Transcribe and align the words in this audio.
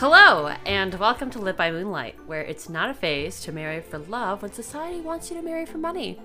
Hello, 0.00 0.46
and 0.64 0.94
welcome 0.94 1.28
to 1.28 1.38
Lit 1.38 1.58
by 1.58 1.70
Moonlight, 1.70 2.16
where 2.26 2.40
it's 2.40 2.70
not 2.70 2.88
a 2.88 2.94
phase 2.94 3.38
to 3.42 3.52
marry 3.52 3.82
for 3.82 3.98
love 3.98 4.40
when 4.40 4.50
society 4.50 4.98
wants 4.98 5.30
you 5.30 5.36
to 5.36 5.42
marry 5.42 5.66
for 5.66 5.76
money. 5.76 6.18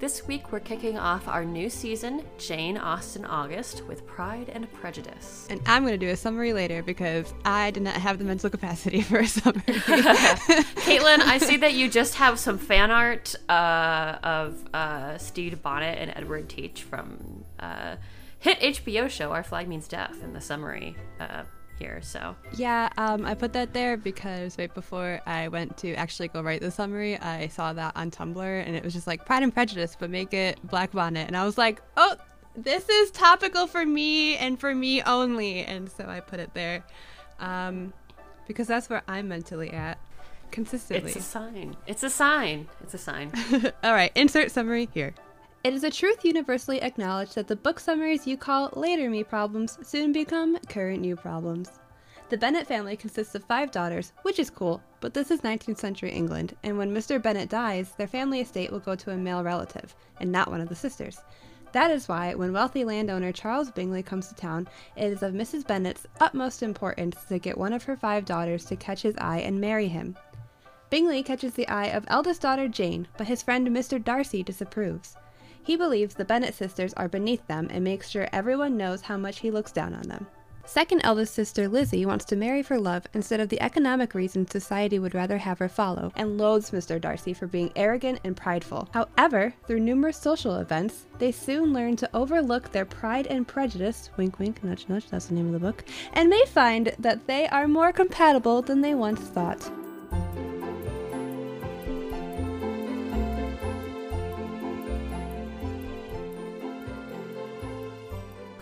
This 0.00 0.26
week, 0.26 0.50
we're 0.50 0.58
kicking 0.58 0.98
off 0.98 1.28
our 1.28 1.44
new 1.44 1.70
season, 1.70 2.24
Jane 2.36 2.76
Austen 2.76 3.24
August, 3.24 3.86
with 3.86 4.04
Pride 4.08 4.50
and 4.52 4.70
Prejudice. 4.72 5.46
And 5.48 5.60
I'm 5.66 5.84
going 5.84 5.94
to 5.94 6.04
do 6.04 6.10
a 6.10 6.16
summary 6.16 6.52
later 6.52 6.82
because 6.82 7.32
I 7.44 7.70
did 7.70 7.84
not 7.84 7.94
have 7.94 8.18
the 8.18 8.24
mental 8.24 8.50
capacity 8.50 9.00
for 9.02 9.20
a 9.20 9.28
summary. 9.28 9.62
Caitlin, 9.68 11.20
I 11.20 11.38
see 11.38 11.58
that 11.58 11.74
you 11.74 11.88
just 11.88 12.16
have 12.16 12.40
some 12.40 12.58
fan 12.58 12.90
art 12.90 13.36
uh, 13.48 14.18
of 14.24 14.68
uh, 14.74 15.16
Stede 15.18 15.62
Bonnet 15.62 15.96
and 16.00 16.12
Edward 16.16 16.48
Teach 16.48 16.82
from 16.82 17.44
uh, 17.60 17.94
hit 18.40 18.58
HBO 18.58 19.08
show 19.08 19.30
Our 19.30 19.44
Flag 19.44 19.68
Means 19.68 19.86
Death 19.86 20.24
in 20.24 20.32
the 20.32 20.40
summary 20.40 20.96
uh, 21.20 21.44
here. 21.78 22.00
So 22.02 22.36
yeah, 22.54 22.88
um, 22.96 23.24
I 23.24 23.34
put 23.34 23.52
that 23.54 23.72
there 23.72 23.96
because 23.96 24.58
right 24.58 24.72
before 24.72 25.20
I 25.26 25.48
went 25.48 25.76
to 25.78 25.94
actually 25.94 26.28
go 26.28 26.42
write 26.42 26.60
the 26.60 26.70
summary, 26.70 27.18
I 27.18 27.48
saw 27.48 27.72
that 27.72 27.96
on 27.96 28.10
Tumblr 28.10 28.66
and 28.66 28.76
it 28.76 28.84
was 28.84 28.92
just 28.92 29.06
like 29.06 29.24
Pride 29.24 29.42
and 29.42 29.52
Prejudice, 29.52 29.96
but 29.98 30.10
make 30.10 30.34
it 30.34 30.58
Black 30.68 30.92
Bonnet, 30.92 31.26
and 31.26 31.36
I 31.36 31.44
was 31.44 31.58
like, 31.58 31.82
oh, 31.96 32.16
this 32.56 32.88
is 32.88 33.10
topical 33.10 33.66
for 33.66 33.84
me 33.84 34.36
and 34.36 34.58
for 34.58 34.74
me 34.74 35.02
only, 35.02 35.60
and 35.64 35.90
so 35.90 36.06
I 36.06 36.20
put 36.20 36.40
it 36.40 36.54
there, 36.54 36.84
um, 37.38 37.92
because 38.46 38.66
that's 38.66 38.88
where 38.88 39.02
I'm 39.06 39.28
mentally 39.28 39.70
at 39.70 39.98
consistently. 40.50 41.10
It's 41.10 41.20
a 41.20 41.22
sign. 41.22 41.76
It's 41.86 42.02
a 42.02 42.10
sign. 42.10 42.68
It's 42.82 42.94
a 42.94 42.98
sign. 42.98 43.32
All 43.84 43.92
right, 43.92 44.12
insert 44.14 44.50
summary 44.50 44.88
here. 44.94 45.14
It 45.66 45.74
is 45.74 45.82
a 45.82 45.90
truth 45.90 46.24
universally 46.24 46.80
acknowledged 46.80 47.34
that 47.34 47.48
the 47.48 47.56
book 47.56 47.80
summaries 47.80 48.24
you 48.24 48.36
call 48.36 48.70
later 48.76 49.10
me 49.10 49.24
problems 49.24 49.80
soon 49.82 50.12
become 50.12 50.56
current 50.68 51.04
you 51.04 51.16
problems. 51.16 51.80
The 52.28 52.36
Bennet 52.36 52.68
family 52.68 52.96
consists 52.96 53.34
of 53.34 53.42
five 53.42 53.72
daughters, 53.72 54.12
which 54.22 54.38
is 54.38 54.48
cool, 54.48 54.80
but 55.00 55.12
this 55.12 55.28
is 55.28 55.40
19th 55.40 55.78
century 55.78 56.12
England, 56.12 56.54
and 56.62 56.78
when 56.78 56.94
Mr. 56.94 57.20
Bennet 57.20 57.48
dies, 57.48 57.90
their 57.96 58.06
family 58.06 58.40
estate 58.40 58.70
will 58.70 58.78
go 58.78 58.94
to 58.94 59.10
a 59.10 59.16
male 59.16 59.42
relative, 59.42 59.96
and 60.20 60.30
not 60.30 60.52
one 60.52 60.60
of 60.60 60.68
the 60.68 60.76
sisters. 60.76 61.18
That 61.72 61.90
is 61.90 62.06
why, 62.06 62.32
when 62.36 62.52
wealthy 62.52 62.84
landowner 62.84 63.32
Charles 63.32 63.72
Bingley 63.72 64.04
comes 64.04 64.28
to 64.28 64.36
town, 64.36 64.68
it 64.94 65.12
is 65.12 65.24
of 65.24 65.34
Mrs. 65.34 65.66
Bennet's 65.66 66.06
utmost 66.20 66.62
importance 66.62 67.24
to 67.24 67.40
get 67.40 67.58
one 67.58 67.72
of 67.72 67.82
her 67.82 67.96
five 67.96 68.24
daughters 68.24 68.66
to 68.66 68.76
catch 68.76 69.02
his 69.02 69.16
eye 69.18 69.38
and 69.40 69.60
marry 69.60 69.88
him. 69.88 70.16
Bingley 70.90 71.24
catches 71.24 71.54
the 71.54 71.66
eye 71.66 71.86
of 71.86 72.04
eldest 72.06 72.42
daughter 72.42 72.68
Jane, 72.68 73.08
but 73.18 73.26
his 73.26 73.42
friend 73.42 73.66
Mr. 73.66 74.00
Darcy 74.00 74.44
disapproves. 74.44 75.16
He 75.66 75.74
believes 75.74 76.14
the 76.14 76.24
Bennet 76.24 76.54
sisters 76.54 76.94
are 76.94 77.08
beneath 77.08 77.44
them 77.48 77.66
and 77.72 77.82
makes 77.82 78.08
sure 78.08 78.28
everyone 78.32 78.76
knows 78.76 79.00
how 79.00 79.16
much 79.16 79.40
he 79.40 79.50
looks 79.50 79.72
down 79.72 79.94
on 79.94 80.02
them. 80.02 80.28
Second 80.64 81.00
eldest 81.02 81.34
sister 81.34 81.66
Lizzie 81.66 82.06
wants 82.06 82.24
to 82.26 82.36
marry 82.36 82.62
for 82.62 82.78
love 82.78 83.04
instead 83.14 83.40
of 83.40 83.48
the 83.48 83.60
economic 83.60 84.14
reasons 84.14 84.52
society 84.52 85.00
would 85.00 85.14
rather 85.14 85.38
have 85.38 85.58
her 85.58 85.68
follow, 85.68 86.12
and 86.14 86.38
loathes 86.38 86.70
Mr. 86.70 87.00
Darcy 87.00 87.34
for 87.34 87.48
being 87.48 87.72
arrogant 87.74 88.20
and 88.22 88.36
prideful. 88.36 88.88
However, 88.94 89.54
through 89.66 89.80
numerous 89.80 90.16
social 90.16 90.54
events, 90.54 91.06
they 91.18 91.32
soon 91.32 91.72
learn 91.72 91.96
to 91.96 92.10
overlook 92.14 92.70
their 92.70 92.84
pride 92.84 93.26
and 93.26 93.46
prejudice, 93.46 94.10
wink 94.16 94.38
wink, 94.38 94.62
nudge 94.62 94.88
nudge, 94.88 95.10
that's 95.10 95.26
the 95.26 95.34
name 95.34 95.46
of 95.46 95.52
the 95.52 95.58
book, 95.58 95.84
and 96.12 96.30
may 96.30 96.44
find 96.46 96.94
that 97.00 97.26
they 97.26 97.48
are 97.48 97.66
more 97.66 97.92
compatible 97.92 98.62
than 98.62 98.82
they 98.82 98.94
once 98.94 99.20
thought. 99.20 99.68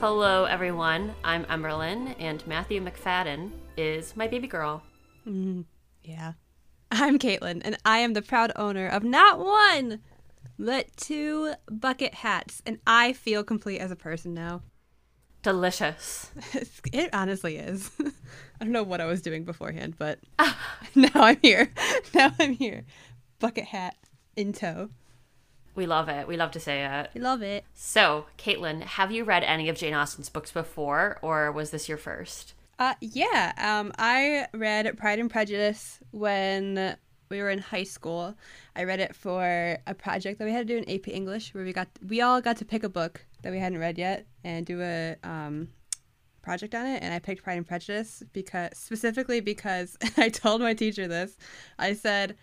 Hello, 0.06 0.44
everyone. 0.44 1.14
I'm 1.24 1.46
Emberlin, 1.46 2.14
and 2.18 2.46
Matthew 2.46 2.78
Macfadyen 2.84 3.52
is 3.78 4.14
my 4.14 4.28
baby 4.28 4.46
girl. 4.46 4.82
Mm, 5.26 5.64
yeah. 6.02 6.34
I'm 6.90 7.18
Caitlin, 7.18 7.62
and 7.64 7.78
I 7.86 8.00
am 8.00 8.12
the 8.12 8.20
proud 8.20 8.52
owner 8.54 8.86
of 8.86 9.02
not 9.02 9.38
one, 9.38 10.00
but 10.58 10.94
two 10.98 11.54
bucket 11.70 12.12
hats, 12.12 12.60
and 12.66 12.80
I 12.86 13.14
feel 13.14 13.42
complete 13.44 13.78
as 13.78 13.90
a 13.90 13.96
person 13.96 14.34
now. 14.34 14.60
Delicious. 15.40 16.30
it 16.92 17.08
honestly 17.14 17.56
is. 17.56 17.90
I 17.98 18.12
don't 18.60 18.72
know 18.72 18.82
what 18.82 19.00
I 19.00 19.06
was 19.06 19.22
doing 19.22 19.44
beforehand, 19.44 19.94
but 19.98 20.18
now 20.94 21.08
I'm 21.14 21.38
here. 21.40 21.72
Now 22.14 22.30
I'm 22.38 22.52
here. 22.52 22.84
Bucket 23.38 23.64
hat 23.64 23.96
in 24.36 24.52
tow. 24.52 24.90
We 25.74 25.86
love 25.86 26.08
it. 26.08 26.28
We 26.28 26.36
love 26.36 26.52
to 26.52 26.60
say 26.60 26.84
it. 26.84 27.10
We 27.14 27.20
love 27.20 27.42
it. 27.42 27.64
So, 27.74 28.26
Caitlin, 28.38 28.82
have 28.82 29.10
you 29.10 29.24
read 29.24 29.42
any 29.42 29.68
of 29.68 29.76
Jane 29.76 29.94
Austen's 29.94 30.28
books 30.28 30.52
before, 30.52 31.18
or 31.20 31.50
was 31.50 31.70
this 31.70 31.88
your 31.88 31.98
first? 31.98 32.54
Uh, 32.78 32.94
yeah. 33.00 33.52
Um, 33.56 33.92
I 33.98 34.46
read 34.52 34.96
Pride 34.96 35.18
and 35.18 35.30
Prejudice 35.30 36.00
when 36.10 36.96
we 37.28 37.42
were 37.42 37.50
in 37.50 37.58
high 37.58 37.84
school. 37.84 38.34
I 38.76 38.84
read 38.84 39.00
it 39.00 39.14
for 39.14 39.78
a 39.86 39.94
project 39.94 40.38
that 40.38 40.44
we 40.44 40.52
had 40.52 40.66
to 40.66 40.74
do 40.74 40.78
in 40.78 40.94
AP 40.94 41.08
English, 41.08 41.54
where 41.54 41.64
we 41.64 41.72
got 41.72 41.88
we 42.06 42.20
all 42.20 42.40
got 42.40 42.56
to 42.58 42.64
pick 42.64 42.84
a 42.84 42.88
book 42.88 43.24
that 43.42 43.52
we 43.52 43.58
hadn't 43.58 43.78
read 43.78 43.98
yet 43.98 44.26
and 44.44 44.64
do 44.64 44.80
a 44.80 45.16
um, 45.22 45.68
project 46.42 46.74
on 46.74 46.86
it. 46.86 47.02
And 47.02 47.12
I 47.12 47.18
picked 47.18 47.42
Pride 47.42 47.58
and 47.58 47.66
Prejudice 47.66 48.22
because 48.32 48.76
specifically 48.76 49.40
because 49.40 49.96
I 50.16 50.28
told 50.28 50.60
my 50.60 50.74
teacher 50.74 51.08
this. 51.08 51.36
I 51.78 51.94
said 51.94 52.36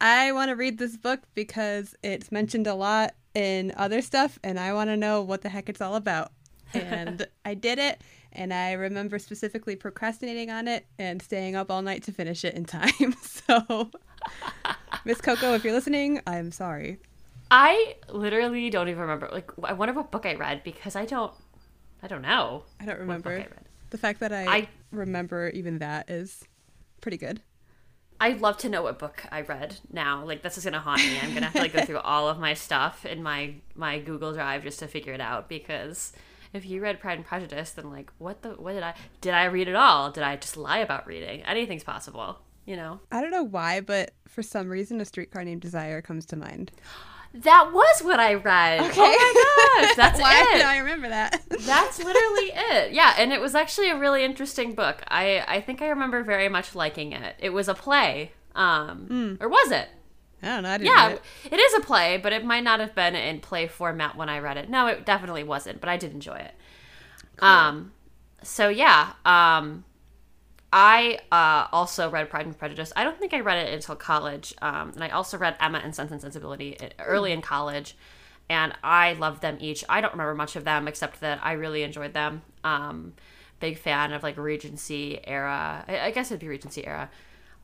I 0.00 0.32
want 0.32 0.50
to 0.50 0.56
read 0.56 0.78
this 0.78 0.96
book 0.96 1.20
because 1.34 1.94
it's 2.02 2.30
mentioned 2.30 2.66
a 2.66 2.74
lot 2.74 3.14
in 3.34 3.72
other 3.76 4.02
stuff 4.02 4.38
and 4.44 4.58
I 4.58 4.72
want 4.72 4.90
to 4.90 4.96
know 4.96 5.22
what 5.22 5.42
the 5.42 5.48
heck 5.48 5.68
it's 5.68 5.80
all 5.80 5.94
about. 5.94 6.32
And 6.74 7.26
I 7.44 7.54
did 7.54 7.78
it 7.78 8.00
and 8.32 8.52
I 8.52 8.72
remember 8.72 9.18
specifically 9.18 9.76
procrastinating 9.76 10.50
on 10.50 10.68
it 10.68 10.86
and 10.98 11.22
staying 11.22 11.56
up 11.56 11.70
all 11.70 11.82
night 11.82 12.02
to 12.04 12.12
finish 12.12 12.44
it 12.44 12.54
in 12.54 12.64
time. 12.64 13.14
so 13.22 13.90
Miss 15.04 15.20
Coco, 15.20 15.54
if 15.54 15.64
you're 15.64 15.72
listening, 15.72 16.20
I'm 16.26 16.52
sorry. 16.52 16.98
I 17.50 17.96
literally 18.10 18.68
don't 18.70 18.88
even 18.88 19.00
remember. 19.00 19.28
Like 19.32 19.50
I 19.62 19.72
wonder 19.72 19.94
what 19.94 20.10
book 20.10 20.26
I 20.26 20.34
read 20.34 20.62
because 20.62 20.96
I 20.96 21.06
don't 21.06 21.32
I 22.02 22.08
don't 22.08 22.22
know. 22.22 22.64
I 22.80 22.84
don't 22.84 22.98
remember. 22.98 23.46
The 23.90 23.98
fact 23.98 24.20
that 24.20 24.32
I, 24.32 24.44
I 24.46 24.68
remember 24.90 25.48
even 25.50 25.78
that 25.78 26.10
is 26.10 26.44
pretty 27.00 27.16
good. 27.16 27.40
I'd 28.20 28.40
love 28.40 28.56
to 28.58 28.68
know 28.68 28.82
what 28.82 28.98
book 28.98 29.24
I 29.30 29.42
read 29.42 29.76
now. 29.92 30.24
Like 30.24 30.42
this 30.42 30.56
is 30.56 30.64
gonna 30.64 30.80
haunt 30.80 31.02
me. 31.02 31.18
I'm 31.20 31.34
gonna 31.34 31.46
have 31.46 31.54
to 31.54 31.60
like 31.60 31.72
go 31.72 31.84
through 31.84 31.98
all 32.04 32.28
of 32.28 32.38
my 32.38 32.54
stuff 32.54 33.04
in 33.04 33.22
my 33.22 33.54
my 33.74 33.98
Google 33.98 34.32
Drive 34.32 34.62
just 34.62 34.78
to 34.78 34.88
figure 34.88 35.12
it 35.12 35.20
out 35.20 35.48
because 35.48 36.12
if 36.52 36.64
you 36.64 36.80
read 36.80 37.00
Pride 37.00 37.18
and 37.18 37.26
Prejudice, 37.26 37.72
then 37.72 37.90
like 37.90 38.10
what 38.18 38.42
the 38.42 38.50
what 38.50 38.72
did 38.72 38.82
I 38.82 38.94
did 39.20 39.34
I 39.34 39.44
read 39.44 39.68
it 39.68 39.74
all? 39.74 40.10
Did 40.10 40.22
I 40.22 40.36
just 40.36 40.56
lie 40.56 40.78
about 40.78 41.06
reading? 41.06 41.42
Anything's 41.42 41.84
possible, 41.84 42.38
you 42.64 42.76
know. 42.76 43.00
I 43.12 43.20
don't 43.20 43.30
know 43.30 43.42
why, 43.42 43.80
but 43.80 44.14
for 44.26 44.42
some 44.42 44.68
reason, 44.68 45.00
a 45.00 45.04
streetcar 45.04 45.44
named 45.44 45.60
Desire 45.60 46.00
comes 46.00 46.26
to 46.26 46.36
mind. 46.36 46.72
That 47.42 47.70
was 47.72 48.02
what 48.02 48.18
I 48.18 48.34
read. 48.34 48.80
Okay. 48.80 49.00
Oh 49.00 49.74
my 49.78 49.84
gosh, 49.84 49.96
that's 49.96 50.20
Why 50.20 50.54
it. 50.54 50.64
I 50.64 50.78
remember 50.78 51.08
that. 51.08 51.42
that's 51.48 51.98
literally 51.98 52.52
it. 52.54 52.92
Yeah, 52.92 53.14
and 53.18 53.32
it 53.32 53.40
was 53.40 53.54
actually 53.54 53.90
a 53.90 53.96
really 53.96 54.24
interesting 54.24 54.74
book. 54.74 55.02
I 55.08 55.44
I 55.46 55.60
think 55.60 55.82
I 55.82 55.88
remember 55.88 56.22
very 56.22 56.48
much 56.48 56.74
liking 56.74 57.12
it. 57.12 57.36
It 57.38 57.50
was 57.50 57.68
a 57.68 57.74
play, 57.74 58.32
um, 58.54 59.06
mm. 59.10 59.42
or 59.42 59.48
was 59.48 59.70
it? 59.70 59.88
I 60.42 60.46
don't 60.46 60.62
know. 60.62 60.70
I 60.70 60.76
yeah, 60.78 61.08
it. 61.10 61.22
it 61.50 61.56
is 61.56 61.74
a 61.74 61.80
play, 61.80 62.18
but 62.18 62.32
it 62.32 62.44
might 62.44 62.64
not 62.64 62.80
have 62.80 62.94
been 62.94 63.14
in 63.14 63.40
play 63.40 63.66
format 63.66 64.16
when 64.16 64.28
I 64.28 64.38
read 64.38 64.56
it. 64.56 64.68
No, 64.68 64.86
it 64.86 65.04
definitely 65.04 65.44
wasn't, 65.44 65.80
but 65.80 65.88
I 65.88 65.96
did 65.96 66.12
enjoy 66.12 66.36
it. 66.36 66.52
Cool. 67.36 67.48
Um, 67.48 67.92
so 68.42 68.68
yeah, 68.68 69.12
um, 69.24 69.84
I 70.72 71.18
uh, 71.30 71.68
also 71.72 72.10
read 72.10 72.28
Pride 72.28 72.46
and 72.46 72.58
Prejudice. 72.58 72.92
I 72.96 73.04
don't 73.04 73.18
think 73.18 73.32
I 73.32 73.40
read 73.40 73.66
it 73.66 73.72
until 73.72 73.96
college, 73.96 74.54
um, 74.60 74.92
and 74.94 75.04
I 75.04 75.10
also 75.10 75.38
read 75.38 75.56
Emma 75.60 75.80
and 75.82 75.94
Sense 75.94 76.10
and 76.10 76.20
Sensibility 76.20 76.76
early 76.98 77.32
in 77.32 77.40
college, 77.40 77.96
and 78.50 78.72
I 78.82 79.14
loved 79.14 79.42
them 79.42 79.58
each. 79.60 79.84
I 79.88 80.00
don't 80.00 80.12
remember 80.12 80.34
much 80.34 80.56
of 80.56 80.64
them 80.64 80.88
except 80.88 81.20
that 81.20 81.40
I 81.42 81.52
really 81.52 81.82
enjoyed 81.82 82.14
them. 82.14 82.42
Um, 82.64 83.14
big 83.60 83.78
fan 83.78 84.12
of 84.12 84.22
like 84.22 84.36
Regency 84.36 85.20
era. 85.24 85.84
I, 85.86 86.00
I 86.00 86.10
guess 86.10 86.30
it'd 86.30 86.40
be 86.40 86.48
Regency 86.48 86.86
era. 86.86 87.10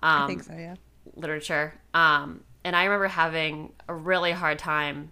Um, 0.01 0.23
I 0.23 0.27
think 0.27 0.45
so, 0.45 0.55
yeah. 0.55 0.77
Literature. 1.17 1.75
Um, 1.95 2.45
and 2.65 2.77
I 2.77 2.85
remember 2.85 3.09
having 3.09 3.73
a 3.89 3.95
really 3.95 4.33
hard 4.33 4.59
time 4.59 5.11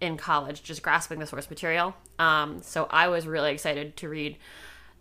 in 0.00 0.16
college 0.16 0.62
just 0.62 0.82
grasping 0.82 1.18
the 1.18 1.26
source 1.26 1.50
material. 1.50 1.94
Um, 2.18 2.62
so 2.62 2.86
I 2.90 3.08
was 3.08 3.26
really 3.26 3.52
excited 3.52 3.96
to 3.98 4.08
read 4.08 4.36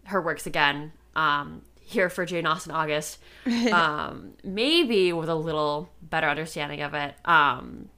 her 0.05 0.21
works 0.21 0.47
again 0.47 0.91
um, 1.15 1.61
here 1.91 2.09
for 2.09 2.25
Jane 2.25 2.45
Austen 2.45 2.71
August, 2.71 3.19
um, 3.71 4.33
maybe 4.43 5.13
with 5.13 5.29
a 5.29 5.35
little 5.35 5.89
better 6.01 6.27
understanding 6.27 6.81
of 6.81 6.93
it. 6.93 7.15
Um, 7.25 7.89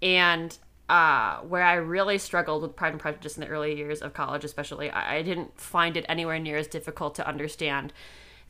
and 0.00 0.56
uh, 0.88 1.38
where 1.38 1.62
I 1.62 1.74
really 1.74 2.18
struggled 2.18 2.62
with 2.62 2.76
Pride 2.76 2.92
and 2.92 3.00
Prejudice 3.00 3.36
in 3.36 3.40
the 3.40 3.48
early 3.48 3.76
years 3.76 4.02
of 4.02 4.12
college, 4.12 4.44
especially, 4.44 4.90
I, 4.90 5.16
I 5.16 5.22
didn't 5.22 5.58
find 5.58 5.96
it 5.96 6.04
anywhere 6.08 6.38
near 6.38 6.56
as 6.56 6.66
difficult 6.66 7.14
to 7.16 7.26
understand 7.26 7.92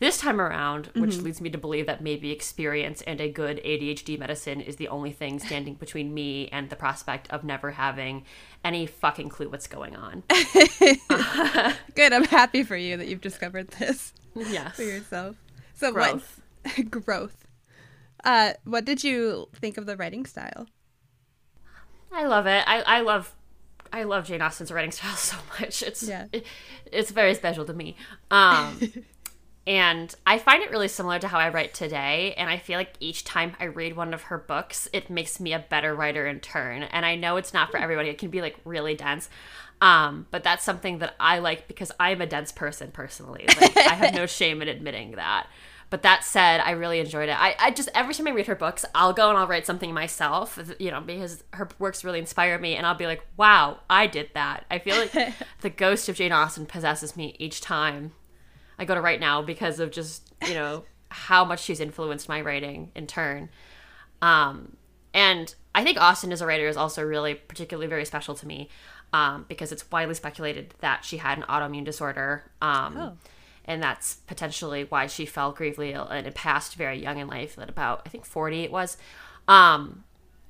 this 0.03 0.19
time 0.19 0.41
around, 0.41 0.87
which 0.97 1.13
mm-hmm. 1.13 1.27
leads 1.27 1.41
me 1.41 1.49
to 1.51 1.59
believe 1.59 1.87
that 1.87 2.03
maybe 2.03 2.33
experience 2.33 3.03
and 3.03 3.21
a 3.21 3.31
good 3.31 3.59
ADHD 3.65 4.19
medicine 4.19 4.61
is 4.61 4.75
the 4.75 4.89
only 4.89 5.13
thing 5.13 5.39
standing 5.39 5.75
between 5.75 6.13
me 6.13 6.49
and 6.49 6.69
the 6.71 6.75
prospect 6.75 7.31
of 7.31 7.45
never 7.45 7.71
having 7.71 8.25
any 8.65 8.85
fucking 8.87 9.29
clue 9.29 9.49
what's 9.49 9.69
going 9.69 9.95
on. 9.95 10.25
good. 11.95 12.13
I'm 12.13 12.25
happy 12.25 12.65
for 12.65 12.77
you 12.77 12.97
that 12.97 13.07
you've 13.07 13.21
discovered 13.21 13.69
this 13.79 14.13
yes. 14.51 14.77
for 14.77 14.83
yourself. 14.83 15.37
So 15.75 15.93
growth. 15.93 16.41
What, 16.63 16.91
growth. 17.05 17.47
Uh, 18.25 18.53
what 18.65 18.85
did 18.85 19.03
you 19.03 19.49
think 19.55 19.79
of 19.79 19.87
the 19.87 19.97
writing 19.97 20.27
style? 20.27 20.67
I 22.13 22.27
love 22.27 22.47
it. 22.47 22.63
I, 22.67 22.83
I 22.83 23.01
love 23.01 23.35
I 23.93 24.05
love 24.05 24.27
Jane 24.27 24.41
Austen's 24.41 24.71
writing 24.73 24.91
style 24.93 25.17
so 25.17 25.37
much. 25.61 25.83
It's 25.83 26.03
Yeah. 26.03 26.27
it- 26.33 26.47
it's 26.91 27.11
very 27.11 27.35
special 27.35 27.65
to 27.65 27.73
me. 27.73 27.97
Um, 28.31 28.79
and 29.67 30.15
I 30.27 30.39
find 30.39 30.63
it 30.63 30.71
really 30.71 30.89
similar 30.89 31.19
to 31.21 31.29
how 31.29 31.39
I 31.39 31.49
write 31.49 31.73
today. 31.73 32.35
And 32.37 32.51
I 32.51 32.59
feel 32.59 32.79
like 32.79 32.93
each 33.01 33.25
time 33.25 33.55
I 33.61 33.65
read 33.65 33.97
one 33.97 34.13
of 34.13 34.23
her 34.25 34.37
books, 34.39 34.89
it 34.93 35.09
makes 35.09 35.41
me 35.41 35.53
a 35.55 35.59
better 35.59 35.95
writer 35.95 36.27
in 36.27 36.41
turn. 36.41 36.83
And 36.83 37.07
I 37.07 37.15
know 37.17 37.37
it's 37.37 37.55
not 37.55 37.71
for 37.71 37.79
everybody. 37.79 38.09
It 38.11 38.19
can 38.19 38.29
be 38.31 38.41
like 38.43 38.57
really 38.65 38.95
dense. 38.95 39.31
Um, 39.83 40.29
but 40.31 40.45
that's 40.45 40.63
something 40.63 41.01
that 41.01 41.17
I 41.19 41.41
like 41.41 41.67
because 41.67 41.91
I'm 41.99 42.21
a 42.21 42.27
dense 42.27 42.53
person 42.53 42.93
personally. 42.93 43.47
Like 43.61 43.77
I 43.77 43.95
have 43.95 44.15
no 44.15 44.27
shame 44.27 44.63
in 44.63 44.69
admitting 44.69 45.13
that. 45.13 45.49
But 45.91 46.03
that 46.03 46.25
said, 46.25 46.61
I 46.61 46.71
really 46.71 47.01
enjoyed 47.01 47.29
it. 47.29 47.39
I, 47.39 47.57
I 47.59 47.71
just 47.73 47.89
every 47.93 48.15
time 48.15 48.29
I 48.29 48.31
read 48.31 48.47
her 48.47 48.55
books, 48.55 48.85
I'll 48.95 49.13
go 49.13 49.29
and 49.29 49.37
I'll 49.37 49.49
write 49.49 49.67
something 49.67 49.93
myself, 49.93 50.57
you 50.79 50.93
know, 50.93 51.01
because 51.01 51.43
her 51.53 51.69
works 51.81 52.05
really 52.05 52.21
inspire 52.21 52.59
me, 52.59 52.77
and 52.77 52.87
I'll 52.87 52.95
be 52.95 53.07
like, 53.07 53.27
"Wow, 53.37 53.81
I 53.91 54.07
did 54.07 54.31
that." 54.35 54.65
I 54.71 54.79
feel 54.79 54.97
like 54.97 55.13
the 55.61 55.69
ghost 55.69 56.09
of 56.09 56.15
Jane 56.15 56.33
Austen 56.33 56.65
possesses 56.65 57.17
me 57.17 57.35
each 57.41 57.61
time 57.61 58.13
I 58.79 58.85
go 58.85 58.95
to 58.95 59.01
write 59.01 59.21
now 59.21 59.43
because 59.43 59.81
of 59.81 59.91
just 59.91 60.33
you 60.47 60.55
know 60.55 60.85
how 61.11 61.45
much 61.45 61.61
she's 61.61 61.81
influenced 61.81 62.29
my 62.29 62.41
writing 62.41 62.93
in 62.95 63.09
turn. 63.09 63.51
Um, 64.23 64.77
and 65.13 65.53
I 65.75 65.83
think 65.83 66.01
Austen 66.01 66.33
as 66.33 66.41
a 66.41 66.47
writer 66.47 66.69
is 66.69 66.77
also 66.77 67.03
really 67.03 67.35
particularly 67.35 67.89
very 67.89 68.05
special 68.05 68.35
to 68.37 68.47
me 68.47 68.71
um, 69.13 69.45
because 69.49 69.73
it's 69.73 69.91
widely 69.91 70.15
speculated 70.15 70.75
that 70.81 71.05
she 71.05 71.19
had 71.19 71.39
an 71.39 71.45
autoimmune 71.45 71.85
disorder. 71.85 72.45
Um, 72.61 72.97
Oh. 72.97 73.13
And 73.65 73.81
that's 73.81 74.17
potentially 74.27 74.87
why 74.89 75.07
she 75.07 75.25
fell 75.25 75.53
gravely 75.53 75.93
ill 75.93 76.09
and 76.09 76.27
it 76.27 76.35
passed 76.35 76.75
very 76.75 77.01
young 77.01 77.19
in 77.19 77.29
life, 77.29 77.57
at 77.61 77.69
about, 77.69 78.03
I 78.05 78.09
think, 78.09 78.25
40 78.25 78.65
it 78.65 78.73
was. 78.73 78.97
Um, 79.47 80.03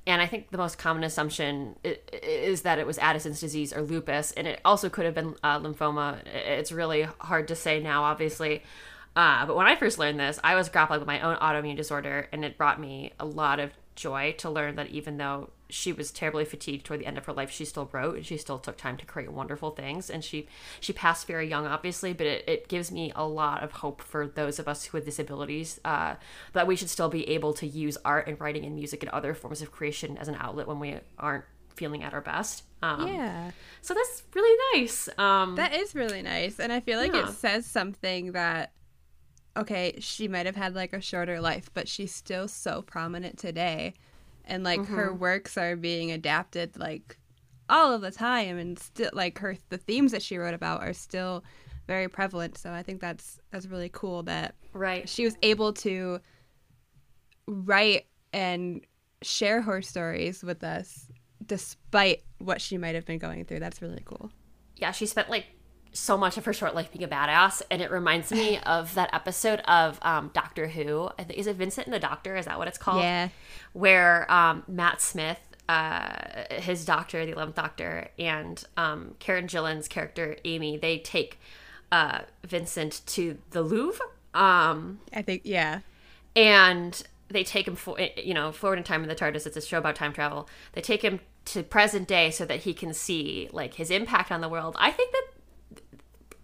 and 0.07 0.19
I 0.21 0.25
think 0.25 0.49
the 0.49 0.57
most 0.57 0.77
common 0.77 1.03
assumption 1.03 1.75
is 1.83 2.63
that 2.63 2.79
it 2.79 2.87
was 2.87 2.97
Addison's 2.97 3.39
disease 3.39 3.71
or 3.71 3.81
lupus, 3.83 4.31
and 4.31 4.47
it 4.47 4.59
also 4.65 4.89
could 4.89 5.05
have 5.05 5.13
been 5.13 5.35
uh, 5.43 5.59
lymphoma. 5.59 6.25
It's 6.25 6.71
really 6.71 7.03
hard 7.21 7.47
to 7.49 7.55
say 7.55 7.79
now, 7.79 8.03
obviously. 8.03 8.63
Uh, 9.15 9.45
but 9.45 9.55
when 9.55 9.67
I 9.67 9.75
first 9.75 9.99
learned 9.99 10.19
this, 10.19 10.39
I 10.43 10.55
was 10.55 10.69
grappling 10.69 10.99
with 10.99 11.07
my 11.07 11.21
own 11.21 11.37
autoimmune 11.37 11.77
disorder, 11.77 12.27
and 12.33 12.43
it 12.43 12.57
brought 12.57 12.79
me 12.81 13.13
a 13.19 13.25
lot 13.25 13.59
of 13.59 13.71
joy 13.95 14.33
to 14.39 14.49
learn 14.49 14.75
that 14.75 14.89
even 14.89 15.17
though 15.17 15.49
she 15.69 15.91
was 15.91 16.11
terribly 16.11 16.45
fatigued 16.45 16.85
toward 16.85 16.99
the 16.99 17.05
end 17.05 17.17
of 17.17 17.25
her 17.25 17.33
life, 17.33 17.49
she 17.49 17.65
still 17.65 17.89
wrote 17.91 18.15
and 18.15 18.25
she 18.25 18.37
still 18.37 18.59
took 18.59 18.77
time 18.77 18.95
to 18.97 19.05
create 19.05 19.31
wonderful 19.31 19.71
things. 19.71 20.09
And 20.09 20.23
she 20.23 20.47
she 20.79 20.93
passed 20.93 21.25
very 21.27 21.47
young, 21.49 21.65
obviously, 21.65 22.13
but 22.13 22.27
it, 22.27 22.43
it 22.47 22.67
gives 22.67 22.91
me 22.91 23.11
a 23.15 23.25
lot 23.27 23.63
of 23.63 23.71
hope 23.71 24.01
for 24.01 24.27
those 24.27 24.59
of 24.59 24.67
us 24.67 24.93
with 24.93 25.05
disabilities 25.05 25.79
uh, 25.83 26.15
that 26.53 26.67
we 26.67 26.75
should 26.75 26.89
still 26.89 27.09
be 27.09 27.27
able 27.29 27.53
to 27.55 27.65
use 27.67 27.97
art 28.05 28.27
and 28.27 28.39
writing 28.39 28.65
and 28.65 28.75
music 28.75 29.01
and 29.03 29.09
other 29.11 29.33
forms 29.33 29.61
of 29.61 29.71
creation 29.71 30.17
as 30.17 30.27
an 30.27 30.35
outlet 30.39 30.67
when 30.67 30.79
we 30.79 30.95
aren't 31.17 31.45
feeling 31.75 32.03
at 32.03 32.13
our 32.13 32.21
best. 32.21 32.63
Um, 32.83 33.07
yeah. 33.07 33.49
So 33.81 33.95
that's 33.95 34.21
really 34.35 34.79
nice. 34.79 35.09
Um, 35.17 35.55
That 35.55 35.73
is 35.73 35.95
really 35.95 36.21
nice. 36.21 36.59
And 36.59 36.71
I 36.71 36.81
feel 36.81 36.99
like 36.99 37.13
Yeah. 37.13 37.29
it 37.29 37.33
says 37.33 37.65
something 37.65 38.33
that, 38.33 38.73
okay, 39.55 39.95
she 39.99 40.27
might 40.27 40.45
have 40.45 40.55
had 40.55 40.75
like 40.75 40.93
a 40.93 41.01
shorter 41.01 41.39
life, 41.39 41.69
but 41.73 41.87
she's 41.87 42.13
still 42.13 42.47
so 42.47 42.81
prominent 42.81 43.37
today. 43.37 43.93
And 44.45 44.63
like 44.63 44.85
her 44.87 45.09
mm-hmm. 45.09 45.19
works 45.19 45.57
are 45.57 45.75
being 45.75 46.11
adapted 46.11 46.77
like 46.77 47.17
all 47.69 47.93
of 47.93 48.01
the 48.01 48.11
time. 48.11 48.57
And 48.57 48.77
still, 48.77 49.11
like 49.13 49.39
her, 49.39 49.57
the 49.69 49.77
themes 49.77 50.11
that 50.11 50.21
she 50.21 50.37
wrote 50.37 50.53
about 50.53 50.81
are 50.81 50.93
still 50.93 51.43
very 51.87 52.07
prevalent. 52.09 52.57
So 52.57 52.71
I 52.71 52.83
think 52.83 52.99
that's, 52.99 53.39
that's 53.51 53.67
really 53.67 53.89
cool 53.93 54.23
that 54.23 54.55
right. 54.73 55.07
she 55.07 55.23
was 55.23 55.37
able 55.41 55.73
to 55.73 56.19
write 57.47 58.07
and 58.33 58.85
share 59.21 59.61
her 59.61 59.81
stories 59.81 60.43
with 60.43 60.63
us 60.63 61.07
despite 61.45 62.23
what 62.39 62.61
she 62.61 62.77
might 62.77 62.95
have 62.95 63.05
been 63.05 63.19
going 63.19 63.45
through. 63.45 63.59
That's 63.59 63.81
really 63.81 64.01
cool. 64.03 64.31
yeah, 64.77 64.91
she 64.91 65.05
spent 65.05 65.29
like 65.29 65.45
so 65.93 66.17
much 66.17 66.37
of 66.37 66.45
her 66.45 66.53
short 66.53 66.75
life 66.75 66.91
being 66.91 67.03
a 67.03 67.07
badass, 67.07 67.61
and 67.71 67.81
it 67.81 67.91
reminds 67.91 68.31
me 68.31 68.59
of 68.65 68.93
that 68.95 69.13
episode 69.13 69.59
of 69.61 69.99
um, 70.01 70.31
Doctor 70.33 70.67
Who. 70.67 71.09
I 71.17 71.23
think 71.23 71.39
is 71.39 71.47
it 71.47 71.55
Vincent 71.55 71.87
and 71.87 71.93
the 71.93 71.99
Doctor? 71.99 72.35
Is 72.35 72.45
that 72.45 72.57
what 72.57 72.67
it's 72.67 72.77
called? 72.77 73.03
Yeah. 73.03 73.29
Where 73.73 74.29
um, 74.31 74.63
Matt 74.67 75.01
Smith, 75.01 75.39
uh, 75.69 76.45
his 76.51 76.85
doctor, 76.85 77.25
the 77.25 77.31
Eleventh 77.31 77.55
Doctor, 77.55 78.09
and 78.19 78.63
um, 78.75 79.15
Karen 79.19 79.47
Gillan's 79.47 79.87
character 79.87 80.35
Amy, 80.43 80.77
they 80.77 80.99
take 80.99 81.39
uh, 81.91 82.19
Vincent 82.45 83.01
to 83.07 83.37
the 83.51 83.61
Louvre. 83.61 84.05
Um, 84.33 84.99
I 85.13 85.21
think, 85.21 85.43
yeah. 85.45 85.79
and 86.35 87.01
they 87.29 87.43
take 87.43 87.67
him 87.67 87.75
for 87.75 87.99
you 88.17 88.33
know 88.33 88.51
forward 88.51 88.77
in 88.77 88.83
time 88.83 89.03
in 89.03 89.09
the 89.09 89.15
TARDIS. 89.15 89.45
It's 89.45 89.57
a 89.57 89.61
show 89.61 89.77
about 89.77 89.95
time 89.95 90.13
travel. 90.13 90.49
They 90.73 90.81
take 90.81 91.01
him 91.01 91.19
to 91.45 91.61
present 91.61 92.07
day 92.07 92.31
so 92.31 92.45
that 92.45 92.61
he 92.61 92.73
can 92.73 92.93
see 92.93 93.49
like 93.51 93.75
his 93.75 93.91
impact 93.91 94.31
on 94.31 94.41
the 94.41 94.49
world. 94.49 94.75
I 94.79 94.91
think 94.91 95.11
that 95.11 95.23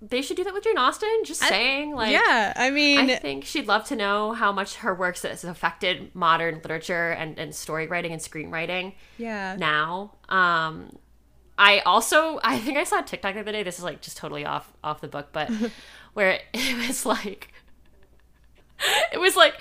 they 0.02 0.22
should 0.22 0.38
do 0.38 0.44
that 0.46 0.54
with 0.54 0.64
Jane 0.64 0.78
Austen. 0.78 1.10
Just 1.26 1.42
saying, 1.42 1.94
like, 1.94 2.12
yeah, 2.12 2.54
I 2.56 2.70
mean, 2.70 3.10
I 3.10 3.16
think 3.16 3.46
she'd 3.46 3.68
love 3.68 3.86
to 3.86 3.96
know 3.96 4.34
how 4.34 4.52
much 4.52 4.76
her 4.76 4.94
works 4.94 5.24
has 5.24 5.44
affected 5.44 6.16
modern 6.16 6.56
literature 6.56 7.12
and, 7.12 7.38
and 7.38 7.54
story 7.54 7.88
writing 7.88 8.14
and 8.14 8.22
screenwriting 8.22 8.94
yeah. 9.18 9.56
now. 9.58 10.14
Um, 10.30 10.98
I 11.58 11.80
also 11.80 12.40
I 12.42 12.58
think 12.60 12.78
I 12.78 12.86
saw 12.86 13.00
a 13.00 13.04
TikTok 13.04 13.34
the 13.34 13.42
other 13.42 13.52
day. 13.52 13.64
This 13.64 13.78
is 13.78 13.84
like 13.84 14.00
just 14.02 14.16
totally 14.16 14.46
off 14.46 14.72
off 14.84 15.02
the 15.02 15.10
book, 15.10 15.30
but 15.34 15.52
where 16.14 16.40
it 16.54 16.78
was 16.88 17.06
like 17.06 17.52
it 19.14 19.20
was 19.20 19.36
like 19.36 19.56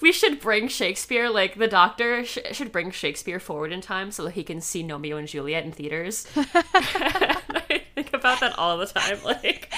we 0.00 0.12
should 0.12 0.40
bring 0.40 0.68
Shakespeare, 0.68 1.28
like 1.28 1.56
the 1.56 1.68
Doctor 1.68 2.24
sh- 2.24 2.38
should 2.52 2.72
bring 2.72 2.90
Shakespeare 2.90 3.40
forward 3.40 3.72
in 3.72 3.80
time 3.80 4.10
so 4.10 4.24
that 4.24 4.32
he 4.32 4.44
can 4.44 4.60
see 4.60 4.84
Romeo 4.84 5.16
and 5.16 5.28
Juliet 5.28 5.64
in 5.64 5.72
theaters. 5.72 6.26
I 6.36 7.82
think 7.94 8.12
about 8.12 8.40
that 8.40 8.58
all 8.58 8.76
the 8.78 8.86
time. 8.86 9.18
Like 9.24 9.72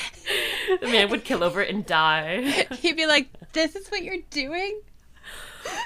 the 0.80 0.88
man 0.88 1.10
would 1.10 1.24
kill 1.24 1.42
over 1.44 1.62
it 1.62 1.74
and 1.74 1.84
die. 1.84 2.66
He'd 2.80 2.96
be 2.96 3.06
like, 3.06 3.28
"This 3.52 3.76
is 3.76 3.88
what 3.88 4.02
you're 4.02 4.22
doing." 4.30 4.80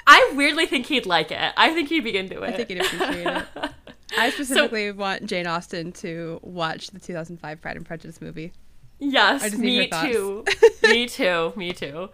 I 0.07 0.33
weirdly 0.37 0.67
think 0.67 0.87
he'd 0.87 1.07
like 1.07 1.33
it. 1.33 1.53
I 1.57 1.73
think 1.75 1.89
he'd 1.89 2.05
be 2.05 2.17
into 2.17 2.43
it. 2.43 2.49
I 2.49 2.53
think 2.53 2.69
he'd 2.69 2.81
appreciate 2.81 3.27
it. 3.27 3.71
I 4.17 4.31
specifically 4.31 4.93
want 4.93 5.27
Jane 5.27 5.47
Austen 5.47 5.91
to 5.93 6.39
watch 6.43 6.89
the 6.89 7.01
2005 7.01 7.61
Pride 7.61 7.77
and 7.77 7.85
Prejudice 7.85 8.21
movie. 8.21 8.53
Yes, 9.01 9.57
me 9.57 9.89
too. 9.89 10.45
me 10.85 11.09
too. 11.09 11.53
Me 11.57 11.73
too. 11.73 12.11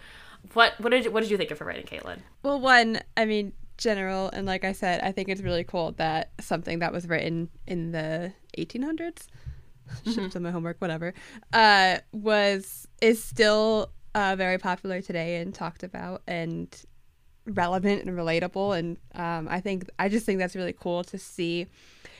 What 0.54 0.74
what 0.80 0.90
did 0.90 1.12
what 1.12 1.20
did 1.20 1.30
you 1.30 1.36
think 1.36 1.50
of 1.50 1.58
her 1.58 1.64
writing, 1.64 1.86
Caitlin? 1.86 2.18
Well, 2.42 2.60
one, 2.60 3.00
I 3.16 3.24
mean, 3.24 3.52
general, 3.76 4.30
and 4.30 4.46
like 4.46 4.64
I 4.64 4.72
said, 4.72 5.00
I 5.02 5.12
think 5.12 5.28
it's 5.28 5.40
really 5.40 5.64
cool 5.64 5.92
that 5.92 6.32
something 6.40 6.80
that 6.80 6.92
was 6.92 7.08
written 7.08 7.48
in 7.66 7.92
the 7.92 8.32
1800s, 8.58 9.26
should 10.04 10.18
have 10.18 10.32
done 10.32 10.42
my 10.42 10.50
homework, 10.50 10.78
whatever, 10.80 11.14
uh, 11.52 11.98
was 12.12 12.86
is 13.00 13.22
still 13.22 13.90
uh, 14.14 14.34
very 14.36 14.58
popular 14.58 15.00
today 15.00 15.36
and 15.36 15.54
talked 15.54 15.82
about 15.82 16.22
and 16.26 16.84
relevant 17.46 18.02
and 18.04 18.16
relatable. 18.16 18.78
And 18.78 18.96
um, 19.14 19.48
I 19.48 19.60
think 19.60 19.88
I 19.98 20.08
just 20.08 20.26
think 20.26 20.38
that's 20.38 20.56
really 20.56 20.74
cool 20.74 21.04
to 21.04 21.18
see. 21.18 21.66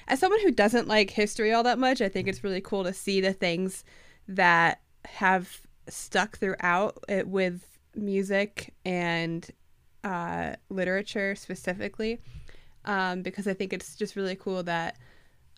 As 0.07 0.21
someone 0.21 0.41
who 0.41 0.51
doesn't 0.51 0.89
like 0.89 1.11
history 1.11 1.53
all 1.53 1.63
that 1.65 1.79
much, 1.79 2.01
I 2.01 2.09
think 2.09 2.29
it's 2.29 2.43
really 2.43 2.63
cool 2.63 2.85
to 2.85 2.95
see 2.95 3.21
the 3.21 3.35
things 3.35 3.85
that 4.27 4.81
have 5.05 5.61
stuck 5.89 6.39
throughout 6.39 6.99
it 7.09 7.29
with 7.29 7.78
music 7.99 8.75
and 8.85 9.49
uh, 10.05 10.55
literature 10.71 11.35
specifically, 11.35 12.21
um, 12.85 13.23
because 13.23 13.47
I 13.47 13.55
think 13.55 13.73
it's 13.73 13.97
just 13.97 14.17
really 14.17 14.37
cool 14.37 14.63
that, 14.65 14.97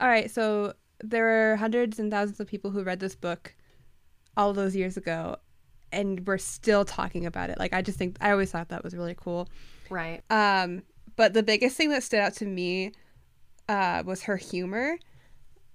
all 0.00 0.08
right, 0.08 0.30
so 0.30 0.74
there 1.02 1.52
are 1.52 1.56
hundreds 1.56 1.98
and 1.98 2.10
thousands 2.10 2.40
of 2.40 2.46
people 2.46 2.70
who 2.70 2.82
read 2.82 3.00
this 3.00 3.14
book 3.14 3.54
all 4.36 4.52
those 4.52 4.74
years 4.74 4.96
ago, 4.96 5.36
and 5.92 6.26
we're 6.26 6.38
still 6.38 6.84
talking 6.84 7.26
about 7.26 7.50
it. 7.50 7.58
Like, 7.58 7.72
I 7.72 7.82
just 7.82 7.98
think, 7.98 8.16
I 8.20 8.30
always 8.30 8.50
thought 8.50 8.68
that 8.68 8.84
was 8.84 8.94
really 8.94 9.16
cool. 9.16 9.48
Right. 9.90 10.22
Um, 10.30 10.82
but 11.16 11.34
the 11.34 11.42
biggest 11.42 11.76
thing 11.76 11.90
that 11.90 12.02
stood 12.02 12.20
out 12.20 12.34
to 12.34 12.46
me 12.46 12.92
uh, 13.68 14.02
was 14.04 14.22
her 14.22 14.36
humor. 14.36 14.98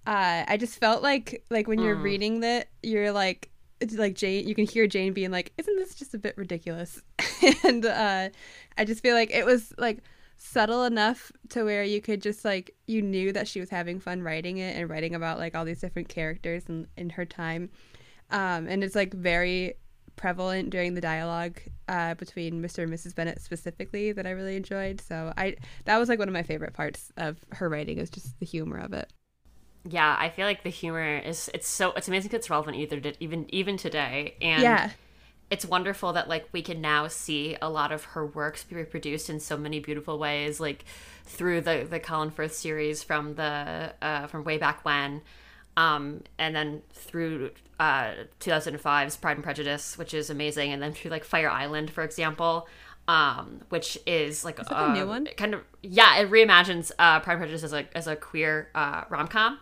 Uh, 0.08 0.44
I 0.48 0.58
just 0.58 0.80
felt 0.80 1.02
like 1.02 1.44
like 1.50 1.68
when 1.68 1.80
you're 1.80 1.96
reading 1.96 2.42
that, 2.42 2.68
you're 2.84 3.12
like 3.12 3.50
it's 3.80 3.96
like 3.96 4.16
Jane. 4.16 4.48
You 4.48 4.56
can 4.56 4.66
hear 4.66 4.88
Jane 4.88 5.14
being 5.14 5.32
like, 5.32 5.54
"Isn't 5.58 5.76
this 5.78 5.96
just 5.96 6.14
a 6.14 6.18
bit 6.18 6.38
ridiculous?" 6.38 7.02
and 7.64 7.86
uh, 7.86 8.30
I 8.78 8.86
just 8.86 9.02
feel 9.02 9.16
like 9.16 9.32
it 9.32 9.46
was 9.46 9.74
like 9.78 10.00
subtle 10.38 10.84
enough 10.84 11.32
to 11.50 11.64
where 11.64 11.84
you 11.84 12.02
could 12.02 12.22
just 12.22 12.44
like 12.44 12.76
you 12.88 13.02
knew 13.02 13.32
that 13.32 13.48
she 13.48 13.60
was 13.60 13.70
having 13.70 14.00
fun 14.00 14.22
writing 14.22 14.58
it 14.58 14.76
and 14.76 14.90
writing 14.90 15.16
about 15.16 15.38
like 15.40 15.56
all 15.56 15.64
these 15.64 15.80
different 15.80 16.10
characters 16.10 16.66
in, 16.68 16.86
in 16.98 17.10
her 17.10 17.24
time 17.26 17.70
um, 18.32 18.68
and 18.68 18.84
it's 18.84 18.96
like 18.96 19.14
very 19.14 19.76
prevalent 20.16 20.70
during 20.70 20.94
the 20.94 21.02
dialogue 21.02 21.60
uh, 21.88 22.14
between 22.16 22.62
Mr. 22.62 22.84
and 22.84 22.92
Mrs. 22.92 23.14
Bennet 23.14 23.42
specifically 23.42 24.12
that 24.12 24.26
I 24.26 24.32
really 24.32 24.56
enjoyed. 24.56 25.02
So 25.02 25.34
I 25.38 25.58
that 25.86 25.98
was 25.98 26.10
like 26.10 26.20
one 26.20 26.28
of 26.28 26.34
my 26.34 26.44
favorite 26.44 26.74
parts 26.74 27.12
of 27.18 27.38
her 27.52 27.70
writing 27.70 27.98
is 27.98 28.10
just 28.10 28.40
the 28.40 28.46
humor 28.46 28.78
of 28.78 28.94
it. 28.94 29.12
Yeah, 29.88 30.16
I 30.20 30.30
feel 30.30 30.46
like 30.46 30.64
the 30.64 30.70
humor 30.70 31.18
is 31.18 31.50
it's 31.54 31.68
so 31.68 31.92
it's 31.92 32.08
amazing 32.08 32.32
it's 32.34 32.50
relevant 32.50 32.78
either 32.78 33.00
to, 33.00 33.14
even 33.24 33.46
even 33.54 33.78
today. 33.78 34.36
And 34.42 34.64
yeah, 34.64 34.90
it's 35.52 35.66
wonderful 35.66 36.14
that 36.14 36.28
like 36.28 36.48
we 36.52 36.62
can 36.62 36.82
now 36.82 37.08
see 37.08 37.56
a 37.62 37.70
lot 37.70 37.92
of 37.92 38.04
her 38.06 38.26
works 38.26 38.64
be 38.64 38.76
reproduced 38.76 39.30
in 39.30 39.40
so 39.40 39.58
many 39.58 39.80
beautiful 39.80 40.18
ways, 40.18 40.60
like 40.60 40.86
through 41.26 41.62
the 41.62 41.88
the 41.90 42.00
Colin 42.00 42.32
Firth 42.32 42.54
series 42.54 43.04
from 43.04 43.36
the 43.36 43.94
uh, 44.02 44.28
from 44.28 44.44
way 44.44 44.58
back 44.58 44.84
when, 44.84 45.22
um, 45.78 46.24
and 46.40 46.56
then 46.56 46.82
through 46.94 47.52
uh, 47.80 48.14
2005's 48.40 49.18
Pride 49.18 49.38
and 49.38 49.44
Prejudice, 49.44 49.98
which 49.98 50.14
is 50.14 50.30
amazing, 50.30 50.72
and 50.72 50.82
then 50.82 50.94
through 50.94 51.12
like 51.12 51.24
Fire 51.24 51.50
Island, 51.50 51.92
for 51.92 52.04
example, 52.04 52.68
um, 53.08 53.62
which 53.70 53.98
is 54.08 54.44
like 54.44 54.60
is 54.60 54.68
a 54.72 54.94
new 54.94 55.08
one. 55.08 55.28
Kind 55.38 55.54
of 55.54 55.62
yeah, 55.84 56.18
it 56.18 56.32
reimagines 56.32 56.92
uh, 56.98 57.20
Pride 57.20 57.34
and 57.34 57.42
Prejudice 57.42 57.64
as 57.64 57.74
a 57.74 57.86
as 57.96 58.08
a 58.08 58.16
queer 58.16 58.70
uh, 58.74 59.04
rom 59.10 59.28
com, 59.28 59.60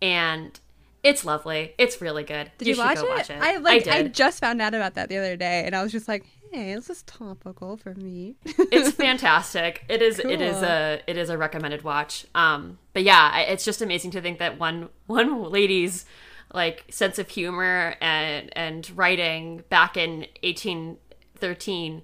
and 0.00 0.58
it's 1.04 1.24
lovely. 1.24 1.74
It's 1.78 2.00
really 2.00 2.24
good. 2.24 2.50
Did 2.58 2.68
you, 2.68 2.74
you 2.74 2.80
watch, 2.80 2.98
it? 2.98 3.08
watch, 3.08 3.30
it? 3.30 3.38
I 3.40 3.58
like. 3.58 3.86
I, 3.86 3.98
I, 3.98 4.02
just 4.04 4.40
found 4.40 4.62
out 4.62 4.74
about 4.74 4.94
that 4.94 5.10
the 5.10 5.18
other 5.18 5.36
day, 5.36 5.64
and 5.66 5.76
I 5.76 5.82
was 5.82 5.92
just 5.92 6.08
like, 6.08 6.24
"Hey, 6.50 6.74
this 6.74 6.88
is 6.88 7.02
topical 7.02 7.76
for 7.76 7.94
me." 7.94 8.36
it's 8.44 8.92
fantastic. 8.96 9.84
It 9.88 10.00
is. 10.00 10.18
Cool. 10.18 10.30
It 10.30 10.40
is 10.40 10.62
a. 10.62 11.00
It 11.06 11.18
is 11.18 11.28
a 11.28 11.36
recommended 11.36 11.84
watch. 11.84 12.24
Um, 12.34 12.78
but 12.94 13.02
yeah, 13.02 13.38
it's 13.40 13.66
just 13.66 13.82
amazing 13.82 14.12
to 14.12 14.22
think 14.22 14.38
that 14.38 14.58
one 14.58 14.88
one 15.06 15.44
lady's 15.44 16.06
like 16.54 16.84
sense 16.88 17.18
of 17.18 17.28
humor 17.28 17.96
and 18.00 18.50
and 18.56 18.90
writing 18.96 19.62
back 19.68 19.98
in 19.98 20.26
eighteen 20.42 20.96
thirteen 21.36 22.00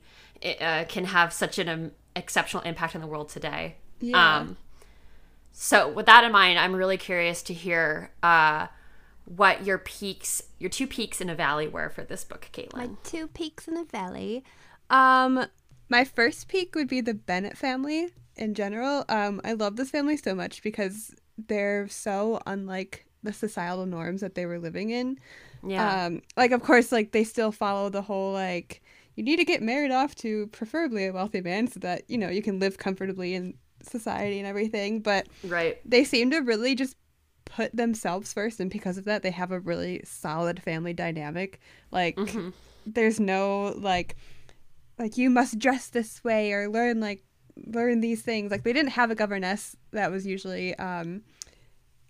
uh, 0.60 0.84
can 0.88 1.06
have 1.06 1.32
such 1.32 1.58
an 1.58 1.68
um, 1.70 1.90
exceptional 2.14 2.62
impact 2.64 2.94
on 2.94 3.00
the 3.00 3.06
world 3.06 3.30
today. 3.30 3.76
Yeah. 4.00 4.36
Um, 4.36 4.56
so 5.62 5.92
with 5.92 6.06
that 6.06 6.24
in 6.24 6.32
mind, 6.32 6.58
I'm 6.58 6.74
really 6.74 6.96
curious 6.96 7.42
to 7.42 7.52
hear. 7.52 8.12
Uh, 8.22 8.68
what 9.26 9.66
your 9.66 9.76
peaks, 9.76 10.42
your 10.58 10.70
two 10.70 10.86
peaks 10.86 11.20
in 11.20 11.28
a 11.28 11.34
valley 11.34 11.68
were 11.68 11.90
for 11.90 12.02
this 12.02 12.24
book, 12.24 12.48
Caitlin. 12.50 12.76
My 12.76 12.88
two 13.04 13.28
peaks 13.28 13.68
in 13.68 13.76
a 13.76 13.84
valley. 13.84 14.42
Um, 14.88 15.44
my 15.90 16.04
first 16.04 16.48
peak 16.48 16.74
would 16.74 16.88
be 16.88 17.02
the 17.02 17.12
Bennet 17.12 17.58
family 17.58 18.08
in 18.36 18.54
general. 18.54 19.04
Um, 19.10 19.42
I 19.44 19.52
love 19.52 19.76
this 19.76 19.90
family 19.90 20.16
so 20.16 20.34
much 20.34 20.62
because 20.62 21.14
they're 21.36 21.88
so 21.88 22.40
unlike 22.46 23.04
the 23.22 23.34
societal 23.34 23.84
norms 23.84 24.22
that 24.22 24.34
they 24.34 24.46
were 24.46 24.58
living 24.58 24.88
in. 24.88 25.18
Yeah. 25.62 26.06
Um, 26.06 26.22
like 26.38 26.52
of 26.52 26.62
course, 26.62 26.90
like 26.90 27.12
they 27.12 27.22
still 27.22 27.52
follow 27.52 27.90
the 27.90 28.00
whole 28.00 28.32
like 28.32 28.82
you 29.14 29.22
need 29.22 29.36
to 29.36 29.44
get 29.44 29.60
married 29.60 29.90
off 29.90 30.14
to 30.16 30.46
preferably 30.46 31.04
a 31.04 31.12
wealthy 31.12 31.42
man 31.42 31.66
so 31.66 31.80
that 31.80 32.08
you 32.08 32.16
know 32.16 32.30
you 32.30 32.40
can 32.40 32.58
live 32.58 32.78
comfortably 32.78 33.34
in 33.34 33.58
society 33.82 34.38
and 34.38 34.46
everything. 34.46 35.00
But 35.00 35.26
right, 35.44 35.78
they 35.84 36.04
seem 36.04 36.30
to 36.30 36.38
really 36.38 36.74
just 36.74 36.96
put 37.44 37.74
themselves 37.74 38.32
first 38.32 38.60
and 38.60 38.70
because 38.70 38.96
of 38.96 39.04
that 39.04 39.22
they 39.22 39.30
have 39.30 39.50
a 39.50 39.58
really 39.58 40.00
solid 40.04 40.62
family 40.62 40.92
dynamic 40.92 41.58
like 41.90 42.14
mm-hmm. 42.14 42.50
there's 42.86 43.18
no 43.18 43.74
like 43.76 44.14
like 45.00 45.18
you 45.18 45.28
must 45.28 45.58
dress 45.58 45.88
this 45.88 46.22
way 46.22 46.52
or 46.52 46.68
learn 46.68 47.00
like 47.00 47.24
learn 47.66 48.00
these 48.00 48.22
things 48.22 48.52
like 48.52 48.62
they 48.62 48.72
didn't 48.72 48.92
have 48.92 49.10
a 49.10 49.16
governess 49.16 49.76
that 49.90 50.12
was 50.12 50.24
usually 50.24 50.76
um 50.76 51.22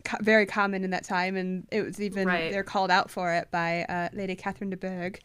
co- 0.04 0.19
very 0.21 0.47
common 0.47 0.85
in 0.85 0.90
that 0.90 1.04
time 1.04 1.37
and 1.37 1.66
it 1.71 1.83
was 1.83 2.00
even 2.00 2.26
right. 2.26 2.52
they're 2.52 2.62
called 2.62 2.90
out 2.90 3.11
for 3.11 3.33
it 3.33 3.50
by 3.50 3.85
uh, 3.85 4.09
lady 4.12 4.35
catherine 4.35 4.71
de 4.71 4.76
bourgh 4.76 5.19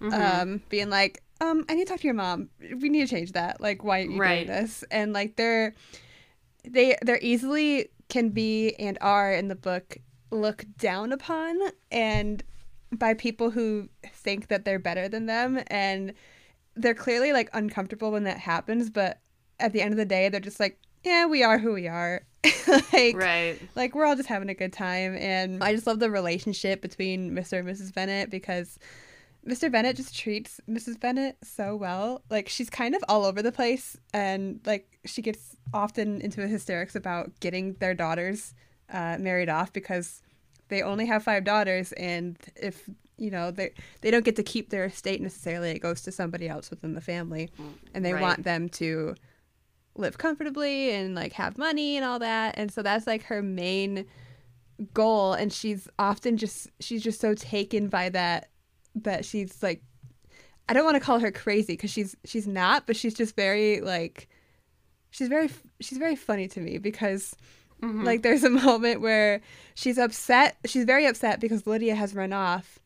mm-hmm. 0.00 0.12
um 0.12 0.62
being 0.68 0.90
like 0.90 1.22
um 1.40 1.64
i 1.68 1.74
need 1.74 1.86
to 1.86 1.92
talk 1.92 2.00
to 2.00 2.06
your 2.06 2.14
mom 2.14 2.48
we 2.80 2.88
need 2.88 3.06
to 3.06 3.14
change 3.14 3.32
that 3.32 3.60
like 3.60 3.84
why 3.84 4.00
are 4.00 4.04
you 4.04 4.18
right. 4.18 4.46
doing 4.46 4.60
this 4.60 4.84
and 4.90 5.12
like 5.12 5.36
they're 5.36 5.74
they 6.64 6.96
they're 7.02 7.18
easily 7.20 7.88
can 8.08 8.30
be 8.30 8.74
and 8.78 8.98
are 9.00 9.32
in 9.32 9.48
the 9.48 9.54
book 9.54 9.98
looked 10.30 10.76
down 10.76 11.12
upon 11.12 11.58
and 11.90 12.42
by 12.92 13.14
people 13.14 13.50
who 13.50 13.88
think 14.12 14.48
that 14.48 14.64
they're 14.64 14.78
better 14.78 15.08
than 15.08 15.26
them 15.26 15.62
and 15.68 16.12
they're 16.76 16.94
clearly 16.94 17.32
like 17.32 17.48
uncomfortable 17.52 18.10
when 18.10 18.24
that 18.24 18.38
happens 18.38 18.90
but 18.90 19.20
at 19.60 19.72
the 19.72 19.80
end 19.80 19.92
of 19.92 19.98
the 19.98 20.04
day 20.04 20.28
they're 20.28 20.40
just 20.40 20.60
like 20.60 20.78
yeah 21.04 21.26
we 21.26 21.42
are 21.42 21.58
who 21.58 21.72
we 21.72 21.86
are 21.86 22.22
like 22.92 23.16
right 23.16 23.58
like 23.74 23.94
we're 23.94 24.04
all 24.04 24.16
just 24.16 24.28
having 24.28 24.48
a 24.48 24.54
good 24.54 24.72
time 24.72 25.16
and 25.16 25.62
i 25.62 25.72
just 25.72 25.86
love 25.86 25.98
the 25.98 26.10
relationship 26.10 26.80
between 26.82 27.30
mr 27.32 27.58
and 27.58 27.68
mrs 27.68 27.92
Bennet 27.92 28.30
because 28.30 28.78
Mr. 29.46 29.70
Bennet 29.70 29.96
just 29.96 30.16
treats 30.16 30.60
Mrs. 30.68 30.98
Bennet 30.98 31.36
so 31.42 31.76
well. 31.76 32.22
Like 32.30 32.48
she's 32.48 32.70
kind 32.70 32.94
of 32.94 33.04
all 33.08 33.24
over 33.24 33.42
the 33.42 33.52
place 33.52 33.96
and 34.12 34.60
like 34.64 34.98
she 35.04 35.20
gets 35.20 35.54
often 35.72 36.20
into 36.20 36.46
hysterics 36.46 36.94
about 36.94 37.30
getting 37.40 37.74
their 37.74 37.94
daughters 37.94 38.54
uh, 38.90 39.18
married 39.18 39.48
off 39.48 39.72
because 39.72 40.22
they 40.68 40.82
only 40.82 41.06
have 41.06 41.22
five 41.22 41.44
daughters 41.44 41.92
and 41.92 42.38
if 42.56 42.88
you 43.16 43.30
know 43.30 43.50
they 43.50 43.72
they 44.00 44.10
don't 44.10 44.24
get 44.24 44.36
to 44.36 44.42
keep 44.42 44.70
their 44.70 44.84
estate 44.84 45.20
necessarily 45.20 45.70
it 45.70 45.78
goes 45.78 46.02
to 46.02 46.10
somebody 46.10 46.48
else 46.48 46.70
within 46.70 46.94
the 46.94 47.00
family 47.00 47.50
and 47.94 48.04
they 48.04 48.12
right. 48.12 48.22
want 48.22 48.42
them 48.42 48.68
to 48.68 49.14
live 49.96 50.18
comfortably 50.18 50.90
and 50.90 51.14
like 51.14 51.32
have 51.32 51.56
money 51.56 51.96
and 51.96 52.04
all 52.04 52.18
that 52.18 52.54
and 52.56 52.72
so 52.72 52.82
that's 52.82 53.06
like 53.06 53.22
her 53.24 53.42
main 53.42 54.04
goal 54.92 55.32
and 55.34 55.52
she's 55.52 55.88
often 55.98 56.36
just 56.36 56.68
she's 56.80 57.02
just 57.02 57.20
so 57.20 57.34
taken 57.34 57.88
by 57.88 58.08
that 58.08 58.48
that 58.96 59.24
she's 59.24 59.62
like 59.62 59.82
I 60.68 60.72
don't 60.72 60.84
want 60.84 60.96
to 60.96 61.00
call 61.00 61.18
her 61.18 61.30
crazy 61.30 61.74
because 61.74 61.90
she's 61.90 62.16
she's 62.24 62.46
not, 62.46 62.86
but 62.86 62.96
she's 62.96 63.14
just 63.14 63.36
very 63.36 63.80
like 63.80 64.28
she's 65.10 65.28
very 65.28 65.50
she's 65.80 65.98
very 65.98 66.16
funny 66.16 66.48
to 66.48 66.60
me 66.60 66.78
because 66.78 67.36
mm-hmm. 67.82 68.02
like 68.04 68.22
there's 68.22 68.44
a 68.44 68.50
moment 68.66 69.00
where 69.00 69.40
she's 69.74 69.98
upset 69.98 70.56
she's 70.64 70.84
very 70.84 71.06
upset 71.06 71.40
because 71.40 71.66
Lydia 71.66 71.94
has 71.94 72.14
run 72.14 72.32
off 72.32 72.78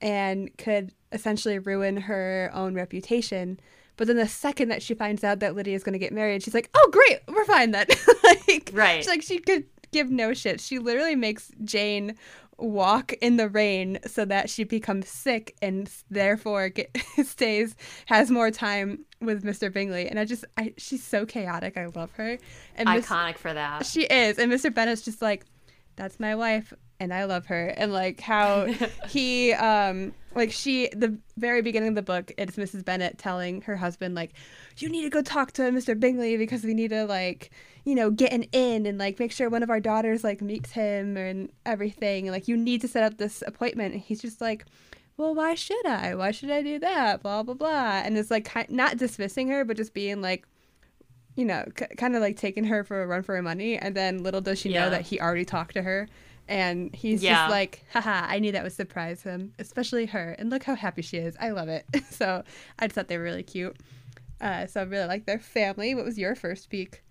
and 0.00 0.56
could 0.58 0.92
essentially 1.12 1.58
ruin 1.58 1.96
her 1.96 2.50
own 2.52 2.74
reputation. 2.74 3.58
But 3.96 4.08
then 4.08 4.16
the 4.16 4.28
second 4.28 4.68
that 4.68 4.82
she 4.82 4.94
finds 4.94 5.22
out 5.22 5.40
that 5.40 5.54
Lydia 5.54 5.74
is 5.74 5.84
going 5.84 5.92
to 5.92 5.98
get 5.98 6.12
married, 6.12 6.42
she's 6.42 6.54
like, 6.54 6.70
"Oh, 6.74 6.90
great, 6.90 7.20
we're 7.28 7.44
fine 7.44 7.70
then." 7.70 7.86
like, 8.24 8.70
right? 8.72 8.98
She's 8.98 9.08
like, 9.08 9.22
she 9.22 9.38
could 9.38 9.64
give 9.92 10.10
no 10.10 10.34
shit. 10.34 10.60
She 10.60 10.78
literally 10.78 11.14
makes 11.14 11.52
Jane 11.62 12.16
walk 12.58 13.12
in 13.14 13.36
the 13.36 13.48
rain 13.48 13.98
so 14.06 14.24
that 14.24 14.48
she 14.48 14.64
becomes 14.64 15.08
sick 15.08 15.56
and 15.60 15.90
therefore 16.10 16.68
get, 16.68 16.96
stays 17.24 17.74
has 18.06 18.30
more 18.30 18.50
time 18.50 19.04
with 19.20 19.42
Mr. 19.42 19.72
Bingley 19.72 20.08
and 20.08 20.18
I 20.20 20.24
just 20.24 20.44
I 20.56 20.72
she's 20.76 21.02
so 21.02 21.26
chaotic 21.26 21.76
I 21.76 21.86
love 21.86 22.12
her 22.12 22.38
and 22.76 22.88
iconic 22.88 23.32
Ms, 23.32 23.36
for 23.38 23.54
that 23.54 23.86
she 23.86 24.04
is 24.04 24.38
and 24.38 24.52
Mr. 24.52 24.72
Bennet's 24.72 25.02
just 25.02 25.20
like 25.20 25.44
that's 25.96 26.20
my 26.20 26.34
wife 26.34 26.72
and 27.00 27.12
I 27.12 27.24
love 27.24 27.46
her 27.46 27.68
and 27.68 27.92
like 27.92 28.20
how 28.20 28.66
he 29.08 29.52
um 29.52 30.14
like 30.34 30.52
she 30.52 30.88
the 30.88 31.18
very 31.36 31.62
beginning 31.62 31.90
of 31.90 31.94
the 31.94 32.02
book 32.02 32.32
it's 32.38 32.56
Mrs. 32.56 32.84
Bennet 32.84 33.18
telling 33.18 33.62
her 33.62 33.76
husband 33.76 34.14
like 34.14 34.32
you 34.78 34.88
need 34.88 35.02
to 35.02 35.10
go 35.10 35.22
talk 35.22 35.52
to 35.52 35.62
Mr. 35.62 35.98
Bingley 35.98 36.36
because 36.36 36.64
we 36.64 36.74
need 36.74 36.90
to 36.90 37.04
like 37.04 37.50
you 37.84 37.94
know, 37.94 38.10
get 38.10 38.32
an 38.32 38.44
in 38.44 38.86
and 38.86 38.98
like 38.98 39.18
make 39.18 39.30
sure 39.30 39.48
one 39.50 39.62
of 39.62 39.70
our 39.70 39.80
daughters 39.80 40.24
like 40.24 40.40
meets 40.40 40.72
him 40.72 41.16
and 41.16 41.50
everything. 41.66 42.26
And 42.26 42.32
like, 42.32 42.48
you 42.48 42.56
need 42.56 42.80
to 42.80 42.88
set 42.88 43.04
up 43.04 43.18
this 43.18 43.42
appointment. 43.46 43.92
And 43.92 44.02
he's 44.02 44.22
just 44.22 44.40
like, 44.40 44.64
well, 45.16 45.34
why 45.34 45.54
should 45.54 45.86
I? 45.86 46.14
Why 46.14 46.30
should 46.30 46.50
I 46.50 46.62
do 46.62 46.78
that? 46.78 47.22
Blah, 47.22 47.42
blah, 47.42 47.54
blah. 47.54 48.02
And 48.04 48.16
it's 48.16 48.30
like, 48.30 48.50
not 48.70 48.96
dismissing 48.96 49.48
her, 49.48 49.64
but 49.64 49.76
just 49.76 49.92
being 49.92 50.22
like, 50.22 50.46
you 51.36 51.44
know, 51.44 51.64
c- 51.78 51.94
kind 51.98 52.16
of 52.16 52.22
like 52.22 52.36
taking 52.36 52.64
her 52.64 52.84
for 52.84 53.02
a 53.02 53.06
run 53.06 53.22
for 53.22 53.36
her 53.36 53.42
money. 53.42 53.76
And 53.76 53.94
then 53.94 54.22
little 54.22 54.40
does 54.40 54.58
she 54.58 54.70
yeah. 54.70 54.84
know 54.84 54.90
that 54.90 55.02
he 55.02 55.20
already 55.20 55.44
talked 55.44 55.74
to 55.74 55.82
her. 55.82 56.08
And 56.48 56.94
he's 56.94 57.22
yeah. 57.22 57.44
just 57.44 57.50
like, 57.50 57.84
haha, 57.92 58.26
I 58.28 58.38
knew 58.38 58.52
that 58.52 58.62
would 58.62 58.72
surprise 58.72 59.22
him, 59.22 59.52
especially 59.58 60.06
her. 60.06 60.36
And 60.38 60.50
look 60.50 60.62
how 60.62 60.74
happy 60.74 61.02
she 61.02 61.16
is. 61.16 61.36
I 61.40 61.50
love 61.50 61.68
it. 61.68 61.86
so 62.10 62.42
I 62.78 62.86
just 62.86 62.94
thought 62.94 63.08
they 63.08 63.16
were 63.16 63.24
really 63.24 63.42
cute. 63.42 63.76
Uh, 64.40 64.66
so 64.66 64.80
I 64.80 64.84
really 64.84 65.06
like 65.06 65.26
their 65.26 65.38
family. 65.38 65.94
What 65.94 66.04
was 66.04 66.18
your 66.18 66.34
first 66.34 66.68
peek? 66.68 67.02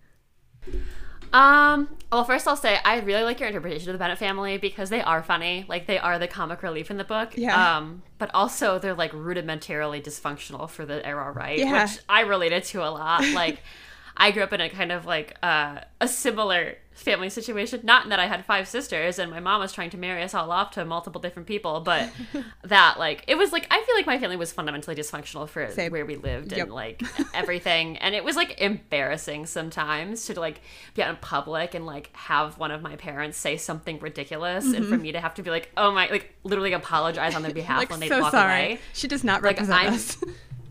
Um, 1.32 1.88
well, 2.12 2.24
first 2.24 2.46
I'll 2.46 2.56
say 2.56 2.78
I 2.84 3.00
really 3.00 3.24
like 3.24 3.40
your 3.40 3.48
interpretation 3.48 3.88
of 3.88 3.94
the 3.94 3.98
Bennet 3.98 4.18
family 4.18 4.56
because 4.56 4.88
they 4.88 5.02
are 5.02 5.20
funny. 5.20 5.64
Like 5.68 5.88
they 5.88 5.98
are 5.98 6.16
the 6.18 6.28
comic 6.28 6.62
relief 6.62 6.92
in 6.92 6.96
the 6.96 7.04
book. 7.04 7.32
Yeah. 7.36 7.78
Um, 7.78 8.02
but 8.18 8.30
also 8.32 8.78
they're 8.78 8.94
like 8.94 9.10
rudimentarily 9.10 10.02
dysfunctional 10.02 10.70
for 10.70 10.86
the 10.86 11.04
era, 11.04 11.32
right? 11.32 11.58
Yeah. 11.58 11.86
Which 11.86 11.98
I 12.08 12.20
related 12.20 12.62
to 12.66 12.82
a 12.82 12.90
lot. 12.90 13.26
Like 13.34 13.58
I 14.16 14.30
grew 14.30 14.44
up 14.44 14.52
in 14.52 14.60
a 14.60 14.70
kind 14.70 14.92
of 14.92 15.06
like 15.06 15.36
uh, 15.42 15.80
a 16.00 16.06
similar 16.06 16.76
family 16.94 17.28
situation. 17.28 17.80
Not 17.82 18.04
in 18.04 18.10
that 18.10 18.20
I 18.20 18.26
had 18.26 18.44
five 18.44 18.68
sisters 18.68 19.18
and 19.18 19.30
my 19.30 19.40
mom 19.40 19.60
was 19.60 19.72
trying 19.72 19.90
to 19.90 19.96
marry 19.96 20.22
us 20.22 20.32
all 20.32 20.50
off 20.50 20.70
to 20.72 20.84
multiple 20.84 21.20
different 21.20 21.46
people, 21.46 21.80
but 21.80 22.08
that 22.64 22.98
like 22.98 23.24
it 23.26 23.36
was 23.36 23.52
like 23.52 23.66
I 23.70 23.82
feel 23.82 23.94
like 23.96 24.06
my 24.06 24.18
family 24.18 24.36
was 24.36 24.52
fundamentally 24.52 24.94
dysfunctional 24.96 25.48
for 25.48 25.70
Same. 25.70 25.90
where 25.92 26.06
we 26.06 26.16
lived 26.16 26.52
yep. 26.52 26.66
and 26.66 26.72
like 26.72 27.02
everything, 27.34 27.96
and 27.98 28.14
it 28.14 28.24
was 28.24 28.36
like 28.36 28.60
embarrassing 28.60 29.46
sometimes 29.46 30.24
to 30.26 30.38
like 30.38 30.60
be 30.94 31.02
out 31.02 31.10
in 31.10 31.16
public 31.16 31.74
and 31.74 31.84
like 31.84 32.10
have 32.14 32.58
one 32.58 32.70
of 32.70 32.80
my 32.80 32.96
parents 32.96 33.36
say 33.36 33.56
something 33.56 33.98
ridiculous, 33.98 34.64
mm-hmm. 34.64 34.76
and 34.76 34.84
for 34.86 34.94
mm-hmm. 34.94 35.02
me 35.02 35.12
to 35.12 35.20
have 35.20 35.34
to 35.34 35.42
be 35.42 35.50
like, 35.50 35.70
oh 35.76 35.90
my, 35.90 36.08
like 36.08 36.34
literally 36.44 36.72
apologize 36.72 37.34
on 37.34 37.42
their 37.42 37.52
behalf 37.54 37.78
like, 37.78 37.90
when 37.90 38.00
they 38.00 38.08
so 38.08 38.20
walk 38.20 38.30
sorry. 38.30 38.52
away. 38.52 38.80
She 38.92 39.08
does 39.08 39.24
not 39.24 39.42
represent 39.42 39.84
like, 39.84 39.88
us. 39.88 40.16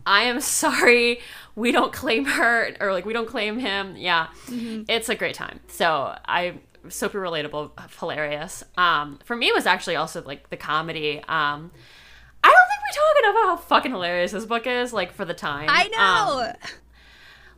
I 0.06 0.24
am 0.24 0.40
sorry. 0.40 1.20
We 1.56 1.72
don't 1.72 1.92
claim 1.92 2.24
her 2.24 2.76
or 2.80 2.92
like 2.92 3.04
we 3.04 3.12
don't 3.12 3.28
claim 3.28 3.58
him. 3.58 3.96
Yeah. 3.96 4.28
Mm-hmm. 4.46 4.84
It's 4.88 5.08
a 5.08 5.14
great 5.14 5.34
time. 5.34 5.60
So 5.68 6.16
I 6.26 6.54
super 6.88 7.20
relatable, 7.20 7.70
hilarious. 7.98 8.64
Um, 8.76 9.18
for 9.24 9.36
me 9.36 9.48
it 9.48 9.54
was 9.54 9.66
actually 9.66 9.96
also 9.96 10.22
like 10.22 10.50
the 10.50 10.56
comedy. 10.56 11.18
Um, 11.20 11.70
I 12.42 12.48
don't 12.48 12.68
think 12.68 12.80
we 12.84 12.94
talking 12.94 13.30
about 13.30 13.48
how 13.48 13.56
fucking 13.56 13.92
hilarious 13.92 14.32
this 14.32 14.44
book 14.44 14.66
is? 14.66 14.92
Like 14.92 15.12
for 15.12 15.24
the 15.24 15.34
time, 15.34 15.66
I 15.68 15.88
know. 15.88 16.40
Um, 16.50 16.70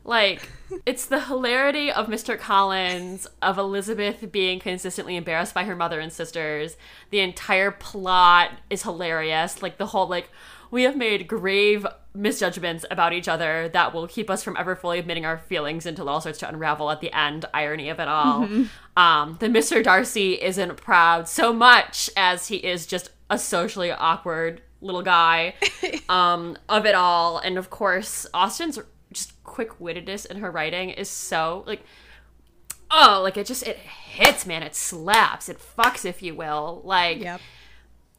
like 0.04 0.48
it's 0.86 1.06
the 1.06 1.20
hilarity 1.20 1.90
of 1.90 2.06
Mr. 2.06 2.38
Collins, 2.38 3.26
of 3.42 3.58
Elizabeth 3.58 4.30
being 4.30 4.60
consistently 4.60 5.16
embarrassed 5.16 5.54
by 5.54 5.64
her 5.64 5.74
mother 5.74 5.98
and 5.98 6.12
sisters. 6.12 6.76
The 7.10 7.20
entire 7.20 7.72
plot 7.72 8.52
is 8.70 8.84
hilarious. 8.84 9.62
Like 9.62 9.78
the 9.78 9.86
whole 9.86 10.06
like 10.06 10.30
we 10.76 10.82
have 10.82 10.94
made 10.94 11.26
grave 11.26 11.86
misjudgments 12.12 12.84
about 12.90 13.14
each 13.14 13.28
other 13.28 13.70
that 13.70 13.94
will 13.94 14.06
keep 14.06 14.28
us 14.28 14.44
from 14.44 14.54
ever 14.58 14.76
fully 14.76 14.98
admitting 14.98 15.24
our 15.24 15.38
feelings 15.38 15.86
until 15.86 16.06
it 16.06 16.10
all 16.10 16.20
starts 16.20 16.38
to 16.38 16.46
unravel 16.46 16.90
at 16.90 17.00
the 17.00 17.10
end. 17.16 17.46
Irony 17.54 17.88
of 17.88 17.98
it 17.98 18.08
all. 18.08 18.46
Um, 18.94 19.38
the 19.40 19.46
Mr. 19.46 19.82
Darcy 19.82 20.34
isn't 20.34 20.76
proud 20.76 21.28
so 21.28 21.54
much 21.54 22.10
as 22.14 22.48
he 22.48 22.56
is 22.56 22.86
just 22.86 23.08
a 23.30 23.38
socially 23.38 23.90
awkward 23.90 24.60
little 24.82 25.00
guy 25.00 25.54
um, 26.10 26.58
of 26.68 26.84
it 26.84 26.94
all. 26.94 27.38
And 27.38 27.56
of 27.56 27.70
course, 27.70 28.26
Austen's 28.34 28.78
just 29.14 29.42
quick 29.44 29.78
wittedness 29.78 30.26
in 30.26 30.40
her 30.40 30.50
writing 30.50 30.90
is 30.90 31.08
so 31.08 31.64
like 31.66 31.80
oh 32.90 33.20
like 33.22 33.38
it 33.38 33.46
just 33.46 33.66
it 33.66 33.78
hits 33.78 34.44
man 34.44 34.62
it 34.62 34.74
slaps 34.74 35.48
it 35.48 35.58
fucks 35.58 36.04
if 36.04 36.22
you 36.22 36.34
will 36.34 36.82
like 36.84 37.20
Yep. 37.20 37.40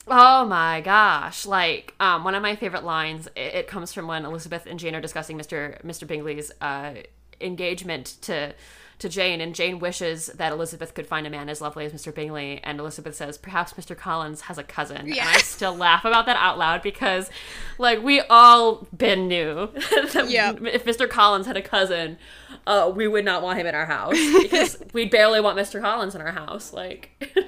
Oh 0.09 0.45
my 0.45 0.81
gosh 0.81 1.45
like 1.45 1.93
um 1.99 2.23
one 2.23 2.35
of 2.35 2.41
my 2.41 2.55
favorite 2.55 2.83
lines 2.83 3.27
it, 3.35 3.53
it 3.55 3.67
comes 3.67 3.93
from 3.93 4.07
when 4.07 4.25
elizabeth 4.25 4.65
and 4.65 4.79
jane 4.79 4.95
are 4.95 5.01
discussing 5.01 5.37
mr 5.37 5.81
mr 5.83 6.07
bingley's 6.07 6.51
uh 6.61 6.93
engagement 7.41 8.15
to 8.21 8.53
to 8.99 9.09
Jane, 9.09 9.41
and 9.41 9.53
Jane 9.53 9.77
wishes 9.77 10.25
that 10.25 10.51
Elizabeth 10.51 10.95
could 10.95 11.05
find 11.05 11.27
a 11.27 11.29
man 11.29 11.49
as 11.49 11.61
lovely 11.61 11.85
as 11.85 11.93
Mr. 11.93 12.11
Bingley, 12.11 12.59
and 12.63 12.79
Elizabeth 12.79 13.13
says, 13.15 13.37
perhaps 13.37 13.73
Mr. 13.73 13.95
Collins 13.95 14.41
has 14.41 14.57
a 14.57 14.63
cousin. 14.63 14.97
And 14.97 15.19
I 15.19 15.37
still 15.37 15.75
laugh 15.75 16.03
about 16.03 16.25
that 16.25 16.35
out 16.37 16.57
loud 16.57 16.81
because, 16.81 17.29
like, 17.77 18.01
we 18.01 18.21
all 18.21 18.87
been 18.97 19.27
knew 19.27 19.67
that 20.13 20.25
Yep. 20.29 20.61
if 20.63 20.83
Mr. 20.83 21.07
Collins 21.07 21.45
had 21.45 21.55
a 21.55 21.61
cousin, 21.61 22.17
uh, 22.65 22.91
we 22.93 23.07
would 23.07 23.23
not 23.23 23.43
want 23.43 23.59
him 23.59 23.67
in 23.67 23.75
our 23.75 23.85
house 23.85 24.17
because 24.41 24.81
we 24.93 25.05
barely 25.05 25.41
want 25.41 25.59
Mr. 25.59 25.79
Collins 25.79 26.15
in 26.15 26.21
our 26.21 26.31
house. 26.31 26.73
Like, 26.73 27.11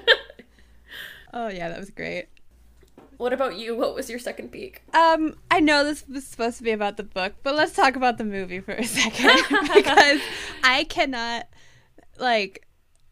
Oh 1.32 1.48
yeah, 1.48 1.68
that 1.68 1.78
was 1.78 1.90
great. 1.90 2.26
What 3.20 3.34
about 3.34 3.58
you? 3.58 3.76
What 3.76 3.94
was 3.94 4.08
your 4.08 4.18
second 4.18 4.50
peak? 4.50 4.80
Um, 4.94 5.36
I 5.50 5.60
know 5.60 5.84
this 5.84 6.08
was 6.08 6.26
supposed 6.26 6.56
to 6.56 6.62
be 6.62 6.70
about 6.70 6.96
the 6.96 7.02
book, 7.02 7.34
but 7.42 7.54
let's 7.54 7.74
talk 7.74 7.94
about 7.94 8.16
the 8.16 8.24
movie 8.24 8.60
for 8.60 8.72
a 8.72 8.84
second 8.86 9.42
because 9.74 10.20
I 10.64 10.84
cannot 10.88 11.46
like 12.18 12.66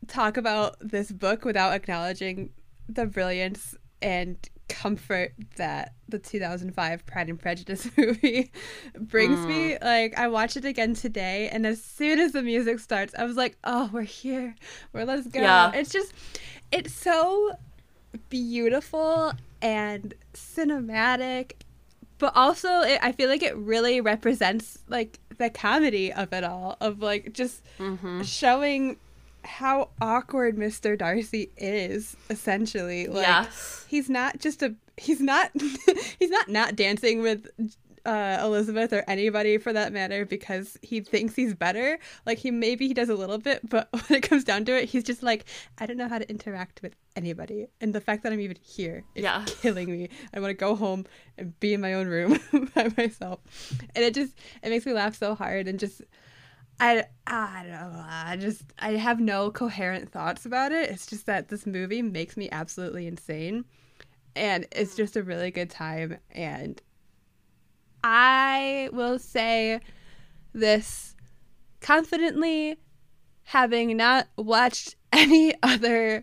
talk 0.06 0.38
about 0.38 0.76
this 0.80 1.12
book 1.12 1.44
without 1.44 1.74
acknowledging 1.74 2.50
the 2.88 3.04
brilliance 3.04 3.74
and 4.00 4.38
comfort 4.70 5.34
that 5.56 5.92
the 6.08 6.18
2005 6.18 7.04
Pride 7.04 7.28
and 7.28 7.38
Prejudice 7.38 7.90
movie 7.98 8.50
brings 8.98 9.38
me. 9.46 9.76
Like 9.82 10.16
I 10.16 10.28
watched 10.28 10.56
it 10.56 10.64
again 10.64 10.94
today 10.94 11.50
and 11.52 11.66
as 11.66 11.84
soon 11.84 12.18
as 12.18 12.32
the 12.32 12.42
music 12.42 12.78
starts, 12.78 13.14
I 13.18 13.24
was 13.24 13.36
like, 13.36 13.58
"Oh, 13.62 13.90
we're 13.92 14.02
here. 14.02 14.54
We're 14.94 15.04
let's 15.04 15.26
go." 15.26 15.40
Yeah. 15.40 15.70
It's 15.74 15.90
just 15.90 16.14
it's 16.72 16.94
so 16.94 17.58
beautiful 18.30 19.34
and 19.60 20.14
cinematic 20.34 21.52
but 22.18 22.32
also 22.36 22.80
it, 22.80 22.98
i 23.02 23.12
feel 23.12 23.28
like 23.28 23.42
it 23.42 23.56
really 23.56 24.00
represents 24.00 24.78
like 24.88 25.18
the 25.38 25.50
comedy 25.50 26.12
of 26.12 26.32
it 26.32 26.44
all 26.44 26.76
of 26.80 27.00
like 27.00 27.32
just 27.32 27.62
mm-hmm. 27.78 28.22
showing 28.22 28.96
how 29.44 29.88
awkward 30.00 30.56
mr 30.56 30.98
darcy 30.98 31.50
is 31.56 32.16
essentially 32.28 33.06
like 33.06 33.26
yes. 33.26 33.86
he's 33.88 34.10
not 34.10 34.38
just 34.38 34.62
a 34.62 34.74
he's 34.96 35.20
not 35.20 35.50
he's 36.18 36.30
not 36.30 36.48
not 36.48 36.76
dancing 36.76 37.22
with 37.22 37.48
uh, 38.08 38.38
Elizabeth 38.42 38.92
or 38.92 39.04
anybody 39.06 39.58
for 39.58 39.72
that 39.72 39.92
matter 39.92 40.24
because 40.24 40.78
he 40.82 41.00
thinks 41.00 41.34
he's 41.34 41.54
better. 41.54 41.98
Like 42.26 42.38
he 42.38 42.50
maybe 42.50 42.88
he 42.88 42.94
does 42.94 43.10
a 43.10 43.14
little 43.14 43.38
bit, 43.38 43.68
but 43.68 43.88
when 43.92 44.18
it 44.18 44.22
comes 44.22 44.44
down 44.44 44.64
to 44.64 44.72
it, 44.76 44.88
he's 44.88 45.04
just 45.04 45.22
like 45.22 45.44
I 45.78 45.86
don't 45.86 45.98
know 45.98 46.08
how 46.08 46.18
to 46.18 46.28
interact 46.30 46.80
with 46.82 46.94
anybody, 47.14 47.66
and 47.80 47.94
the 47.94 48.00
fact 48.00 48.22
that 48.22 48.32
I'm 48.32 48.40
even 48.40 48.56
here 48.62 49.04
is 49.14 49.22
Yeah. 49.24 49.44
killing 49.62 49.90
me. 49.92 50.08
I 50.32 50.40
want 50.40 50.50
to 50.50 50.54
go 50.54 50.74
home 50.74 51.04
and 51.36 51.58
be 51.60 51.74
in 51.74 51.80
my 51.80 51.92
own 51.94 52.06
room 52.06 52.38
by 52.74 52.90
myself, 52.96 53.40
and 53.94 54.04
it 54.04 54.14
just 54.14 54.32
it 54.62 54.70
makes 54.70 54.86
me 54.86 54.92
laugh 54.94 55.14
so 55.16 55.34
hard 55.34 55.68
and 55.68 55.78
just. 55.78 56.02
I 56.80 57.04
I 57.26 57.62
don't 57.64 57.72
know. 57.72 58.04
I 58.08 58.36
just 58.40 58.62
I 58.78 58.92
have 58.92 59.18
no 59.18 59.50
coherent 59.50 60.12
thoughts 60.12 60.46
about 60.46 60.70
it. 60.70 60.88
It's 60.90 61.06
just 61.08 61.26
that 61.26 61.48
this 61.48 61.66
movie 61.66 62.02
makes 62.02 62.36
me 62.36 62.48
absolutely 62.52 63.08
insane, 63.08 63.64
and 64.36 64.64
it's 64.70 64.94
just 64.94 65.16
a 65.16 65.24
really 65.24 65.50
good 65.50 65.70
time. 65.70 66.18
And 66.30 66.80
I 68.02 68.88
will 68.92 69.18
say 69.18 69.80
this 70.52 71.14
confidently, 71.80 72.76
having 73.44 73.96
not 73.96 74.28
watched 74.36 74.96
any 75.12 75.54
other 75.62 76.22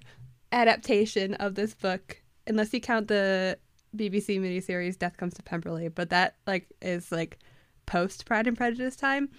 adaptation 0.51 1.33
of 1.35 1.55
this 1.55 1.73
book, 1.73 2.21
unless 2.47 2.73
you 2.73 2.81
count 2.81 3.07
the 3.07 3.57
BBC 3.95 4.39
miniseries 4.39 4.97
"Death 4.97 5.17
Comes 5.17 5.33
to 5.35 5.43
Pemberley," 5.43 5.87
but 5.87 6.09
that 6.09 6.35
like 6.45 6.67
is 6.81 7.11
like 7.11 7.39
post 7.85 8.25
Pride 8.25 8.47
and 8.47 8.57
Prejudice 8.57 8.95
time. 8.95 9.29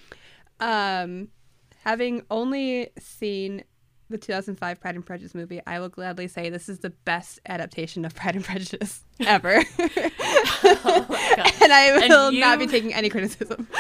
Um, 0.61 1.29
having 1.85 2.23
only 2.31 2.91
seen 2.99 3.65
the 4.09 4.19
2005 4.19 4.81
Pride 4.81 4.95
and 4.95 5.05
Prejudice 5.05 5.35
movie, 5.35 5.61
I 5.67 5.81
will 5.81 5.89
gladly 5.89 6.29
say 6.29 6.49
this 6.49 6.69
is 6.69 6.79
the 6.81 6.91
best 6.91 7.41
adaptation 7.47 8.05
of 8.05 8.15
Pride 8.15 8.37
and 8.37 8.45
Prejudice 8.45 9.03
ever. 9.21 9.63
Oh 9.79 11.07
and 11.63 11.73
I 11.73 11.99
And 12.03 12.09
will 12.11 12.33
not 12.33 12.59
be 12.59 12.67
taking 12.67 12.95
any 12.95 13.09
criticism. 13.09 13.69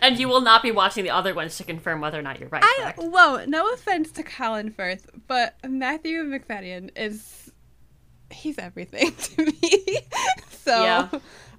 And 0.00 0.18
you 0.18 0.28
will 0.28 0.40
not 0.40 0.62
be 0.62 0.70
watching 0.70 1.04
the 1.04 1.10
other 1.10 1.34
ones 1.34 1.56
to 1.56 1.64
confirm 1.64 2.00
whether 2.00 2.18
or 2.18 2.22
not 2.22 2.38
you're 2.38 2.48
right. 2.48 2.62
I 2.62 2.94
won't. 2.98 3.48
No 3.48 3.72
offense 3.72 4.10
to 4.12 4.22
Colin 4.22 4.70
Firth, 4.70 5.08
but 5.28 5.56
Matthew 5.66 6.22
Macfadyen 6.24 6.90
is 6.96 7.50
he's 8.30 8.58
everything 8.58 9.14
to 9.14 9.44
me. 9.44 9.98
so 10.50 10.82
Yeah. 10.82 11.08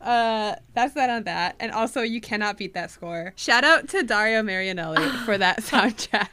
uh 0.01 0.55
that's 0.73 0.93
that 0.93 1.09
on 1.09 1.23
that. 1.23 1.55
And 1.59 1.71
also 1.71 2.01
you 2.01 2.21
cannot 2.21 2.57
beat 2.57 2.73
that 2.73 2.91
score. 2.91 3.33
Shout 3.35 3.63
out 3.63 3.87
to 3.89 4.03
Dario 4.03 4.41
Marianelli 4.43 5.23
for 5.25 5.37
that 5.37 5.61
soundtrack. 5.61 6.27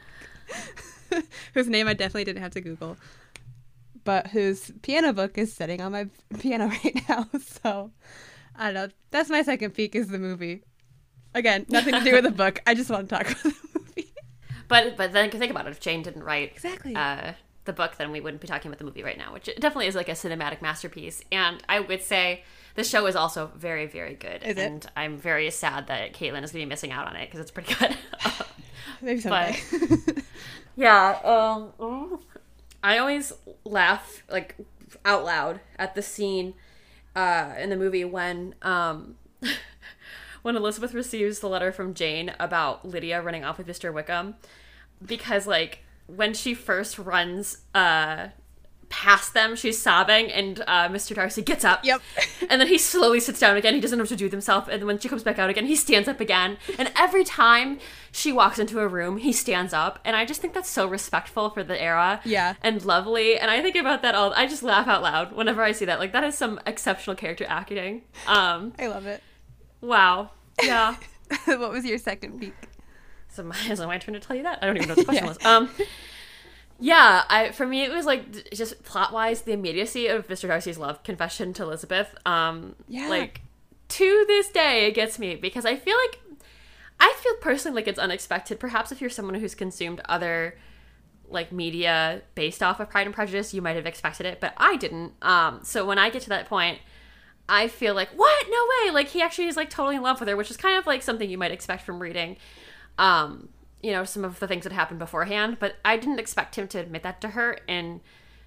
whose 1.54 1.68
name 1.68 1.88
I 1.88 1.94
definitely 1.94 2.24
didn't 2.24 2.42
have 2.42 2.52
to 2.52 2.60
Google. 2.60 2.96
But 4.04 4.28
whose 4.28 4.72
piano 4.82 5.12
book 5.12 5.38
is 5.38 5.52
sitting 5.52 5.80
on 5.80 5.92
my 5.92 6.08
piano 6.38 6.66
right 6.68 7.02
now. 7.08 7.28
So 7.62 7.90
I 8.56 8.64
don't 8.66 8.74
know. 8.74 8.88
That's 9.10 9.30
my 9.30 9.42
second 9.42 9.72
peek 9.72 9.94
is 9.94 10.08
the 10.08 10.18
movie. 10.18 10.62
Again, 11.34 11.64
nothing 11.68 11.94
to 11.94 12.00
do 12.04 12.12
with 12.12 12.24
the 12.24 12.30
book. 12.30 12.60
I 12.66 12.74
just 12.74 12.90
want 12.90 13.08
to 13.08 13.14
talk 13.16 13.30
about 13.30 13.42
the 13.42 13.54
movie. 13.74 14.12
But 14.68 14.96
but 14.96 15.12
then 15.12 15.30
think 15.30 15.50
about 15.50 15.66
it. 15.66 15.70
If 15.70 15.80
Jane 15.80 16.02
didn't 16.02 16.24
write 16.24 16.52
Exactly. 16.52 16.94
uh, 16.96 17.32
the 17.64 17.72
book, 17.72 17.96
then 17.96 18.10
we 18.10 18.20
wouldn't 18.20 18.40
be 18.42 18.48
talking 18.48 18.68
about 18.70 18.78
the 18.78 18.84
movie 18.84 19.02
right 19.04 19.16
now, 19.16 19.32
which 19.32 19.46
it 19.48 19.60
definitely 19.60 19.86
is 19.86 19.94
like 19.94 20.08
a 20.08 20.12
cinematic 20.12 20.60
masterpiece. 20.60 21.22
And 21.30 21.62
I 21.68 21.78
would 21.80 22.02
say 22.02 22.42
the 22.74 22.84
show 22.84 23.06
is 23.06 23.14
also 23.16 23.50
very 23.56 23.86
very 23.86 24.14
good. 24.14 24.42
Is 24.42 24.56
it? 24.56 24.58
and 24.58 24.86
I'm 24.96 25.16
very 25.16 25.50
sad 25.50 25.86
that 25.86 26.12
Caitlin 26.12 26.42
is 26.42 26.50
going 26.52 26.62
to 26.62 26.66
be 26.66 26.66
missing 26.66 26.90
out 26.90 27.06
on 27.06 27.16
it 27.16 27.26
because 27.26 27.40
it's 27.40 27.50
pretty 27.52 27.72
good. 27.74 27.96
Maybe 29.00 29.20
someday. 29.20 29.56
Yeah, 30.76 31.18
um, 31.24 32.20
I 32.82 32.98
always 32.98 33.32
laugh 33.64 34.22
like 34.30 34.56
out 35.04 35.24
loud 35.24 35.60
at 35.78 35.94
the 35.94 36.02
scene 36.02 36.54
uh, 37.14 37.54
in 37.58 37.70
the 37.70 37.76
movie 37.76 38.04
when 38.04 38.54
um, 38.62 39.16
when 40.42 40.56
Elizabeth 40.56 40.94
receives 40.94 41.40
the 41.40 41.48
letter 41.48 41.72
from 41.72 41.94
Jane 41.94 42.32
about 42.40 42.86
Lydia 42.88 43.20
running 43.22 43.44
off 43.44 43.58
with 43.58 43.66
Mr. 43.66 43.92
Wickham, 43.92 44.34
because 45.04 45.46
like 45.46 45.80
when 46.06 46.34
she 46.34 46.54
first 46.54 46.98
runs 46.98 47.58
uh, 47.74 48.28
past 48.92 49.32
them, 49.32 49.56
she's 49.56 49.80
sobbing, 49.80 50.30
and 50.30 50.60
uh, 50.68 50.88
Mr. 50.88 51.14
Darcy 51.14 51.42
gets 51.42 51.64
up. 51.64 51.84
Yep. 51.84 52.00
And 52.50 52.60
then 52.60 52.68
he 52.68 52.76
slowly 52.76 53.20
sits 53.20 53.38
down 53.40 53.56
again. 53.56 53.72
He 53.72 53.80
doesn't 53.80 53.96
know 53.96 54.02
what 54.02 54.10
to 54.10 54.16
do 54.16 54.26
with 54.26 54.32
himself. 54.32 54.68
And 54.68 54.84
when 54.84 54.98
she 54.98 55.08
comes 55.08 55.22
back 55.22 55.38
out 55.38 55.48
again, 55.48 55.64
he 55.64 55.76
stands 55.76 56.06
up 56.06 56.20
again. 56.20 56.58
And 56.76 56.92
every 56.96 57.24
time 57.24 57.78
she 58.10 58.30
walks 58.30 58.58
into 58.58 58.80
a 58.80 58.88
room, 58.88 59.16
he 59.16 59.32
stands 59.32 59.72
up. 59.72 60.00
And 60.04 60.14
I 60.16 60.26
just 60.26 60.42
think 60.42 60.52
that's 60.52 60.68
so 60.68 60.86
respectful 60.86 61.48
for 61.50 61.64
the 61.64 61.80
era. 61.80 62.20
Yeah. 62.24 62.54
And 62.60 62.84
lovely. 62.84 63.38
And 63.38 63.50
I 63.50 63.62
think 63.62 63.76
about 63.76 64.02
that 64.02 64.14
all. 64.14 64.34
I 64.34 64.46
just 64.46 64.62
laugh 64.62 64.86
out 64.86 65.02
loud 65.02 65.32
whenever 65.32 65.62
I 65.62 65.72
see 65.72 65.86
that. 65.86 65.98
Like 65.98 66.12
that 66.12 66.24
is 66.24 66.36
some 66.36 66.60
exceptional 66.66 67.16
character 67.16 67.46
acting. 67.48 68.02
Um. 68.26 68.74
I 68.78 68.88
love 68.88 69.06
it. 69.06 69.22
Wow. 69.80 70.32
Yeah. 70.62 70.96
what 71.46 71.70
was 71.70 71.86
your 71.86 71.98
second 71.98 72.38
peak? 72.40 72.54
So 73.28 73.44
my, 73.44 73.56
is 73.70 73.80
it 73.80 73.86
my 73.86 73.96
turn 73.96 74.12
to 74.12 74.20
tell 74.20 74.36
you 74.36 74.42
that? 74.42 74.58
I 74.60 74.66
don't 74.66 74.76
even 74.76 74.88
know 74.88 74.94
what 74.94 74.98
the 74.98 75.04
question 75.12 75.26
was. 75.26 75.42
Um, 75.44 75.70
yeah, 76.82 77.22
I 77.30 77.52
for 77.52 77.66
me 77.66 77.82
it 77.84 77.90
was 77.92 78.04
like 78.04 78.50
just 78.52 78.82
plot 78.82 79.12
wise 79.12 79.42
the 79.42 79.52
immediacy 79.52 80.08
of 80.08 80.26
Mr. 80.28 80.48
Darcy's 80.48 80.78
love 80.78 81.02
confession 81.04 81.52
to 81.54 81.62
Elizabeth. 81.62 82.14
Um, 82.26 82.74
Yeah. 82.88 83.08
like 83.08 83.40
to 83.88 84.24
this 84.26 84.48
day 84.48 84.86
it 84.86 84.94
gets 84.94 85.18
me 85.18 85.36
because 85.36 85.64
I 85.64 85.76
feel 85.76 85.96
like 85.96 86.20
I 86.98 87.14
feel 87.22 87.34
personally 87.40 87.76
like 87.76 87.88
it's 87.88 87.98
unexpected. 87.98 88.58
Perhaps 88.60 88.90
if 88.92 89.00
you're 89.00 89.10
someone 89.10 89.34
who's 89.36 89.54
consumed 89.54 90.00
other 90.08 90.56
like 91.28 91.52
media 91.52 92.22
based 92.34 92.62
off 92.62 92.80
of 92.80 92.90
Pride 92.90 93.06
and 93.06 93.14
Prejudice, 93.14 93.54
you 93.54 93.62
might 93.62 93.76
have 93.76 93.86
expected 93.86 94.26
it, 94.26 94.40
but 94.40 94.52
I 94.56 94.76
didn't. 94.76 95.12
Um, 95.22 95.60
so 95.62 95.86
when 95.86 95.98
I 95.98 96.10
get 96.10 96.22
to 96.22 96.28
that 96.30 96.46
point, 96.48 96.78
I 97.48 97.68
feel 97.68 97.94
like, 97.94 98.10
what? 98.10 98.46
No 98.50 98.66
way! 98.84 98.92
Like 98.92 99.08
he 99.08 99.22
actually 99.22 99.46
is 99.48 99.56
like 99.56 99.70
totally 99.70 99.96
in 99.96 100.02
love 100.02 100.20
with 100.20 100.28
her, 100.28 100.36
which 100.36 100.50
is 100.50 100.56
kind 100.56 100.78
of 100.78 100.86
like 100.86 101.02
something 101.02 101.28
you 101.30 101.38
might 101.38 101.50
expect 101.52 101.82
from 101.84 102.00
reading, 102.00 102.36
um, 102.98 103.48
you 103.82 103.92
know, 103.92 104.04
some 104.04 104.24
of 104.24 104.38
the 104.40 104.48
things 104.48 104.64
that 104.64 104.72
happened 104.72 104.98
beforehand. 104.98 105.58
But 105.60 105.76
I 105.84 105.96
didn't 105.96 106.20
expect 106.20 106.56
him 106.56 106.68
to 106.68 106.78
admit 106.78 107.02
that 107.02 107.20
to 107.22 107.30
her, 107.30 107.58
and 107.68 108.00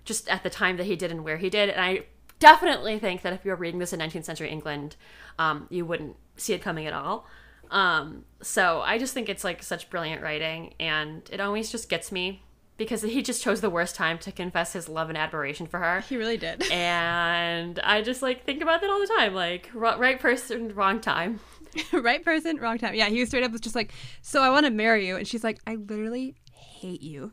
just 0.03 0.27
at 0.29 0.43
the 0.43 0.49
time 0.49 0.77
that 0.77 0.85
he 0.85 0.95
did 0.95 1.11
and 1.11 1.23
where 1.23 1.37
he 1.37 1.49
did. 1.49 1.69
And 1.69 1.81
I 1.81 2.05
definitely 2.39 2.99
think 2.99 3.21
that 3.23 3.33
if 3.33 3.43
you 3.43 3.51
were 3.51 3.57
reading 3.57 3.79
this 3.79 3.93
in 3.93 3.99
19th 3.99 4.25
century 4.25 4.49
England, 4.49 4.95
um, 5.39 5.67
you 5.69 5.85
wouldn't 5.85 6.15
see 6.37 6.53
it 6.53 6.61
coming 6.61 6.85
at 6.85 6.93
all. 6.93 7.27
Um, 7.71 8.25
so 8.41 8.81
I 8.85 8.97
just 8.97 9.13
think 9.13 9.29
it's 9.29 9.43
like 9.43 9.63
such 9.63 9.89
brilliant 9.89 10.21
writing, 10.21 10.73
and 10.79 11.27
it 11.31 11.39
always 11.39 11.71
just 11.71 11.89
gets 11.89 12.11
me 12.11 12.43
because 12.77 13.01
he 13.01 13.21
just 13.21 13.41
chose 13.41 13.61
the 13.61 13.69
worst 13.69 13.95
time 13.95 14.17
to 14.19 14.31
confess 14.31 14.73
his 14.73 14.89
love 14.89 15.09
and 15.09 15.17
admiration 15.17 15.65
for 15.65 15.79
her. 15.79 16.01
He 16.01 16.17
really 16.17 16.37
did. 16.37 16.63
And 16.71 17.79
I 17.79 18.01
just 18.01 18.21
like 18.21 18.43
think 18.43 18.61
about 18.61 18.81
that 18.81 18.89
all 18.89 18.99
the 18.99 19.07
time, 19.07 19.33
like 19.33 19.69
right 19.73 20.19
person, 20.19 20.75
wrong 20.75 20.99
time. 20.99 21.39
right 21.93 22.23
person, 22.23 22.57
wrong 22.57 22.77
time. 22.77 22.95
Yeah, 22.95 23.09
he 23.09 23.19
was 23.19 23.29
straight 23.29 23.43
up 23.43 23.51
was 23.51 23.61
just 23.61 23.75
like, 23.75 23.91
"So 24.21 24.41
I 24.41 24.49
want 24.49 24.65
to 24.65 24.71
marry 24.71 25.07
you," 25.07 25.15
and 25.15 25.27
she's 25.27 25.43
like, 25.43 25.59
"I 25.67 25.75
literally 25.75 26.35
hate 26.51 27.01
you. 27.01 27.31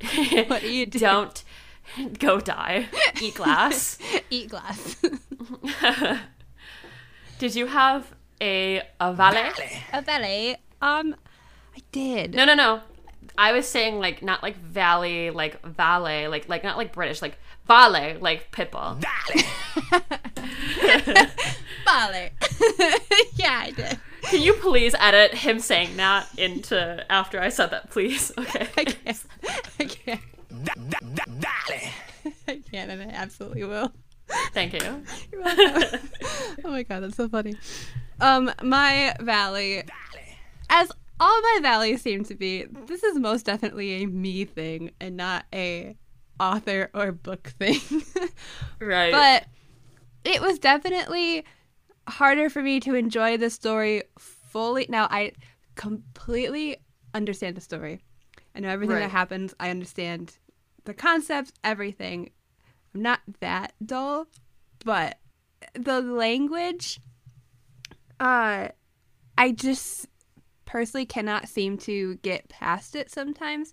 What 0.48 0.62
do 0.62 0.72
you 0.72 0.86
do? 0.86 0.98
Don't 0.98 1.44
go 2.18 2.40
die. 2.40 2.88
Eat 3.22 3.34
glass. 3.34 3.98
Eat 4.30 4.50
glass." 4.50 4.96
Did 7.38 7.54
you 7.54 7.66
have 7.66 8.14
a 8.40 8.82
a 9.00 9.12
valet? 9.12 9.52
A 9.92 10.02
valet. 10.02 10.56
Um, 10.80 11.14
I 11.76 11.80
did. 11.92 12.34
No, 12.34 12.44
no, 12.44 12.54
no. 12.54 12.80
I 13.36 13.52
was 13.52 13.66
saying 13.66 13.98
like 13.98 14.22
not 14.22 14.42
like 14.42 14.56
valley, 14.56 15.30
like 15.30 15.60
valet, 15.64 16.28
like 16.28 16.48
like 16.48 16.62
not 16.62 16.76
like 16.76 16.92
British, 16.92 17.20
like 17.22 17.36
valet, 17.66 18.16
like 18.20 18.50
pitbull. 18.52 19.02
Ballet. 21.84 22.32
yeah, 23.34 23.62
I 23.62 23.72
did. 23.74 23.98
Can 24.22 24.42
you 24.42 24.54
please 24.54 24.94
edit 24.98 25.34
him 25.34 25.60
saying 25.60 25.96
that 25.96 26.26
into 26.38 27.04
after 27.10 27.40
I 27.40 27.50
said 27.50 27.70
that, 27.70 27.90
please? 27.90 28.32
Okay. 28.38 28.68
I 28.76 28.84
can't. 28.84 29.24
I 29.78 29.84
can't. 29.84 30.20
I 32.48 32.60
can't, 32.70 32.90
and 32.90 33.02
I 33.02 33.14
absolutely 33.14 33.64
will. 33.64 33.92
Thank 34.52 34.72
you. 34.72 35.02
You're 35.32 35.42
welcome. 35.42 36.00
oh 36.64 36.70
my 36.70 36.82
god, 36.82 37.00
that's 37.00 37.16
so 37.16 37.28
funny. 37.28 37.56
Um, 38.20 38.50
my 38.62 39.14
valley, 39.20 39.82
as 40.70 40.90
all 41.20 41.40
my 41.40 41.58
valleys 41.62 42.02
seem 42.02 42.24
to 42.24 42.34
be, 42.34 42.64
this 42.86 43.02
is 43.02 43.18
most 43.18 43.44
definitely 43.46 44.02
a 44.02 44.06
me 44.06 44.44
thing 44.44 44.92
and 45.00 45.16
not 45.16 45.44
a 45.52 45.96
author 46.40 46.90
or 46.94 47.12
book 47.12 47.52
thing. 47.58 47.80
Right. 48.80 49.12
but 49.12 49.46
it 50.24 50.40
was 50.40 50.58
definitely 50.58 51.44
harder 52.08 52.50
for 52.50 52.62
me 52.62 52.80
to 52.80 52.94
enjoy 52.94 53.36
the 53.36 53.50
story 53.50 54.02
fully. 54.18 54.86
Now 54.88 55.08
I 55.10 55.32
completely 55.74 56.78
understand 57.14 57.56
the 57.56 57.60
story. 57.60 58.00
I 58.54 58.60
know 58.60 58.68
everything 58.68 58.94
Right. 58.96 59.02
that 59.02 59.10
happens. 59.10 59.54
I 59.58 59.70
understand 59.70 60.38
the 60.84 60.94
concepts, 60.94 61.52
everything. 61.62 62.30
I'm 62.94 63.02
not 63.02 63.20
that 63.40 63.72
dull, 63.84 64.26
but 64.84 65.18
the 65.74 66.00
language 66.00 67.00
uh 68.20 68.68
I 69.36 69.52
just 69.52 70.06
personally 70.66 71.06
cannot 71.06 71.48
seem 71.48 71.78
to 71.78 72.16
get 72.16 72.48
past 72.48 72.94
it 72.94 73.10
sometimes. 73.10 73.72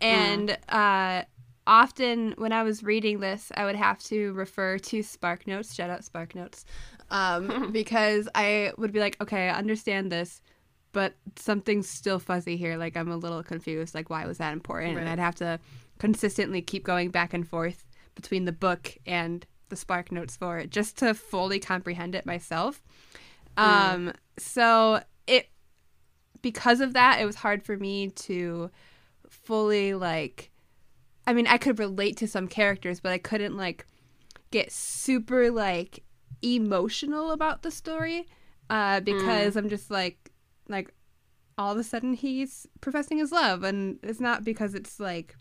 And 0.00 0.56
uh 0.68 1.24
often 1.66 2.34
when 2.38 2.52
I 2.52 2.62
was 2.62 2.82
reading 2.82 3.20
this, 3.20 3.52
I 3.54 3.64
would 3.64 3.76
have 3.76 3.98
to 4.04 4.32
refer 4.32 4.78
to 4.78 5.02
Spark 5.02 5.46
Notes. 5.46 5.74
Shout 5.74 5.90
out 5.90 6.04
Spark 6.04 6.34
Notes. 6.34 6.64
Um, 7.10 7.70
because 7.72 8.28
I 8.34 8.72
would 8.78 8.92
be 8.92 9.00
like, 9.00 9.16
okay, 9.20 9.48
I 9.48 9.56
understand 9.56 10.10
this, 10.10 10.40
but 10.92 11.14
something's 11.36 11.88
still 11.88 12.18
fuzzy 12.18 12.56
here. 12.56 12.76
Like 12.76 12.96
I'm 12.96 13.10
a 13.10 13.16
little 13.16 13.42
confused. 13.42 13.94
Like 13.94 14.10
why 14.10 14.26
was 14.26 14.38
that 14.38 14.52
important? 14.52 14.98
And 14.98 15.08
I'd 15.08 15.18
have 15.18 15.36
to 15.36 15.58
consistently 15.98 16.62
keep 16.62 16.84
going 16.84 17.10
back 17.10 17.34
and 17.34 17.46
forth 17.46 17.84
between 18.14 18.44
the 18.44 18.52
book 18.52 18.96
and 19.06 19.46
the 19.68 19.76
Spark 19.76 20.10
Notes 20.10 20.36
for 20.36 20.58
it 20.58 20.70
just 20.70 20.98
to 20.98 21.14
fully 21.14 21.60
comprehend 21.60 22.14
it 22.14 22.26
myself. 22.26 22.82
Um, 23.56 24.12
so 24.38 25.02
it 25.26 25.48
because 26.42 26.80
of 26.80 26.94
that, 26.94 27.20
it 27.20 27.26
was 27.26 27.36
hard 27.36 27.62
for 27.62 27.76
me 27.76 28.08
to 28.10 28.70
fully 29.28 29.94
like 29.94 30.50
I 31.26 31.32
mean, 31.32 31.46
I 31.46 31.58
could 31.58 31.78
relate 31.78 32.16
to 32.18 32.26
some 32.26 32.48
characters, 32.48 32.98
but 32.98 33.12
I 33.12 33.18
couldn't 33.18 33.56
like 33.56 33.86
get 34.50 34.72
super 34.72 35.50
like 35.50 36.02
emotional 36.42 37.30
about 37.32 37.62
the 37.62 37.70
story 37.70 38.26
uh 38.70 39.00
because 39.00 39.56
I'm 39.56 39.68
just 39.68 39.90
like 39.90 40.30
like 40.68 40.92
all 41.58 41.72
of 41.72 41.78
a 41.78 41.84
sudden 41.84 42.14
he's 42.14 42.66
professing 42.80 43.18
his 43.18 43.32
love 43.32 43.64
and 43.64 43.98
it's 44.02 44.20
not 44.20 44.44
because 44.44 44.74
it's 44.74 44.98
like 44.98 45.36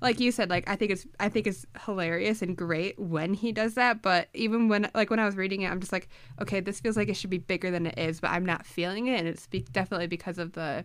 like 0.00 0.18
you 0.18 0.32
said 0.32 0.50
like 0.50 0.68
I 0.68 0.74
think 0.74 0.90
it's 0.90 1.06
I 1.20 1.28
think 1.28 1.46
it's 1.46 1.64
hilarious 1.84 2.42
and 2.42 2.56
great 2.56 2.98
when 2.98 3.34
he 3.34 3.52
does 3.52 3.74
that 3.74 4.02
but 4.02 4.28
even 4.34 4.68
when 4.68 4.90
like 4.94 5.10
when 5.10 5.20
I 5.20 5.26
was 5.26 5.36
reading 5.36 5.62
it 5.62 5.70
I'm 5.70 5.78
just 5.78 5.92
like 5.92 6.08
okay 6.40 6.60
this 6.60 6.80
feels 6.80 6.96
like 6.96 7.08
it 7.08 7.14
should 7.14 7.30
be 7.30 7.38
bigger 7.38 7.70
than 7.70 7.86
it 7.86 7.96
is 7.96 8.20
but 8.20 8.30
I'm 8.30 8.44
not 8.44 8.66
feeling 8.66 9.06
it 9.06 9.20
and 9.20 9.28
it's 9.28 9.46
be- 9.46 9.66
definitely 9.72 10.08
because 10.08 10.38
of 10.38 10.52
the 10.52 10.84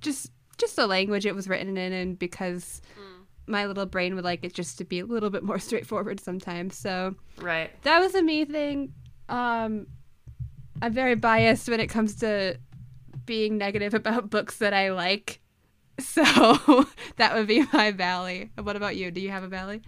just 0.00 0.30
just 0.56 0.76
the 0.76 0.86
language 0.86 1.26
it 1.26 1.34
was 1.34 1.46
written 1.48 1.76
in 1.76 1.92
and 1.92 2.18
because 2.18 2.80
my 3.48 3.66
little 3.66 3.86
brain 3.86 4.14
would 4.14 4.24
like 4.24 4.44
it 4.44 4.54
just 4.54 4.78
to 4.78 4.84
be 4.84 5.00
a 5.00 5.06
little 5.06 5.30
bit 5.30 5.42
more 5.42 5.58
straightforward 5.58 6.20
sometimes 6.20 6.76
so 6.76 7.14
right. 7.38 7.70
that 7.82 7.98
was 7.98 8.14
a 8.14 8.22
me 8.22 8.44
thing. 8.44 8.92
Um, 9.28 9.86
I'm 10.80 10.92
very 10.92 11.14
biased 11.14 11.68
when 11.68 11.80
it 11.80 11.88
comes 11.88 12.16
to 12.16 12.58
being 13.26 13.58
negative 13.58 13.94
about 13.94 14.30
books 14.30 14.58
that 14.58 14.72
I 14.72 14.90
like. 14.90 15.40
So 15.98 16.22
that 17.16 17.34
would 17.34 17.46
be 17.46 17.64
my 17.72 17.90
valley. 17.90 18.50
What 18.60 18.76
about 18.76 18.96
you? 18.96 19.10
Do 19.10 19.20
you 19.20 19.30
have 19.30 19.42
a 19.42 19.48
valley? 19.48 19.82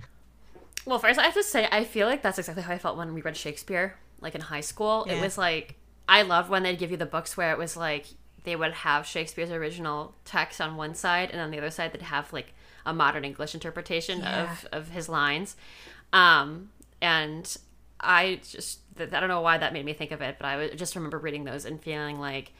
Well, 0.84 0.98
first 0.98 1.18
I 1.18 1.24
have 1.24 1.34
to 1.34 1.42
say 1.42 1.68
I 1.70 1.84
feel 1.84 2.06
like 2.06 2.22
that's 2.22 2.38
exactly 2.38 2.62
how 2.62 2.72
I 2.72 2.78
felt 2.78 2.96
when 2.96 3.14
we 3.14 3.22
read 3.22 3.36
Shakespeare, 3.36 3.96
like 4.20 4.34
in 4.34 4.40
high 4.40 4.60
school. 4.60 5.04
It 5.04 5.20
was 5.20 5.38
like 5.38 5.76
I 6.08 6.22
loved 6.22 6.50
when 6.50 6.62
they'd 6.62 6.78
give 6.78 6.90
you 6.90 6.96
the 6.96 7.06
books 7.06 7.36
where 7.36 7.52
it 7.52 7.58
was 7.58 7.76
like 7.76 8.06
they 8.42 8.56
would 8.56 8.72
have 8.72 9.06
Shakespeare's 9.06 9.50
original 9.50 10.14
text 10.24 10.60
on 10.60 10.76
one 10.76 10.94
side, 10.94 11.30
and 11.30 11.40
on 11.40 11.50
the 11.50 11.58
other 11.58 11.70
side 11.70 11.92
they'd 11.92 12.02
have 12.02 12.32
like 12.32 12.54
a 12.86 12.92
modern 12.92 13.24
English 13.24 13.54
interpretation 13.54 14.20
Yeah. 14.20 14.52
of 14.52 14.66
of 14.72 14.88
his 14.90 15.08
lines. 15.08 15.56
Um, 16.12 16.70
and 17.00 17.56
I 18.00 18.40
just 18.48 18.80
I 18.98 19.04
don't 19.06 19.28
know 19.28 19.40
why 19.40 19.58
that 19.58 19.72
made 19.72 19.84
me 19.84 19.92
think 19.94 20.10
of 20.10 20.20
it, 20.20 20.36
but 20.38 20.46
I 20.46 20.68
just 20.68 20.94
remember 20.96 21.18
reading 21.18 21.44
those 21.44 21.64
and 21.64 21.80
feeling 21.82 22.18
like 22.20 22.52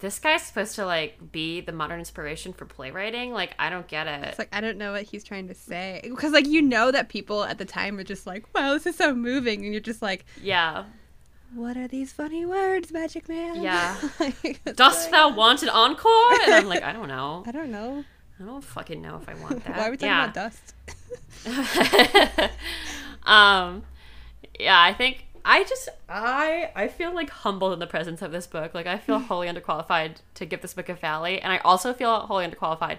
this 0.00 0.18
guy's 0.18 0.42
supposed 0.42 0.74
to 0.76 0.84
like 0.86 1.30
be 1.32 1.60
the 1.60 1.70
modern 1.72 1.98
inspiration 2.00 2.52
for 2.52 2.64
playwriting. 2.64 3.32
Like 3.32 3.54
I 3.58 3.70
don't 3.70 3.86
get 3.86 4.06
it. 4.06 4.24
It's 4.28 4.38
like 4.38 4.48
I 4.52 4.60
don't 4.60 4.78
know 4.78 4.92
what 4.92 5.02
he's 5.02 5.22
trying 5.24 5.48
to 5.48 5.54
say 5.54 6.00
because 6.02 6.32
like 6.32 6.46
you 6.46 6.62
know 6.62 6.90
that 6.90 7.08
people 7.08 7.44
at 7.44 7.58
the 7.58 7.64
time 7.64 7.96
were 7.96 8.04
just 8.04 8.26
like, 8.26 8.52
"Wow, 8.54 8.72
this 8.74 8.86
is 8.86 8.96
so 8.96 9.14
moving," 9.14 9.64
and 9.64 9.72
you're 9.72 9.80
just 9.80 10.02
like, 10.02 10.24
yeah. 10.42 10.84
"What 11.54 11.76
are 11.76 11.86
these 11.86 12.12
funny 12.12 12.44
words, 12.46 12.90
Magic 12.90 13.28
Man?" 13.28 13.62
Yeah. 13.62 13.96
Like, 14.18 14.64
Dost 14.76 15.04
like, 15.04 15.10
thou 15.12 15.34
want 15.36 15.62
an 15.62 15.68
encore? 15.68 16.32
And 16.44 16.54
I'm 16.54 16.68
like, 16.68 16.82
I 16.82 16.92
don't 16.92 17.08
know. 17.08 17.44
I 17.46 17.52
don't 17.52 17.70
know. 17.70 18.04
I 18.42 18.46
don't 18.46 18.64
fucking 18.64 19.00
know 19.00 19.20
if 19.22 19.28
I 19.28 19.34
want 19.34 19.64
that. 19.64 19.76
Why 19.76 19.88
are 19.88 19.90
we 19.90 19.96
talking 19.96 20.08
yeah. 20.08 20.24
about 20.24 20.34
dust? 20.34 20.74
um, 23.24 23.82
yeah, 24.58 24.80
I 24.80 24.92
think 24.94 25.26
I 25.44 25.64
just 25.64 25.88
I 26.08 26.70
I 26.74 26.88
feel 26.88 27.14
like 27.14 27.30
humbled 27.30 27.72
in 27.72 27.78
the 27.78 27.86
presence 27.86 28.22
of 28.22 28.32
this 28.32 28.46
book. 28.46 28.74
Like 28.74 28.86
I 28.86 28.98
feel 28.98 29.18
wholly 29.30 29.48
underqualified 29.48 30.16
to 30.34 30.46
give 30.46 30.62
this 30.62 30.74
book 30.74 30.88
a 30.88 30.94
valley, 30.94 31.40
and 31.40 31.52
I 31.52 31.58
also 31.58 31.92
feel 31.92 32.20
wholly 32.20 32.46
underqualified 32.46 32.98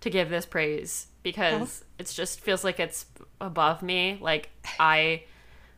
to 0.00 0.10
give 0.10 0.30
this 0.30 0.46
praise 0.46 1.06
because 1.22 1.84
it 1.98 2.06
just 2.08 2.40
feels 2.40 2.64
like 2.64 2.80
it's 2.80 3.06
above 3.40 3.82
me. 3.82 4.18
Like 4.20 4.50
I 4.78 5.24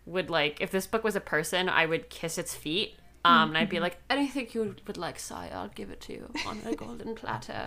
would 0.07 0.31
like 0.31 0.61
if 0.61 0.70
this 0.70 0.87
book 0.87 1.05
was 1.05 1.16
a 1.16 1.20
person, 1.20 1.68
I 1.68 1.87
would 1.87 2.11
kiss 2.11 2.38
its 2.38 2.55
feet. 2.55 2.96
Um, 3.27 3.48
and 3.48 3.57
I'd 3.57 3.70
be 3.70 3.81
like, 3.81 3.96
anything 4.11 4.48
you 4.53 4.77
would 4.87 4.98
like, 4.98 5.18
sire, 5.18 5.50
I'll 5.55 5.68
give 5.68 5.88
it 5.88 6.03
to 6.03 6.12
you 6.12 6.31
on 6.46 6.61
a 6.66 6.74
golden 6.74 7.14
platter. 7.14 7.64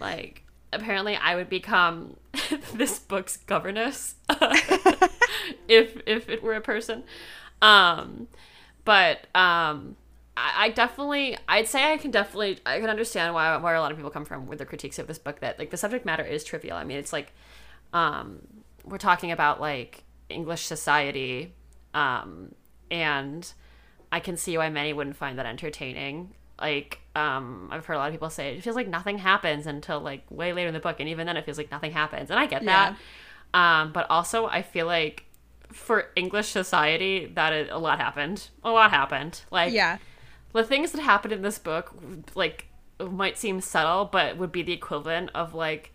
like, 0.00 0.42
apparently, 0.72 1.16
I 1.16 1.36
would 1.36 1.48
become 1.48 2.16
this 2.74 2.98
book's 2.98 3.36
governess 3.36 4.14
if 5.68 6.00
if 6.06 6.28
it 6.28 6.42
were 6.42 6.54
a 6.54 6.60
person. 6.60 7.04
Um, 7.60 8.28
but 8.84 9.26
um, 9.34 9.96
I, 10.36 10.64
I 10.64 10.68
definitely, 10.70 11.36
I'd 11.48 11.68
say 11.68 11.92
I 11.92 11.96
can 11.96 12.10
definitely, 12.10 12.58
I 12.66 12.80
can 12.80 12.90
understand 12.90 13.34
why 13.34 13.56
where 13.58 13.74
a 13.74 13.80
lot 13.80 13.92
of 13.92 13.96
people 13.96 14.10
come 14.10 14.24
from 14.24 14.46
with 14.46 14.58
their 14.58 14.66
critiques 14.66 14.98
of 14.98 15.06
this 15.06 15.18
book. 15.18 15.40
That 15.40 15.58
like 15.58 15.70
the 15.70 15.76
subject 15.76 16.04
matter 16.04 16.24
is 16.24 16.44
trivial. 16.44 16.76
I 16.76 16.84
mean, 16.84 16.98
it's 16.98 17.12
like, 17.12 17.32
um, 17.92 18.40
we're 18.84 18.98
talking 18.98 19.30
about 19.30 19.60
like 19.60 20.04
English 20.28 20.66
society, 20.66 21.54
um, 21.94 22.54
and 22.90 23.50
I 24.10 24.20
can 24.20 24.36
see 24.36 24.58
why 24.58 24.68
many 24.70 24.92
wouldn't 24.92 25.16
find 25.16 25.38
that 25.38 25.46
entertaining. 25.46 26.34
Like, 26.62 27.00
um, 27.16 27.68
I've 27.72 27.84
heard 27.84 27.94
a 27.94 27.98
lot 27.98 28.06
of 28.06 28.14
people 28.14 28.30
say 28.30 28.56
it 28.56 28.62
feels 28.62 28.76
like 28.76 28.88
nothing 28.88 29.18
happens 29.18 29.66
until 29.66 30.00
like 30.00 30.22
way 30.30 30.52
later 30.52 30.68
in 30.68 30.74
the 30.74 30.80
book, 30.80 31.00
and 31.00 31.08
even 31.08 31.26
then 31.26 31.36
it 31.36 31.44
feels 31.44 31.58
like 31.58 31.70
nothing 31.70 31.92
happens, 31.92 32.30
and 32.30 32.38
I 32.38 32.46
get 32.46 32.64
that. 32.64 32.96
Um, 33.52 33.92
but 33.92 34.06
also 34.08 34.46
I 34.46 34.62
feel 34.62 34.86
like 34.86 35.24
for 35.72 36.06
English 36.16 36.48
society, 36.48 37.30
that 37.34 37.52
is, 37.52 37.68
a 37.70 37.78
lot 37.78 37.98
happened. 37.98 38.48
A 38.64 38.70
lot 38.70 38.90
happened. 38.90 39.42
Like 39.50 39.72
Yeah. 39.72 39.98
the 40.52 40.64
things 40.64 40.92
that 40.92 41.00
happened 41.02 41.32
in 41.34 41.42
this 41.42 41.58
book, 41.58 41.94
like 42.34 42.66
might 43.00 43.36
seem 43.36 43.60
subtle, 43.60 44.04
but 44.04 44.36
would 44.36 44.52
be 44.52 44.62
the 44.62 44.72
equivalent 44.72 45.30
of 45.34 45.54
like 45.54 45.91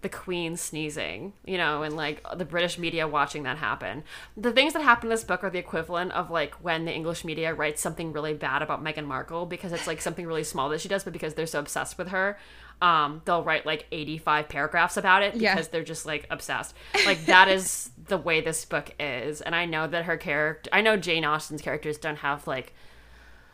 the 0.00 0.08
Queen 0.08 0.56
sneezing, 0.56 1.32
you 1.44 1.58
know, 1.58 1.82
and 1.82 1.96
like 1.96 2.22
the 2.36 2.44
British 2.44 2.78
media 2.78 3.08
watching 3.08 3.42
that 3.42 3.58
happen. 3.58 4.04
The 4.36 4.52
things 4.52 4.72
that 4.74 4.82
happen 4.82 5.06
in 5.06 5.10
this 5.10 5.24
book 5.24 5.42
are 5.42 5.50
the 5.50 5.58
equivalent 5.58 6.12
of 6.12 6.30
like 6.30 6.54
when 6.62 6.84
the 6.84 6.92
English 6.94 7.24
media 7.24 7.52
writes 7.52 7.80
something 7.82 8.12
really 8.12 8.32
bad 8.34 8.62
about 8.62 8.82
Meghan 8.84 9.06
Markle 9.06 9.44
because 9.44 9.72
it's 9.72 9.88
like 9.88 10.00
something 10.00 10.24
really 10.24 10.44
small 10.44 10.68
that 10.68 10.80
she 10.80 10.88
does, 10.88 11.02
but 11.02 11.12
because 11.12 11.34
they're 11.34 11.46
so 11.46 11.58
obsessed 11.58 11.98
with 11.98 12.08
her, 12.08 12.38
um, 12.80 13.22
they'll 13.24 13.42
write 13.42 13.66
like 13.66 13.86
85 13.90 14.48
paragraphs 14.48 14.96
about 14.96 15.24
it 15.24 15.34
Yeah. 15.34 15.54
because 15.54 15.68
they're 15.68 15.82
just 15.82 16.06
like 16.06 16.28
obsessed. 16.30 16.74
Like 17.04 17.26
that 17.26 17.48
is 17.48 17.90
the 18.06 18.18
way 18.18 18.40
this 18.40 18.64
book 18.64 18.94
is. 19.00 19.40
And 19.40 19.52
I 19.52 19.64
know 19.64 19.88
that 19.88 20.04
her 20.04 20.16
character, 20.16 20.70
I 20.72 20.80
know 20.80 20.96
Jane 20.96 21.24
Austen's 21.24 21.60
characters 21.60 21.98
don't 21.98 22.18
have 22.18 22.46
like 22.46 22.72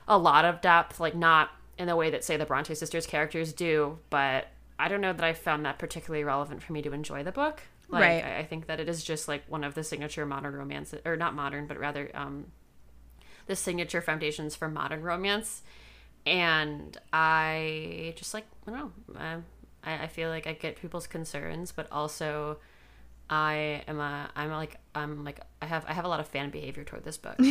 a 0.06 0.18
lot 0.18 0.44
of 0.44 0.60
depth, 0.60 1.00
like 1.00 1.14
not 1.14 1.48
in 1.78 1.86
the 1.88 1.96
way 1.96 2.10
that 2.10 2.22
say 2.22 2.36
the 2.36 2.44
Bronte 2.44 2.74
sisters 2.74 3.06
characters 3.06 3.54
do, 3.54 3.98
but 4.10 4.48
I 4.78 4.88
don't 4.88 5.00
know 5.00 5.12
that 5.12 5.24
I 5.24 5.32
found 5.32 5.64
that 5.66 5.78
particularly 5.78 6.24
relevant 6.24 6.62
for 6.62 6.72
me 6.72 6.82
to 6.82 6.92
enjoy 6.92 7.22
the 7.22 7.32
book. 7.32 7.62
Like 7.88 8.02
Right. 8.02 8.24
I, 8.24 8.38
I 8.38 8.44
think 8.44 8.66
that 8.66 8.80
it 8.80 8.88
is 8.88 9.04
just 9.04 9.28
like 9.28 9.44
one 9.48 9.64
of 9.64 9.74
the 9.74 9.84
signature 9.84 10.26
modern 10.26 10.54
romance 10.54 10.94
or 11.04 11.16
not 11.16 11.34
modern, 11.34 11.66
but 11.66 11.78
rather 11.78 12.10
um 12.14 12.46
the 13.46 13.56
signature 13.56 14.00
foundations 14.00 14.56
for 14.56 14.68
modern 14.68 15.02
romance. 15.02 15.62
And 16.26 16.96
I 17.12 18.14
just 18.16 18.34
like 18.34 18.46
I 18.66 18.70
don't 18.70 19.14
know. 19.14 19.42
I, 19.84 20.04
I 20.04 20.06
feel 20.06 20.30
like 20.30 20.46
I 20.46 20.54
get 20.54 20.76
people's 20.76 21.06
concerns, 21.06 21.72
but 21.72 21.86
also 21.92 22.58
I 23.28 23.82
am 23.88 24.00
a 24.00 24.30
I'm 24.36 24.50
like 24.50 24.76
I'm 24.94 25.24
like 25.24 25.40
I 25.62 25.66
have 25.66 25.84
I 25.88 25.92
have 25.92 26.04
a 26.04 26.08
lot 26.08 26.20
of 26.20 26.28
fan 26.28 26.50
behavior 26.50 26.84
toward 26.84 27.04
this 27.04 27.16
book. 27.16 27.36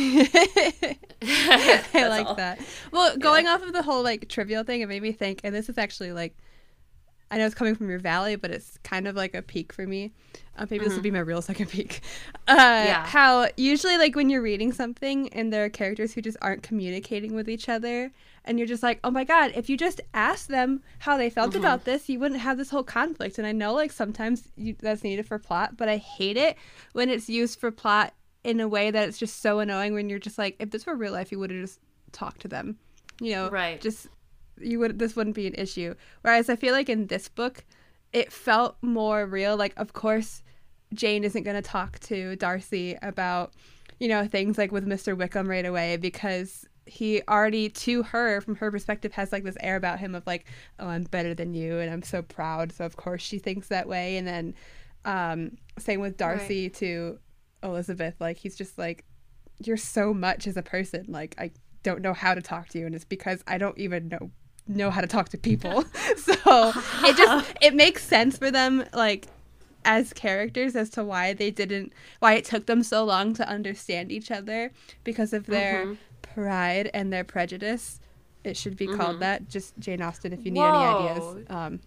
I 1.22 2.06
like 2.08 2.26
all. 2.26 2.34
that. 2.34 2.60
Well, 2.92 3.16
going 3.16 3.46
off 3.46 3.62
of 3.62 3.72
the 3.72 3.82
whole 3.82 4.02
like 4.02 4.28
trivial 4.28 4.64
thing, 4.64 4.80
it 4.82 4.88
made 4.88 5.02
me 5.02 5.12
think, 5.12 5.40
and 5.44 5.54
this 5.54 5.68
is 5.68 5.78
actually 5.78 6.12
like, 6.12 6.36
I 7.34 7.38
know 7.38 7.46
it's 7.46 7.54
coming 7.54 7.74
from 7.74 7.90
your 7.90 7.98
valley, 7.98 8.36
but 8.36 8.52
it's 8.52 8.78
kind 8.84 9.08
of 9.08 9.16
like 9.16 9.34
a 9.34 9.42
peak 9.42 9.72
for 9.72 9.86
me. 9.86 10.12
Uh, 10.56 10.66
maybe 10.70 10.84
this 10.84 10.94
will 10.94 11.02
be 11.02 11.10
my 11.10 11.18
real 11.18 11.42
second 11.42 11.66
peak. 11.70 12.00
Uh, 12.46 12.54
Yeah. 12.56 13.04
How 13.06 13.48
usually, 13.56 13.98
like, 13.98 14.14
when 14.14 14.30
you're 14.30 14.40
reading 14.42 14.72
something 14.72 15.28
and 15.30 15.52
there 15.52 15.64
are 15.64 15.68
characters 15.68 16.14
who 16.14 16.22
just 16.22 16.36
aren't 16.40 16.62
communicating 16.62 17.34
with 17.34 17.48
each 17.48 17.68
other, 17.68 18.12
and 18.44 18.58
you're 18.58 18.68
just 18.68 18.82
like, 18.84 19.00
oh 19.02 19.10
my 19.10 19.24
god, 19.24 19.50
if 19.56 19.68
you 19.68 19.76
just 19.76 20.00
asked 20.12 20.46
them 20.48 20.82
how 21.00 21.16
they 21.16 21.28
felt 21.28 21.56
about 21.56 21.84
this, 21.84 22.08
you 22.08 22.20
wouldn't 22.20 22.40
have 22.40 22.56
this 22.56 22.70
whole 22.70 22.84
conflict. 22.84 23.38
And 23.38 23.46
I 23.46 23.52
know, 23.52 23.74
like, 23.74 23.90
sometimes 23.90 24.44
you, 24.56 24.76
that's 24.78 25.02
needed 25.02 25.26
for 25.26 25.38
plot, 25.40 25.76
but 25.76 25.88
I 25.88 25.96
hate 25.96 26.36
it 26.36 26.56
when 26.92 27.08
it's 27.10 27.28
used 27.28 27.58
for 27.58 27.72
plot 27.72 28.14
in 28.44 28.60
a 28.60 28.68
way 28.68 28.92
that 28.92 29.08
it's 29.08 29.18
just 29.18 29.40
so 29.42 29.58
annoying 29.58 29.92
when 29.92 30.08
you're 30.08 30.18
just 30.20 30.38
like, 30.38 30.54
if 30.60 30.70
this 30.70 30.86
were 30.86 30.94
real 30.94 31.12
life, 31.12 31.32
you 31.32 31.38
would 31.40 31.50
have 31.50 31.60
just 31.62 31.80
talked 32.12 32.42
to 32.42 32.48
them. 32.48 32.76
You 33.20 33.32
know, 33.32 33.50
Right. 33.50 33.80
Just 33.80 34.08
you 34.60 34.78
would 34.78 34.98
this 34.98 35.16
wouldn't 35.16 35.36
be 35.36 35.46
an 35.46 35.54
issue. 35.54 35.94
Whereas 36.22 36.48
I 36.48 36.56
feel 36.56 36.72
like 36.72 36.88
in 36.88 37.06
this 37.06 37.28
book, 37.28 37.64
it 38.12 38.32
felt 38.32 38.76
more 38.80 39.26
real. 39.26 39.56
Like, 39.56 39.74
of 39.76 39.92
course, 39.92 40.42
Jane 40.94 41.24
isn't 41.24 41.42
going 41.42 41.56
to 41.56 41.62
talk 41.62 41.98
to 42.00 42.36
Darcy 42.36 42.96
about, 43.02 43.52
you 43.98 44.08
know, 44.08 44.26
things 44.26 44.56
like 44.56 44.72
with 44.72 44.86
Mr. 44.86 45.16
Wickham 45.16 45.48
right 45.48 45.66
away 45.66 45.96
because 45.96 46.64
he 46.86 47.22
already, 47.28 47.68
to 47.68 48.04
her, 48.04 48.40
from 48.40 48.54
her 48.56 48.70
perspective, 48.70 49.12
has 49.12 49.32
like 49.32 49.42
this 49.42 49.56
air 49.60 49.76
about 49.76 49.98
him 49.98 50.14
of 50.14 50.26
like, 50.26 50.46
oh, 50.78 50.86
I'm 50.86 51.04
better 51.04 51.34
than 51.34 51.54
you 51.54 51.78
and 51.78 51.90
I'm 51.90 52.02
so 52.02 52.22
proud. 52.22 52.72
So, 52.72 52.84
of 52.84 52.96
course, 52.96 53.22
she 53.22 53.38
thinks 53.38 53.68
that 53.68 53.88
way. 53.88 54.16
And 54.16 54.26
then, 54.26 54.54
um, 55.04 55.56
same 55.78 56.00
with 56.00 56.16
Darcy 56.16 56.70
to 56.70 57.18
Elizabeth. 57.62 58.14
Like, 58.20 58.36
he's 58.36 58.56
just 58.56 58.78
like, 58.78 59.04
you're 59.64 59.76
so 59.76 60.14
much 60.14 60.46
as 60.46 60.56
a 60.56 60.62
person. 60.62 61.06
Like, 61.08 61.34
I 61.38 61.50
don't 61.82 62.00
know 62.00 62.14
how 62.14 62.34
to 62.34 62.42
talk 62.42 62.68
to 62.68 62.78
you. 62.78 62.86
And 62.86 62.94
it's 62.94 63.04
because 63.04 63.42
I 63.46 63.58
don't 63.58 63.78
even 63.78 64.08
know 64.08 64.30
know 64.66 64.90
how 64.90 65.00
to 65.00 65.06
talk 65.06 65.28
to 65.30 65.38
people. 65.38 65.82
so 66.16 66.72
it 67.04 67.16
just 67.16 67.54
it 67.60 67.74
makes 67.74 68.04
sense 68.04 68.38
for 68.38 68.50
them 68.50 68.84
like 68.92 69.26
as 69.84 70.12
characters 70.14 70.74
as 70.76 70.88
to 70.90 71.04
why 71.04 71.32
they 71.34 71.50
didn't 71.50 71.92
why 72.20 72.34
it 72.34 72.44
took 72.44 72.66
them 72.66 72.82
so 72.82 73.04
long 73.04 73.34
to 73.34 73.46
understand 73.48 74.10
each 74.10 74.30
other 74.30 74.72
because 75.04 75.32
of 75.34 75.46
their 75.46 75.84
Mhm. 75.86 75.96
pride 76.22 76.90
and 76.94 77.12
their 77.12 77.24
prejudice. 77.24 78.00
It 78.44 78.56
should 78.56 78.76
be 78.76 78.86
called 78.86 79.16
Mhm. 79.16 79.20
that. 79.20 79.48
Just 79.48 79.78
Jane 79.78 80.00
Austen 80.02 80.32
if 80.32 80.44
you 80.44 80.50
need 80.50 80.60
Whoa. 80.60 80.68
any 80.68 80.84
ideas. 80.84 81.46
Um 81.50 81.80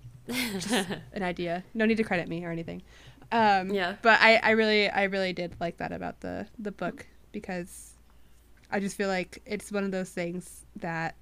just 0.60 0.72
an 1.14 1.24
idea. 1.24 1.64
No 1.74 1.86
need 1.86 1.98
to 1.98 2.04
credit 2.04 2.28
me 2.28 2.46
or 2.46 2.52
anything. 2.52 2.84
Um 3.32 3.72
Yeah. 3.72 3.96
but 4.04 4.20
I, 4.22 4.36
I 4.38 4.52
really 4.52 4.90
I 4.90 5.04
really 5.04 5.34
did 5.34 5.56
like 5.60 5.78
that 5.78 5.92
about 5.92 6.20
the 6.22 6.48
the 6.60 6.72
book 6.72 7.08
because 7.32 7.96
I 8.70 8.80
just 8.80 8.96
feel 8.98 9.08
like 9.08 9.42
it's 9.46 9.72
one 9.72 9.84
of 9.84 9.92
those 9.92 10.10
things 10.12 10.66
that 10.76 11.16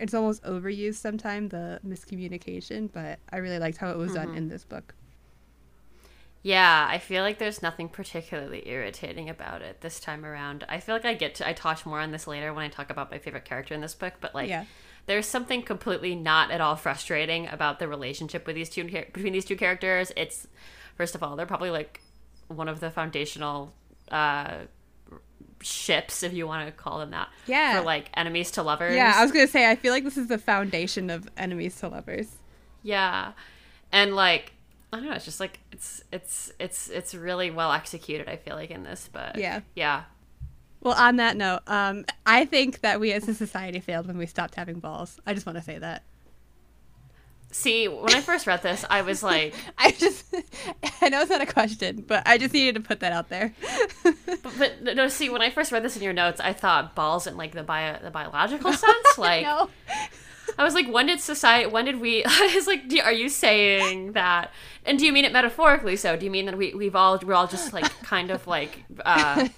it's 0.00 0.14
almost 0.14 0.42
overused 0.44 0.96
sometimes 0.96 1.50
the 1.50 1.78
miscommunication, 1.86 2.90
but 2.92 3.18
I 3.32 3.36
really 3.38 3.58
liked 3.58 3.76
how 3.78 3.90
it 3.90 3.96
was 3.96 4.14
done 4.14 4.28
Mhm. 4.28 4.36
in 4.36 4.48
this 4.48 4.64
book. 4.64 4.94
Yeah, 6.42 6.86
I 6.90 6.98
feel 6.98 7.22
like 7.22 7.38
there's 7.38 7.60
nothing 7.60 7.88
particularly 7.90 8.66
irritating 8.66 9.28
about 9.28 9.60
it 9.60 9.82
this 9.82 10.00
time 10.00 10.24
around. 10.24 10.64
I 10.70 10.80
feel 10.80 10.94
like 10.94 11.04
I 11.04 11.12
get 11.14 11.34
to 11.36 11.48
I 11.48 11.52
touch 11.52 11.84
more 11.84 12.00
on 12.00 12.12
this 12.12 12.26
later 12.26 12.54
when 12.54 12.64
I 12.64 12.68
talk 12.68 12.88
about 12.88 13.10
my 13.10 13.18
favorite 13.18 13.44
character 13.44 13.74
in 13.74 13.82
this 13.82 13.94
book, 13.94 14.14
but 14.20 14.34
like 14.34 14.48
Yeah. 14.48 14.64
there's 15.04 15.26
something 15.26 15.62
completely 15.62 16.14
not 16.14 16.50
at 16.50 16.62
all 16.62 16.76
frustrating 16.76 17.46
about 17.48 17.78
the 17.78 17.88
relationship 17.88 18.46
with 18.46 18.56
these 18.56 18.70
two 18.70 18.84
between 18.84 19.34
these 19.34 19.44
two 19.44 19.56
characters. 19.56 20.12
It's 20.16 20.46
first 20.96 21.14
of 21.14 21.22
all, 21.22 21.36
they're 21.36 21.44
probably 21.44 21.70
like 21.70 22.00
one 22.48 22.68
of 22.68 22.80
the 22.80 22.90
foundational 22.90 23.74
uh 24.10 24.60
ships 25.62 26.22
if 26.22 26.32
you 26.32 26.46
want 26.46 26.66
to 26.66 26.72
call 26.72 26.98
them 26.98 27.10
that. 27.10 27.28
Yeah. 27.46 27.78
For 27.78 27.84
like 27.84 28.10
enemies 28.14 28.50
to 28.52 28.62
lovers. 28.62 28.94
Yeah, 28.94 29.12
I 29.14 29.22
was 29.22 29.32
gonna 29.32 29.46
say 29.46 29.70
I 29.70 29.76
feel 29.76 29.92
like 29.92 30.04
this 30.04 30.16
is 30.16 30.28
the 30.28 30.38
foundation 30.38 31.10
of 31.10 31.28
enemies 31.36 31.76
to 31.80 31.88
lovers. 31.88 32.36
Yeah. 32.82 33.32
And 33.92 34.14
like 34.14 34.52
I 34.92 34.96
don't 34.96 35.06
know, 35.06 35.12
it's 35.14 35.24
just 35.24 35.40
like 35.40 35.60
it's 35.72 36.02
it's 36.12 36.52
it's 36.58 36.88
it's 36.88 37.14
really 37.14 37.50
well 37.50 37.72
executed, 37.72 38.28
I 38.28 38.36
feel 38.36 38.56
like 38.56 38.70
in 38.70 38.82
this, 38.82 39.08
but 39.12 39.36
Yeah. 39.36 39.60
Yeah. 39.74 40.04
Well, 40.82 40.94
on 40.94 41.16
that 41.16 41.36
note, 41.36 41.60
um, 41.66 42.06
I 42.24 42.46
think 42.46 42.80
that 42.80 43.00
we 43.00 43.12
as 43.12 43.28
a 43.28 43.34
society 43.34 43.80
failed 43.80 44.06
when 44.06 44.16
we 44.16 44.24
stopped 44.24 44.54
having 44.54 44.80
balls. 44.80 45.20
I 45.26 45.34
just 45.34 45.44
want 45.44 45.58
to 45.58 45.64
say 45.64 45.78
that. 45.78 46.04
See, 47.52 47.88
when 47.88 48.14
I 48.14 48.20
first 48.20 48.46
read 48.46 48.62
this, 48.62 48.84
I 48.88 49.02
was 49.02 49.22
like 49.22 49.54
I 49.78 49.90
just, 49.92 50.24
I 51.02 51.08
know 51.08 51.22
it's 51.22 51.30
not 51.30 51.40
a 51.40 51.46
question, 51.46 52.04
but 52.06 52.22
I 52.26 52.38
just 52.38 52.54
needed 52.54 52.76
to 52.76 52.80
put 52.80 53.00
that 53.00 53.12
out 53.12 53.28
there. 53.28 53.52
but, 54.04 54.42
but 54.58 54.96
no, 54.96 55.08
see, 55.08 55.30
when 55.30 55.42
I 55.42 55.50
first 55.50 55.72
read 55.72 55.82
this 55.82 55.96
in 55.96 56.02
your 56.02 56.12
notes, 56.12 56.40
I 56.40 56.52
thought 56.52 56.94
balls 56.94 57.26
in 57.26 57.36
like 57.36 57.52
the 57.52 57.62
bio 57.62 57.98
the 58.02 58.10
biological 58.10 58.72
sense, 58.72 59.18
like 59.18 59.42
no. 59.42 59.68
I 60.58 60.64
was 60.64 60.74
like, 60.74 60.90
when 60.92 61.06
did 61.06 61.20
society? 61.20 61.68
When 61.70 61.84
did 61.84 62.00
we? 62.00 62.24
I 62.24 62.52
was 62.54 62.66
like, 62.66 62.88
do, 62.88 63.00
are 63.00 63.12
you 63.12 63.28
saying 63.28 64.12
that? 64.12 64.52
And 64.84 64.98
do 64.98 65.06
you 65.06 65.12
mean 65.12 65.24
it 65.24 65.32
metaphorically? 65.32 65.96
So 65.96 66.16
do 66.16 66.24
you 66.24 66.30
mean 66.30 66.46
that 66.46 66.56
we 66.56 66.74
we've 66.74 66.96
all 66.96 67.18
we're 67.24 67.34
all 67.34 67.46
just 67.46 67.72
like 67.72 67.88
kind 68.02 68.30
of 68.30 68.46
like 68.46 68.84
uh, 69.04 69.48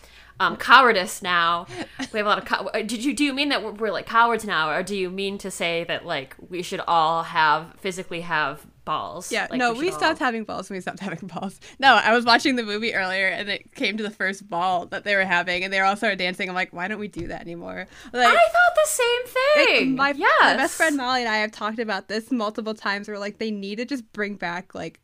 um, 0.42 0.56
cowardice 0.56 1.22
now? 1.22 1.66
We 2.12 2.18
have 2.18 2.26
a 2.26 2.28
lot 2.28 2.38
of. 2.38 2.44
Co- 2.44 2.70
did 2.82 3.04
you 3.04 3.14
do 3.14 3.24
you 3.24 3.32
mean 3.32 3.48
that 3.50 3.62
we're, 3.62 3.72
we're 3.72 3.92
like 3.92 4.06
cowards 4.06 4.44
now, 4.44 4.70
or 4.70 4.82
do 4.82 4.96
you 4.96 5.10
mean 5.10 5.38
to 5.38 5.50
say 5.50 5.84
that 5.84 6.04
like 6.06 6.34
we 6.48 6.62
should 6.62 6.80
all 6.86 7.22
have 7.22 7.74
physically 7.78 8.20
have 8.22 8.66
balls? 8.84 9.30
Yeah, 9.30 9.46
Like, 9.48 9.58
no, 9.58 9.72
we 9.72 9.90
all- 9.90 9.96
stopped 9.96 10.18
having 10.18 10.42
balls 10.44 10.68
when 10.68 10.76
we 10.76 10.80
stopped 10.80 10.98
having 11.00 11.28
balls. 11.28 11.60
No, 11.78 11.94
I 11.94 12.12
was 12.12 12.24
watching 12.24 12.56
the 12.56 12.64
movie 12.64 12.94
earlier 12.94 13.28
and 13.28 13.48
it 13.48 13.72
came 13.76 13.96
to 13.96 14.02
the 14.02 14.10
first 14.10 14.48
ball 14.48 14.86
that 14.86 15.04
they 15.04 15.14
were 15.14 15.24
having 15.24 15.62
and 15.62 15.72
they 15.72 15.78
were 15.78 15.84
all 15.84 15.94
started 15.96 16.18
dancing. 16.18 16.48
I'm 16.48 16.54
like, 16.56 16.72
why 16.72 16.88
don't 16.88 16.98
we 16.98 17.06
do 17.08 17.28
that 17.28 17.40
anymore? 17.42 17.86
Like, 18.12 18.26
I 18.26 18.32
thought 18.34 18.74
the 18.74 18.86
same 18.88 19.20
like, 19.56 19.68
thing. 19.68 19.94
my, 19.96 20.10
yes. 20.16 20.40
my 20.42 20.56
best 20.56 20.74
friend 20.76 20.96
Molly 20.96 21.20
and 21.20 21.28
I 21.30 21.36
have 21.36 21.52
talked 21.52 21.78
about 21.78 22.08
this 22.08 22.32
multiple 22.32 22.74
times 22.74 23.06
where 23.06 23.18
like 23.20 23.38
they 23.38 23.52
need 23.52 23.76
to 23.76 23.84
just 23.84 24.12
bring 24.12 24.34
back 24.34 24.74
like 24.74 24.98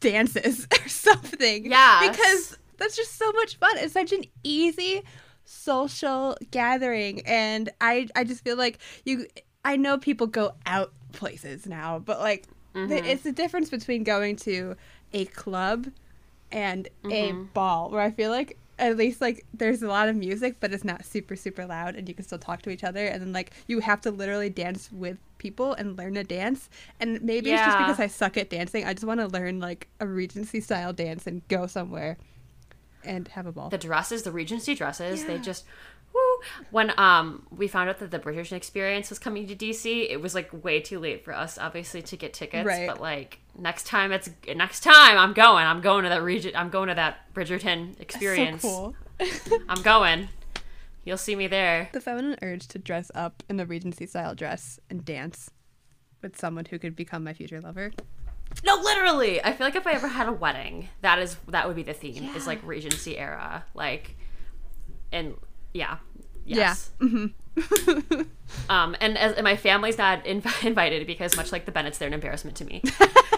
dances 0.00 0.66
or 0.84 0.88
something. 0.88 1.64
Yeah, 1.70 2.08
Because 2.10 2.58
that's 2.78 2.96
just 2.96 3.16
so 3.16 3.30
much 3.32 3.56
fun. 3.56 3.76
It's 3.78 3.92
such 3.92 4.12
an 4.12 4.24
easy 4.42 5.02
social 5.44 6.36
gathering 6.50 7.20
and 7.26 7.70
I 7.80 8.08
I 8.16 8.24
just 8.24 8.42
feel 8.42 8.56
like 8.56 8.78
you 9.04 9.26
I 9.64 9.76
know 9.76 9.98
people 9.98 10.26
go 10.26 10.52
out 10.66 10.92
places 11.12 11.66
now, 11.66 11.98
but 11.98 12.18
like 12.20 12.46
the, 12.74 12.80
Mhm. 12.96 13.06
it's 13.06 13.22
the 13.22 13.32
difference 13.32 13.70
between 13.70 14.04
going 14.04 14.36
to 14.36 14.76
a 15.12 15.24
club 15.26 15.86
and 16.50 16.88
a 17.10 17.32
Mhm. 17.32 17.52
ball 17.52 17.90
where 17.90 18.00
I 18.00 18.10
feel 18.10 18.30
like 18.30 18.58
at 18.78 18.96
least 18.96 19.20
like 19.20 19.44
there's 19.54 19.82
a 19.82 19.86
lot 19.86 20.08
of 20.08 20.16
music 20.16 20.56
but 20.58 20.72
it's 20.72 20.82
not 20.82 21.04
super 21.04 21.36
super 21.36 21.64
loud 21.64 21.94
and 21.94 22.08
you 22.08 22.14
can 22.14 22.24
still 22.24 22.38
talk 22.38 22.60
to 22.62 22.70
each 22.70 22.82
other 22.82 23.06
and 23.06 23.22
then 23.22 23.32
like 23.32 23.52
you 23.68 23.78
have 23.78 24.00
to 24.00 24.10
literally 24.10 24.50
dance 24.50 24.90
with 24.90 25.16
people 25.38 25.74
and 25.74 25.96
learn 25.96 26.14
to 26.14 26.24
dance 26.24 26.68
and 26.98 27.22
maybe 27.22 27.52
it's 27.52 27.62
just 27.64 27.78
because 27.78 28.00
I 28.00 28.08
suck 28.08 28.36
at 28.36 28.50
dancing 28.50 28.84
I 28.84 28.92
just 28.92 29.04
want 29.06 29.20
to 29.20 29.28
learn 29.28 29.60
like 29.60 29.86
a 30.00 30.06
regency 30.08 30.60
style 30.60 30.92
dance 30.92 31.26
and 31.28 31.46
go 31.46 31.68
somewhere 31.68 32.16
and 33.04 33.28
have 33.28 33.46
a 33.46 33.52
ball 33.52 33.70
the 33.70 33.78
dresses, 33.78 34.22
the 34.22 34.32
Regency 34.32 34.74
dresses, 34.74 35.24
they 35.24 35.38
just 35.38 35.64
woo. 36.12 36.20
when 36.70 36.92
um 36.98 37.46
we 37.50 37.68
found 37.68 37.88
out 37.88 37.98
that 37.98 38.10
the 38.10 38.18
Bridgerton 38.18 38.52
experience 38.52 39.10
was 39.10 39.18
coming 39.18 39.46
to 39.46 39.56
DC, 39.56 40.10
it 40.10 40.20
was 40.20 40.34
like 40.34 40.64
way 40.64 40.80
too 40.80 40.98
late 40.98 41.24
for 41.24 41.34
us, 41.34 41.58
obviously, 41.58 42.02
to 42.02 42.16
get 42.16 42.32
tickets. 42.32 42.66
Right. 42.66 42.86
But 42.86 43.00
like 43.00 43.40
next 43.58 43.86
time, 43.86 44.12
it's 44.12 44.30
next 44.54 44.80
time 44.80 45.18
I'm 45.18 45.32
going. 45.32 45.66
I'm 45.66 45.80
going 45.80 46.04
to 46.04 46.10
that 46.10 46.22
region. 46.22 46.52
I'm 46.54 46.70
going 46.70 46.88
to 46.88 46.94
that 46.94 47.32
Bridgerton 47.34 48.00
experience. 48.00 48.62
So 48.62 48.94
cool. 49.20 49.58
I'm 49.68 49.82
going. 49.82 50.28
You'll 51.04 51.18
see 51.18 51.36
me 51.36 51.46
there. 51.48 51.90
the 51.92 52.00
feminine 52.00 52.38
urge 52.40 52.66
to 52.68 52.78
dress 52.78 53.10
up 53.14 53.42
in 53.50 53.60
a 53.60 53.66
Regency 53.66 54.06
style 54.06 54.34
dress 54.34 54.80
and 54.88 55.04
dance 55.04 55.50
with 56.22 56.38
someone 56.38 56.64
who 56.64 56.78
could 56.78 56.96
become 56.96 57.22
my 57.22 57.34
future 57.34 57.60
lover. 57.60 57.92
No, 58.62 58.76
literally. 58.76 59.42
I 59.42 59.52
feel 59.52 59.66
like 59.66 59.76
if 59.76 59.86
I 59.86 59.92
ever 59.92 60.08
had 60.08 60.28
a 60.28 60.32
wedding, 60.32 60.88
that 61.00 61.18
is 61.18 61.36
that 61.48 61.66
would 61.66 61.76
be 61.76 61.82
the 61.82 61.92
theme. 61.94 62.30
Is 62.36 62.46
like 62.46 62.60
Regency 62.62 63.18
era, 63.18 63.64
like, 63.74 64.16
and 65.12 65.34
yeah, 65.72 65.98
yes. 66.44 66.90
Yeah. 67.00 67.26
Um, 68.68 68.94
and 69.00 69.16
as 69.18 69.32
and 69.34 69.44
my 69.44 69.56
family's 69.56 69.98
not 69.98 70.24
inv- 70.26 70.64
invited 70.66 71.06
because 71.06 71.36
much 71.36 71.50
like 71.52 71.64
the 71.64 71.72
Bennets, 71.72 71.98
they're 71.98 72.08
an 72.08 72.14
embarrassment 72.14 72.56
to 72.58 72.64
me. 72.64 72.82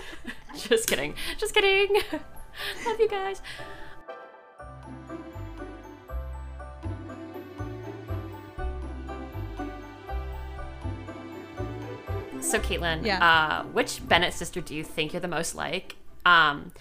Just 0.57 0.88
kidding. 0.88 1.14
Just 1.38 1.55
kidding. 1.55 1.94
Love 2.85 3.00
you 3.00 3.09
guys. 3.09 3.40
So, 12.40 12.59
Caitlin, 12.61 13.05
Yeah. 13.05 13.25
uh, 13.25 13.62
which 13.64 14.07
Bennet 14.09 14.33
sister 14.35 14.61
do 14.61 14.75
you 14.75 14.85
think 14.85 15.12
you're 15.12 15.20
the 15.20 15.29
most 15.29 15.55
like? 15.55 15.96
Um, 16.25 16.72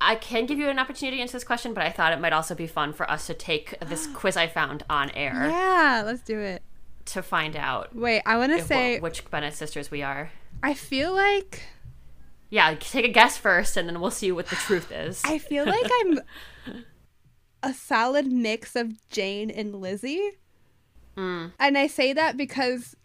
I 0.00 0.16
can 0.16 0.46
give 0.46 0.58
you 0.58 0.68
an 0.68 0.78
opportunity 0.78 1.16
to 1.18 1.22
answer 1.22 1.34
this 1.34 1.44
question, 1.44 1.72
but 1.72 1.82
I 1.84 1.90
thought 1.90 2.12
it 2.12 2.20
might 2.20 2.32
also 2.32 2.54
be 2.54 2.66
fun 2.66 2.92
for 2.92 3.10
us 3.10 3.26
to 3.28 3.34
take 3.34 3.78
this 3.80 4.06
quiz 4.14 4.36
I 4.36 4.46
found 4.46 4.82
on 4.90 5.10
air 5.10 5.48
Yeah, 5.48 6.02
let's 6.04 6.22
do 6.22 6.38
it. 6.38 6.62
to 7.06 7.22
find 7.22 7.56
out 7.56 7.94
Wait, 7.94 8.22
I 8.26 8.36
want 8.36 8.52
to 8.58 8.62
say 8.64 8.98
which 9.00 9.28
Bennet 9.30 9.54
sisters 9.54 9.90
we 9.90 10.02
are. 10.02 10.30
I 10.62 10.74
feel 10.74 11.12
like 11.14 11.62
Yeah, 12.50 12.74
take 12.74 13.04
a 13.04 13.08
guess 13.08 13.36
first, 13.38 13.76
and 13.76 13.88
then 13.88 14.00
we'll 14.00 14.10
see 14.10 14.30
what 14.32 14.46
the 14.46 14.56
truth 14.56 14.90
is. 14.92 15.22
I 15.24 15.38
feel 15.38 15.64
like 15.66 15.90
I'm 16.02 16.20
a 17.62 17.72
solid 17.72 18.26
mix 18.30 18.76
of 18.76 18.92
Jane 19.10 19.50
and 19.50 19.74
Lizzie. 19.80 20.30
Mm. 21.16 21.52
And 21.60 21.78
I 21.78 21.86
say 21.86 22.12
that 22.12 22.36
because 22.36 22.96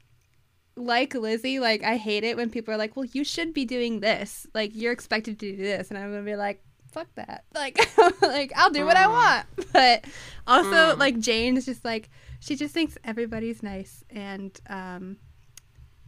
like 0.80 1.14
Lizzie, 1.14 1.60
like 1.60 1.84
I 1.84 1.98
hate 1.98 2.24
it 2.24 2.38
when 2.38 2.50
people 2.50 2.74
are 2.74 2.78
like, 2.78 2.96
"Well, 2.96 3.06
you 3.06 3.24
should 3.24 3.54
be 3.54 3.66
doing 3.66 4.00
this. 4.00 4.48
Like 4.54 4.72
you're 4.74 4.92
expected 4.94 5.40
to 5.40 5.52
do 5.52 5.58
this." 5.58 5.90
And 5.90 5.98
I'm 6.00 6.10
going 6.12 6.26
to 6.26 6.32
be 6.32 6.36
like, 6.36 6.64
"Fuck 6.92 7.08
that." 7.16 7.44
Like 7.54 7.78
like 8.22 8.52
I'll 8.56 8.70
do 8.72 8.86
what 8.86 8.98
I 8.98 9.06
Mm. 9.06 9.12
want. 9.12 9.46
But 9.74 10.06
also 10.48 10.96
like 10.98 11.20
Jane 11.20 11.56
is 11.58 11.66
just 11.66 11.86
like 11.86 12.10
she 12.40 12.56
just 12.56 12.74
thinks 12.74 12.98
everybody's 13.04 13.62
nice 13.62 14.04
and 14.10 14.58
um 14.68 15.18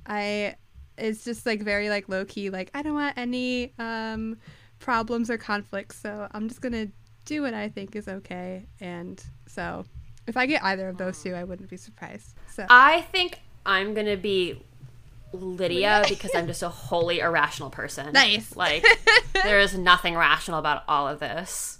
I 0.05 0.55
it's 0.97 1.23
just 1.23 1.45
like 1.45 1.61
very 1.61 1.89
like 1.89 2.09
low 2.09 2.25
key 2.25 2.49
like 2.49 2.69
I 2.73 2.81
don't 2.81 2.93
want 2.95 3.17
any 3.17 3.73
um 3.79 4.37
problems 4.79 5.29
or 5.29 5.37
conflicts 5.37 5.99
so 5.99 6.27
I'm 6.31 6.47
just 6.47 6.61
going 6.61 6.73
to 6.73 6.87
do 7.25 7.43
what 7.43 7.53
I 7.53 7.69
think 7.69 7.95
is 7.95 8.07
okay 8.07 8.65
and 8.79 9.23
so 9.47 9.85
if 10.27 10.35
I 10.37 10.45
get 10.47 10.63
either 10.63 10.89
of 10.89 10.97
those 10.97 11.21
two 11.21 11.33
I 11.35 11.43
wouldn't 11.43 11.69
be 11.69 11.77
surprised. 11.77 12.33
So 12.51 12.65
I 12.69 13.01
think 13.11 13.39
I'm 13.65 13.93
gonna 13.93 14.17
be 14.17 14.61
Lydia 15.33 16.03
because 16.07 16.31
I'm 16.35 16.47
just 16.47 16.63
a 16.63 16.69
wholly 16.69 17.19
irrational 17.19 17.69
person. 17.69 18.13
Nice. 18.13 18.55
Like 18.55 18.85
there 19.33 19.59
is 19.59 19.77
nothing 19.77 20.15
rational 20.15 20.59
about 20.59 20.83
all 20.87 21.07
of 21.07 21.19
this. 21.19 21.79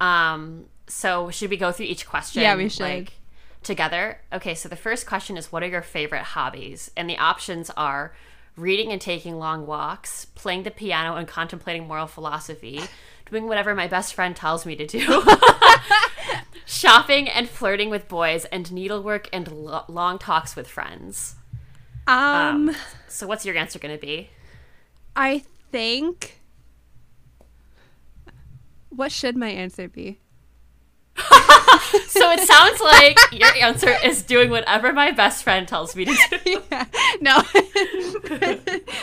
Um. 0.00 0.66
So 0.86 1.30
should 1.30 1.50
we 1.50 1.56
go 1.56 1.70
through 1.72 1.86
each 1.86 2.06
question? 2.06 2.42
Yeah, 2.42 2.56
we 2.56 2.68
should. 2.68 2.82
Like, 2.82 3.12
together. 3.62 4.20
Okay. 4.32 4.54
So 4.54 4.68
the 4.68 4.76
first 4.76 5.06
question 5.06 5.36
is, 5.36 5.52
what 5.52 5.62
are 5.62 5.68
your 5.68 5.82
favorite 5.82 6.22
hobbies? 6.22 6.90
And 6.96 7.08
the 7.08 7.18
options 7.18 7.70
are 7.76 8.12
reading 8.56 8.90
and 8.92 9.00
taking 9.00 9.38
long 9.38 9.66
walks, 9.66 10.24
playing 10.24 10.64
the 10.64 10.70
piano 10.70 11.16
and 11.16 11.26
contemplating 11.28 11.86
moral 11.86 12.06
philosophy, 12.06 12.80
doing 13.30 13.46
whatever 13.46 13.74
my 13.74 13.86
best 13.86 14.14
friend 14.14 14.34
tells 14.34 14.66
me 14.66 14.76
to 14.76 14.86
do. 14.86 15.22
Shopping 16.66 17.28
and 17.28 17.48
flirting 17.48 17.90
with 17.90 18.08
boys, 18.08 18.44
and 18.46 18.70
needlework 18.72 19.28
and 19.32 19.50
lo- 19.50 19.84
long 19.88 20.18
talks 20.18 20.54
with 20.54 20.68
friends. 20.68 21.34
um 22.06 22.68
Um, 22.70 22.76
so, 23.08 23.26
what's 23.26 23.44
your 23.44 23.56
answer 23.56 23.78
going 23.78 23.94
to 23.94 24.00
be? 24.00 24.30
I 25.16 25.44
think 25.72 26.40
what 28.90 29.10
should 29.12 29.36
my 29.36 29.48
answer 29.48 29.88
be? 29.88 30.20
So, 32.20 32.30
it 32.32 32.40
sounds 32.40 32.80
like 32.80 33.18
your 33.32 33.52
answer 33.56 33.94
is 34.04 34.22
doing 34.22 34.50
whatever 34.50 34.92
my 34.92 35.10
best 35.10 35.42
friend 35.42 35.66
tells 35.66 35.96
me 35.96 36.04
to 36.04 36.40
do. 36.44 36.62
yeah, 36.70 36.84
no, 37.20 37.32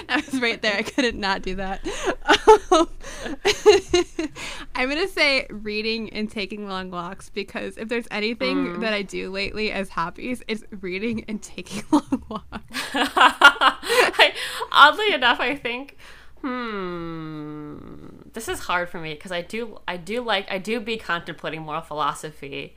I 0.10 0.24
was 0.24 0.40
right 0.40 0.62
there. 0.62 0.76
I 0.78 0.84
couldn't 0.84 1.20
not 1.20 1.42
do 1.42 1.56
that. 1.56 1.86
Um, 2.72 2.90
I'm 4.76 4.90
gonna 4.90 5.08
say 5.08 5.48
reading 5.50 6.12
and 6.12 6.30
taking 6.30 6.68
long 6.68 6.92
walks 6.92 7.30
because 7.30 7.78
if 7.78 7.90
there's 7.90 8.08
anything 8.12 8.80
that 8.82 8.94
I 8.94 9.02
do 9.02 9.32
lately 9.32 9.72
as 9.72 9.90
hobbies, 9.90 10.44
it's 10.48 10.64
reading 10.82 11.26
and 11.28 11.42
taking 11.42 11.84
long 11.92 12.24
walks. 12.30 12.46
I, 12.94 14.34
oddly 14.72 15.14
enough, 15.14 15.40
I 15.40 15.56
think, 15.56 15.98
hmm, 16.42 18.08
this 18.38 18.48
is 18.48 18.60
hard 18.60 18.88
for 18.88 19.00
me 19.00 19.16
because 19.16 19.32
I 19.32 19.42
do, 19.42 19.80
I 19.88 19.98
do 19.98 20.22
like, 20.22 20.46
I 20.52 20.60
do 20.60 20.80
be 20.80 20.98
contemplating 20.98 21.64
moral 21.64 21.82
philosophy, 21.82 22.76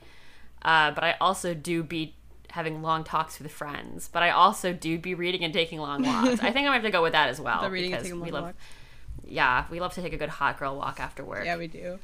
uh, 0.63 0.89
but 0.89 1.03
I 1.03 1.15
also 1.21 1.53
do 1.53 1.83
be 1.83 2.15
having 2.49 2.81
long 2.81 3.03
talks 3.03 3.39
with 3.39 3.51
friends. 3.51 4.09
But 4.11 4.23
I 4.23 4.31
also 4.31 4.73
do 4.73 4.97
be 4.97 5.13
reading 5.13 5.43
and 5.43 5.53
taking 5.53 5.79
long 5.79 6.01
walks. 6.03 6.39
I 6.41 6.51
think 6.51 6.57
I'm 6.57 6.63
gonna 6.63 6.73
have 6.73 6.83
to 6.83 6.89
go 6.89 7.03
with 7.03 7.11
that 7.11 7.29
as 7.29 7.39
well. 7.39 7.61
The 7.61 7.69
reading 7.69 7.93
and 7.93 8.03
taking 8.03 8.19
we 8.19 8.31
long 8.31 8.33
love, 8.33 8.43
walks. 8.55 8.57
yeah, 9.23 9.65
we 9.69 9.79
love 9.79 9.93
to 9.93 10.01
take 10.01 10.13
a 10.13 10.17
good 10.17 10.29
hot 10.29 10.57
girl 10.57 10.75
walk 10.75 10.99
after 10.99 11.23
work. 11.23 11.45
Yeah, 11.45 11.57
we 11.57 11.67
do. 11.67 11.99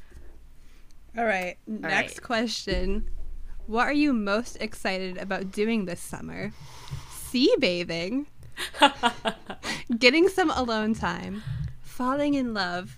All 1.16 1.24
right. 1.24 1.56
Next 1.66 2.18
right. 2.18 2.22
question. 2.22 3.10
What 3.66 3.88
are 3.88 3.92
you 3.92 4.12
most 4.12 4.56
excited 4.60 5.18
about 5.18 5.50
doing 5.50 5.84
this 5.84 6.00
summer? 6.00 6.52
Sea 7.10 7.52
bathing, 7.58 8.28
getting 9.98 10.28
some 10.28 10.50
alone 10.50 10.94
time, 10.94 11.42
falling 11.82 12.34
in 12.34 12.54
love, 12.54 12.96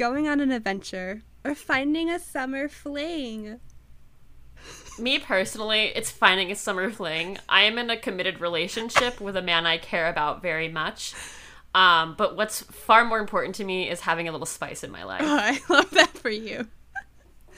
going 0.00 0.26
on 0.26 0.40
an 0.40 0.50
adventure, 0.50 1.22
or 1.44 1.54
finding 1.54 2.08
a 2.08 2.18
summer 2.18 2.68
fling? 2.70 3.60
Me 4.98 5.18
personally, 5.18 5.92
it's 5.94 6.10
finding 6.10 6.50
a 6.50 6.54
summer 6.54 6.90
fling. 6.90 7.36
I 7.50 7.64
am 7.64 7.76
in 7.76 7.90
a 7.90 7.98
committed 7.98 8.40
relationship 8.40 9.20
with 9.20 9.36
a 9.36 9.42
man 9.42 9.66
I 9.66 9.76
care 9.76 10.08
about 10.08 10.40
very 10.40 10.70
much. 10.70 11.12
Um, 11.74 12.14
but 12.16 12.34
what's 12.34 12.62
far 12.62 13.04
more 13.04 13.18
important 13.18 13.56
to 13.56 13.64
me 13.64 13.90
is 13.90 14.00
having 14.00 14.26
a 14.26 14.32
little 14.32 14.46
spice 14.46 14.82
in 14.82 14.90
my 14.90 15.04
life. 15.12 15.20
Oh, 15.22 15.36
I 15.38 15.60
love 15.68 15.90
that 15.90 16.16
for 16.16 16.30
you. 16.30 16.66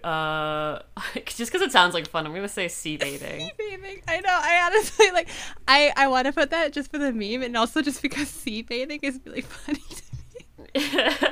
uh, 0.04 0.80
just 1.26 1.52
because 1.52 1.62
it 1.62 1.72
sounds 1.72 1.94
like 1.94 2.08
fun, 2.10 2.26
I'm 2.26 2.34
gonna 2.34 2.48
say 2.50 2.68
sea 2.68 2.98
bathing. 2.98 3.40
sea 3.48 3.52
bathing. 3.58 4.02
I 4.08 4.20
know. 4.22 4.30
I 4.32 4.64
honestly 4.68 5.12
like. 5.12 5.30
I 5.68 5.92
I 5.96 6.08
want 6.08 6.26
to 6.28 6.34
put 6.34 6.50
that 6.52 6.74
just 6.74 6.92
for 6.92 6.98
the 6.98 7.12
meme, 7.14 7.42
and 7.44 7.56
also 7.58 7.82
just 7.82 8.02
because 8.02 8.28
sea 8.44 8.62
bathing 8.62 9.00
is 9.04 9.20
really 9.26 9.42
funny 9.42 9.80
to 9.80 10.04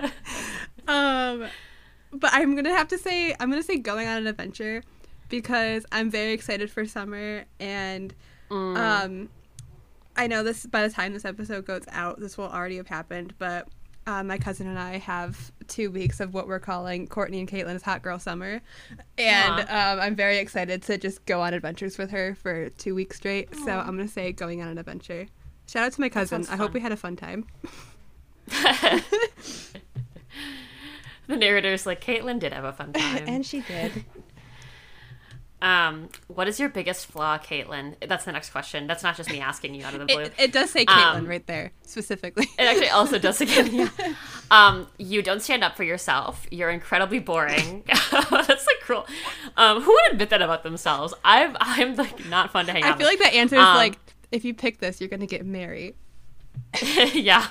me. 0.04 0.12
Um, 0.88 1.46
but 2.12 2.32
I'm 2.34 2.56
gonna 2.56 2.76
have 2.76 2.90
to 2.90 2.98
say 2.98 3.34
I'm 3.40 3.50
gonna 3.50 3.64
say 3.64 3.78
going 3.78 4.08
on 4.08 4.18
an 4.18 4.28
adventure 4.28 4.84
because 5.30 5.86
I'm 5.92 6.10
very 6.12 6.34
excited 6.34 6.70
for 6.72 6.86
summer 6.86 7.46
and 7.60 8.14
Mm. 8.50 8.78
um, 8.78 9.30
I 10.16 10.28
know 10.28 10.44
this 10.44 10.66
by 10.68 10.86
the 10.88 10.94
time 10.94 11.14
this 11.14 11.26
episode 11.26 11.66
goes 11.66 11.86
out, 11.92 12.20
this 12.20 12.38
will 12.38 12.50
already 12.50 12.76
have 12.78 12.88
happened. 12.88 13.34
But 13.40 13.68
uh, 14.06 14.24
my 14.24 14.38
cousin 14.38 14.68
and 14.68 14.78
I 14.78 14.98
have 14.98 15.52
two 15.68 15.92
weeks 15.92 16.20
of 16.20 16.34
what 16.34 16.48
we're 16.48 16.60
calling 16.60 17.08
Courtney 17.08 17.40
and 17.40 17.48
Caitlin's 17.48 17.84
hot 17.84 18.02
girl 18.02 18.20
summer, 18.20 18.62
and 19.18 19.60
um, 19.62 20.00
I'm 20.00 20.16
very 20.16 20.38
excited 20.38 20.84
to 20.84 20.98
just 20.98 21.26
go 21.26 21.42
on 21.42 21.54
adventures 21.54 21.98
with 21.98 22.12
her 22.12 22.36
for 22.36 22.70
two 22.72 22.96
weeks 22.96 23.18
straight. 23.18 23.56
So 23.56 23.72
I'm 23.72 23.96
gonna 23.98 24.08
say 24.08 24.32
going 24.32 24.62
on 24.62 24.68
an 24.68 24.78
adventure. 24.78 25.28
Shout 25.68 25.86
out 25.86 25.94
to 25.94 26.02
my 26.02 26.10
cousin. 26.10 26.46
I 26.50 26.56
hope 26.56 26.74
we 26.74 26.80
had 26.82 26.92
a 26.92 26.98
fun 26.98 27.16
time. 27.16 27.46
the 28.48 29.02
narrator's 31.28 31.86
like, 31.86 32.04
Caitlin 32.04 32.40
did 32.40 32.54
have 32.54 32.66
a 32.66 32.74
fun 32.74 32.94
time. 32.94 33.24
and 33.28 33.46
she 33.46 33.62
did. 33.62 34.04
um, 35.64 36.10
what 36.28 36.50
is 36.50 36.60
your 36.60 36.68
biggest 36.68 37.06
flaw, 37.06 37.38
Caitlin? 37.38 37.96
That's 38.06 38.26
the 38.26 38.34
next 38.34 38.50
question. 38.50 38.86
That's 38.86 39.02
not 39.02 39.16
just 39.16 39.32
me 39.32 39.40
asking 39.40 39.76
you 39.76 39.86
out 39.86 39.94
of 39.94 40.02
the 40.02 40.06
blue. 40.08 40.20
It, 40.20 40.34
it 40.38 40.52
does 40.52 40.70
say 40.70 40.86
Caitlin 40.86 41.20
Um, 41.20 41.26
right 41.26 41.48
there 41.48 41.72
specifically. 41.84 42.50
It 42.60 42.64
actually 42.64 42.90
also 42.90 43.18
does 43.18 43.40
again. 43.42 43.74
Yeah. 43.74 43.90
Um, 44.52 44.88
you 45.00 45.24
don't 45.24 45.42
stand 45.42 45.64
up 45.64 45.76
for 45.76 45.84
yourself. 45.84 46.46
You're 46.52 46.70
incredibly 46.70 47.18
boring. 47.18 47.84
That's 48.12 48.68
like 48.68 48.80
cruel. 48.82 49.08
Um, 49.58 49.82
who 49.82 49.92
would 49.92 50.12
admit 50.12 50.30
that 50.30 50.44
about 50.44 50.62
themselves? 50.62 51.12
I'm 51.26 51.58
I'm 51.60 51.96
like 51.96 52.28
not 52.28 52.52
fun 52.52 52.68
to 52.68 52.72
hang 52.72 52.84
I 52.84 52.90
out. 52.90 52.96
I 52.96 52.98
feel 53.00 53.08
like 53.08 53.18
the 53.18 53.34
answer 53.34 53.56
is 53.56 53.64
Um, 53.64 53.78
like 53.78 53.98
if 54.32 54.46
you 54.46 54.54
pick 54.54 54.78
this, 54.78 55.02
you're 55.02 55.10
gonna 55.10 55.26
get 55.26 55.44
married. 55.44 55.96
yeah. 57.14 57.48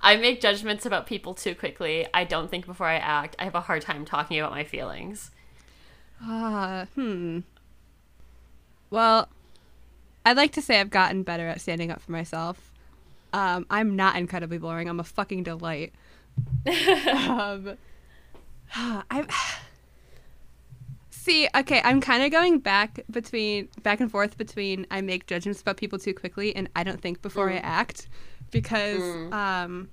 I 0.00 0.16
make 0.16 0.40
judgments 0.40 0.86
about 0.86 1.06
people 1.06 1.34
too 1.34 1.54
quickly. 1.54 2.06
I 2.12 2.24
don't 2.24 2.50
think 2.50 2.66
before 2.66 2.88
I 2.88 2.96
act. 2.96 3.36
I 3.38 3.44
have 3.44 3.54
a 3.54 3.60
hard 3.60 3.82
time 3.82 4.04
talking 4.04 4.38
about 4.40 4.50
my 4.50 4.64
feelings. 4.64 5.30
Ah, 6.22 6.86
hmm. 6.94 7.40
Well, 8.90 9.28
I'd 10.24 10.36
like 10.36 10.52
to 10.52 10.62
say 10.62 10.80
I've 10.80 10.90
gotten 10.90 11.22
better 11.22 11.48
at 11.48 11.60
standing 11.60 11.90
up 11.90 12.00
for 12.00 12.12
myself. 12.12 12.72
Um, 13.32 13.66
I'm 13.68 13.96
not 13.96 14.16
incredibly 14.16 14.58
boring. 14.58 14.88
I'm 14.88 15.00
a 15.00 15.04
fucking 15.04 15.42
delight. 15.42 15.92
um, 16.66 17.76
I 18.74 19.26
see. 21.10 21.48
Okay, 21.54 21.80
I'm 21.84 22.00
kind 22.00 22.22
of 22.22 22.30
going 22.30 22.58
back 22.60 23.00
between 23.10 23.68
back 23.82 24.00
and 24.00 24.10
forth 24.10 24.38
between 24.38 24.86
I 24.90 25.00
make 25.00 25.26
judgments 25.26 25.60
about 25.60 25.76
people 25.76 25.98
too 25.98 26.14
quickly 26.14 26.54
and 26.54 26.68
I 26.76 26.84
don't 26.84 27.00
think 27.00 27.22
before 27.22 27.50
I 27.50 27.56
act 27.56 28.08
because 28.50 29.02
um, 29.32 29.88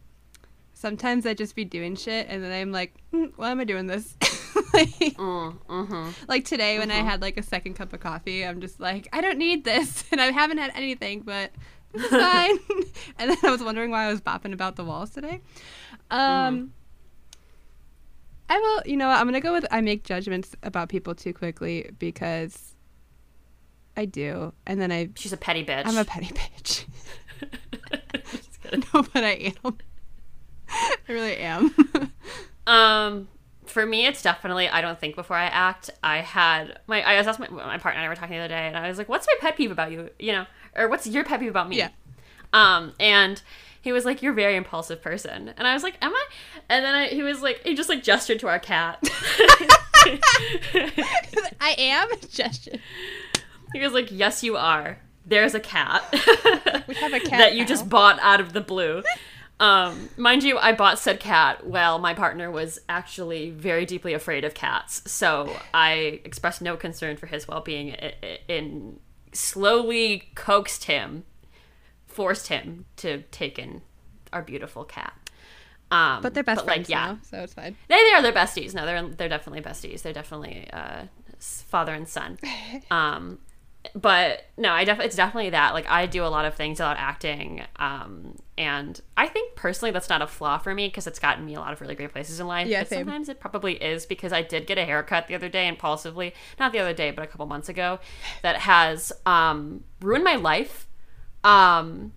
sometimes 0.73 1.25
I 1.25 1.33
just 1.33 1.55
be 1.55 1.65
doing 1.65 1.95
shit 1.95 2.27
and 2.29 2.43
then 2.43 2.51
I'm 2.51 2.71
like, 2.71 2.93
mm, 3.13 3.31
why 3.35 3.51
am 3.51 3.59
I 3.59 3.63
doing 3.63 3.87
this? 3.87 4.15
like, 4.73 5.17
like 6.27 6.45
today 6.45 6.79
when 6.79 6.91
I 6.91 6.95
had 6.95 7.21
like 7.21 7.37
a 7.37 7.43
second 7.43 7.75
cup 7.75 7.93
of 7.93 7.99
coffee, 7.99 8.45
I'm 8.45 8.61
just 8.61 8.79
like, 8.79 9.07
I 9.13 9.21
don't 9.21 9.37
need 9.37 9.63
this, 9.63 10.05
and 10.11 10.21
I 10.21 10.31
haven't 10.31 10.57
had 10.57 10.71
anything, 10.75 11.21
but 11.21 11.51
it's 11.93 12.07
fine. 12.07 12.57
and 13.19 13.31
then 13.31 13.37
I 13.43 13.51
was 13.51 13.61
wondering 13.61 13.91
why 13.91 14.05
I 14.05 14.11
was 14.11 14.21
bopping 14.21 14.53
about 14.53 14.75
the 14.75 14.85
walls 14.85 15.09
today. 15.09 15.41
Um, 16.09 16.73
I 18.49 18.57
will, 18.59 18.81
you 18.85 18.97
know, 18.97 19.07
what, 19.07 19.17
I'm 19.17 19.25
gonna 19.25 19.41
go 19.41 19.53
with 19.53 19.65
I 19.71 19.81
make 19.81 20.03
judgments 20.03 20.55
about 20.63 20.89
people 20.89 21.15
too 21.15 21.33
quickly 21.33 21.89
because 21.99 22.75
I 23.95 24.05
do, 24.05 24.53
and 24.65 24.81
then 24.81 24.91
I 24.91 25.09
She's 25.15 25.33
a 25.33 25.37
petty 25.37 25.65
bitch. 25.65 25.85
I'm 25.85 25.97
a 25.97 26.05
petty 26.05 26.27
bitch. 26.33 26.85
No, 28.71 29.03
but 29.13 29.23
I 29.23 29.53
am. 29.63 29.77
I 30.69 31.11
really 31.11 31.37
am. 31.37 31.75
Um, 32.67 33.27
for 33.71 33.85
me, 33.85 34.05
it's 34.05 34.21
definitely 34.21 34.67
I 34.69 34.81
don't 34.81 34.99
think 34.99 35.15
before 35.15 35.37
I 35.37 35.45
act. 35.45 35.89
I 36.03 36.17
had 36.17 36.79
my 36.87 37.01
I 37.01 37.17
was 37.17 37.27
asked 37.27 37.39
my, 37.39 37.47
my 37.49 37.77
partner 37.77 37.99
and 37.99 38.05
I 38.05 38.09
were 38.09 38.15
talking 38.15 38.35
the 38.35 38.39
other 38.43 38.47
day, 38.53 38.67
and 38.67 38.77
I 38.77 38.87
was 38.87 38.97
like, 38.97 39.09
"What's 39.09 39.27
my 39.27 39.35
pet 39.39 39.57
peeve 39.57 39.71
about 39.71 39.91
you?" 39.91 40.09
You 40.19 40.33
know, 40.33 40.45
or 40.75 40.87
what's 40.89 41.07
your 41.07 41.23
pet 41.23 41.39
peeve 41.39 41.49
about 41.49 41.69
me? 41.69 41.77
Yeah. 41.77 41.89
Um, 42.53 42.93
and 42.99 43.41
he 43.81 43.91
was 43.91 44.05
like, 44.05 44.21
"You're 44.21 44.33
a 44.33 44.35
very 44.35 44.55
impulsive 44.55 45.01
person," 45.01 45.53
and 45.57 45.67
I 45.67 45.73
was 45.73 45.83
like, 45.83 45.95
"Am 46.01 46.13
I?" 46.13 46.25
And 46.69 46.85
then 46.85 46.93
I, 46.95 47.07
he 47.07 47.23
was 47.23 47.41
like, 47.41 47.61
he 47.63 47.73
just 47.75 47.89
like 47.89 48.03
gestured 48.03 48.39
to 48.39 48.47
our 48.47 48.59
cat. 48.59 48.99
I 51.59 51.75
am 51.77 52.07
gesture. 52.29 52.77
he 53.73 53.79
was 53.81 53.93
like, 53.93 54.09
"Yes, 54.11 54.43
you 54.43 54.57
are. 54.57 54.99
There's 55.25 55.53
a 55.55 55.59
cat. 55.59 56.03
We 56.87 56.95
have 56.95 57.13
a 57.13 57.19
cat 57.29 57.39
that 57.39 57.53
you 57.53 57.61
now. 57.61 57.67
just 57.67 57.89
bought 57.89 58.19
out 58.21 58.39
of 58.39 58.53
the 58.53 58.61
blue." 58.61 59.03
Um, 59.61 60.09
mind 60.17 60.43
you, 60.43 60.57
I 60.57 60.73
bought 60.73 60.97
said 60.97 61.19
cat 61.19 61.65
while 61.67 61.99
my 61.99 62.15
partner 62.15 62.49
was 62.49 62.79
actually 62.89 63.51
very 63.51 63.85
deeply 63.85 64.13
afraid 64.13 64.43
of 64.43 64.55
cats. 64.55 65.03
So 65.09 65.55
I 65.73 66.19
expressed 66.25 66.61
no 66.63 66.75
concern 66.75 67.15
for 67.15 67.27
his 67.27 67.47
well 67.47 67.61
being 67.61 67.95
and 68.49 68.99
slowly 69.33 70.23
coaxed 70.35 70.85
him, 70.85 71.23
forced 72.07 72.47
him 72.47 72.85
to 72.97 73.21
take 73.31 73.59
in 73.59 73.81
our 74.33 74.41
beautiful 74.41 74.83
cat. 74.83 75.13
Um, 75.91 76.21
But 76.23 76.33
they're 76.33 76.43
best 76.43 76.65
like, 76.65 76.65
friends 76.65 76.89
yeah, 76.89 77.05
now, 77.05 77.19
so 77.21 77.37
it's 77.43 77.53
fine. 77.53 77.75
they, 77.87 77.95
they 77.95 78.13
are 78.13 78.21
their 78.21 78.31
besties. 78.33 78.73
No, 78.73 78.85
they're 78.85 79.07
they're 79.09 79.29
definitely 79.29 79.61
besties. 79.61 80.01
They're 80.01 80.13
definitely 80.13 80.67
uh, 80.73 81.03
father 81.39 81.93
and 81.93 82.07
son. 82.07 82.39
Um, 82.89 83.39
but 83.95 84.45
no, 84.57 84.71
I 84.71 84.83
definitely 84.83 85.07
it's 85.07 85.15
definitely 85.15 85.49
that. 85.51 85.73
Like 85.73 85.89
I 85.89 86.05
do 86.05 86.23
a 86.23 86.27
lot 86.27 86.45
of 86.45 86.53
things 86.53 86.79
about 86.79 86.97
acting, 86.97 87.63
um, 87.77 88.35
and 88.57 88.99
I 89.17 89.27
think 89.27 89.55
personally 89.55 89.91
that's 89.91 90.09
not 90.09 90.21
a 90.21 90.27
flaw 90.27 90.59
for 90.59 90.75
me 90.75 90.87
because 90.87 91.07
it's 91.07 91.19
gotten 91.19 91.45
me 91.45 91.55
a 91.55 91.59
lot 91.59 91.73
of 91.73 91.81
really 91.81 91.95
great 91.95 92.11
places 92.11 92.39
in 92.39 92.47
life. 92.47 92.67
Yeah, 92.67 92.81
but 92.81 92.89
same. 92.89 93.05
sometimes 93.05 93.27
it 93.27 93.39
probably 93.39 93.73
is 93.75 94.05
because 94.05 94.31
I 94.31 94.43
did 94.43 94.67
get 94.67 94.77
a 94.77 94.85
haircut 94.85 95.27
the 95.27 95.35
other 95.35 95.49
day 95.49 95.67
impulsively, 95.67 96.33
not 96.59 96.71
the 96.71 96.79
other 96.79 96.93
day, 96.93 97.11
but 97.11 97.23
a 97.23 97.27
couple 97.27 97.45
months 97.47 97.69
ago, 97.69 97.99
that 98.43 98.57
has 98.57 99.11
um, 99.25 99.83
ruined 99.99 100.23
my 100.23 100.35
life. 100.35 100.87
Um, 101.43 102.13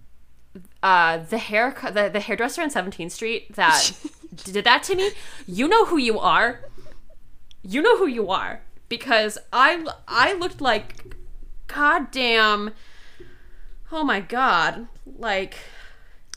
uh, 0.83 1.19
the 1.19 1.39
hair 1.39 1.75
the, 1.93 2.11
the 2.13 2.21
hairdresser 2.21 2.63
on 2.63 2.71
17th 2.71 3.11
Street 3.11 3.55
that 3.57 3.93
did 4.45 4.65
that 4.65 4.83
to 4.85 4.95
me, 4.95 5.13
you 5.47 5.67
know 5.67 5.87
who 5.87 5.97
you 5.97 6.19
are. 6.19 6.61
You 7.63 7.81
know 7.81 7.97
who 7.97 8.07
you 8.07 8.29
are 8.29 8.61
because 8.91 9.39
I 9.51 9.87
I 10.07 10.35
looked 10.35 10.61
like 10.61 11.17
goddamn 11.67 12.73
Oh 13.93 14.03
my 14.03 14.21
god. 14.21 14.89
Like 15.07 15.57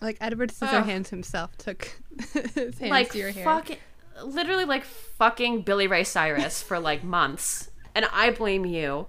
Like 0.02 0.18
Edward 0.22 0.52
Scissorhands 0.52 1.08
himself 1.10 1.58
took 1.58 1.92
his 2.34 2.78
hands 2.78 2.82
like 2.82 3.12
to 3.12 3.18
your 3.18 3.32
hair. 3.32 3.44
fucking 3.44 3.78
literally 4.24 4.66
like 4.66 4.84
fucking 4.84 5.62
Billy 5.62 5.88
Ray 5.88 6.04
Cyrus 6.04 6.62
for 6.62 6.80
like 6.80 7.04
months. 7.04 7.70
And 7.96 8.06
I 8.14 8.32
blame 8.32 8.66
you. 8.66 9.08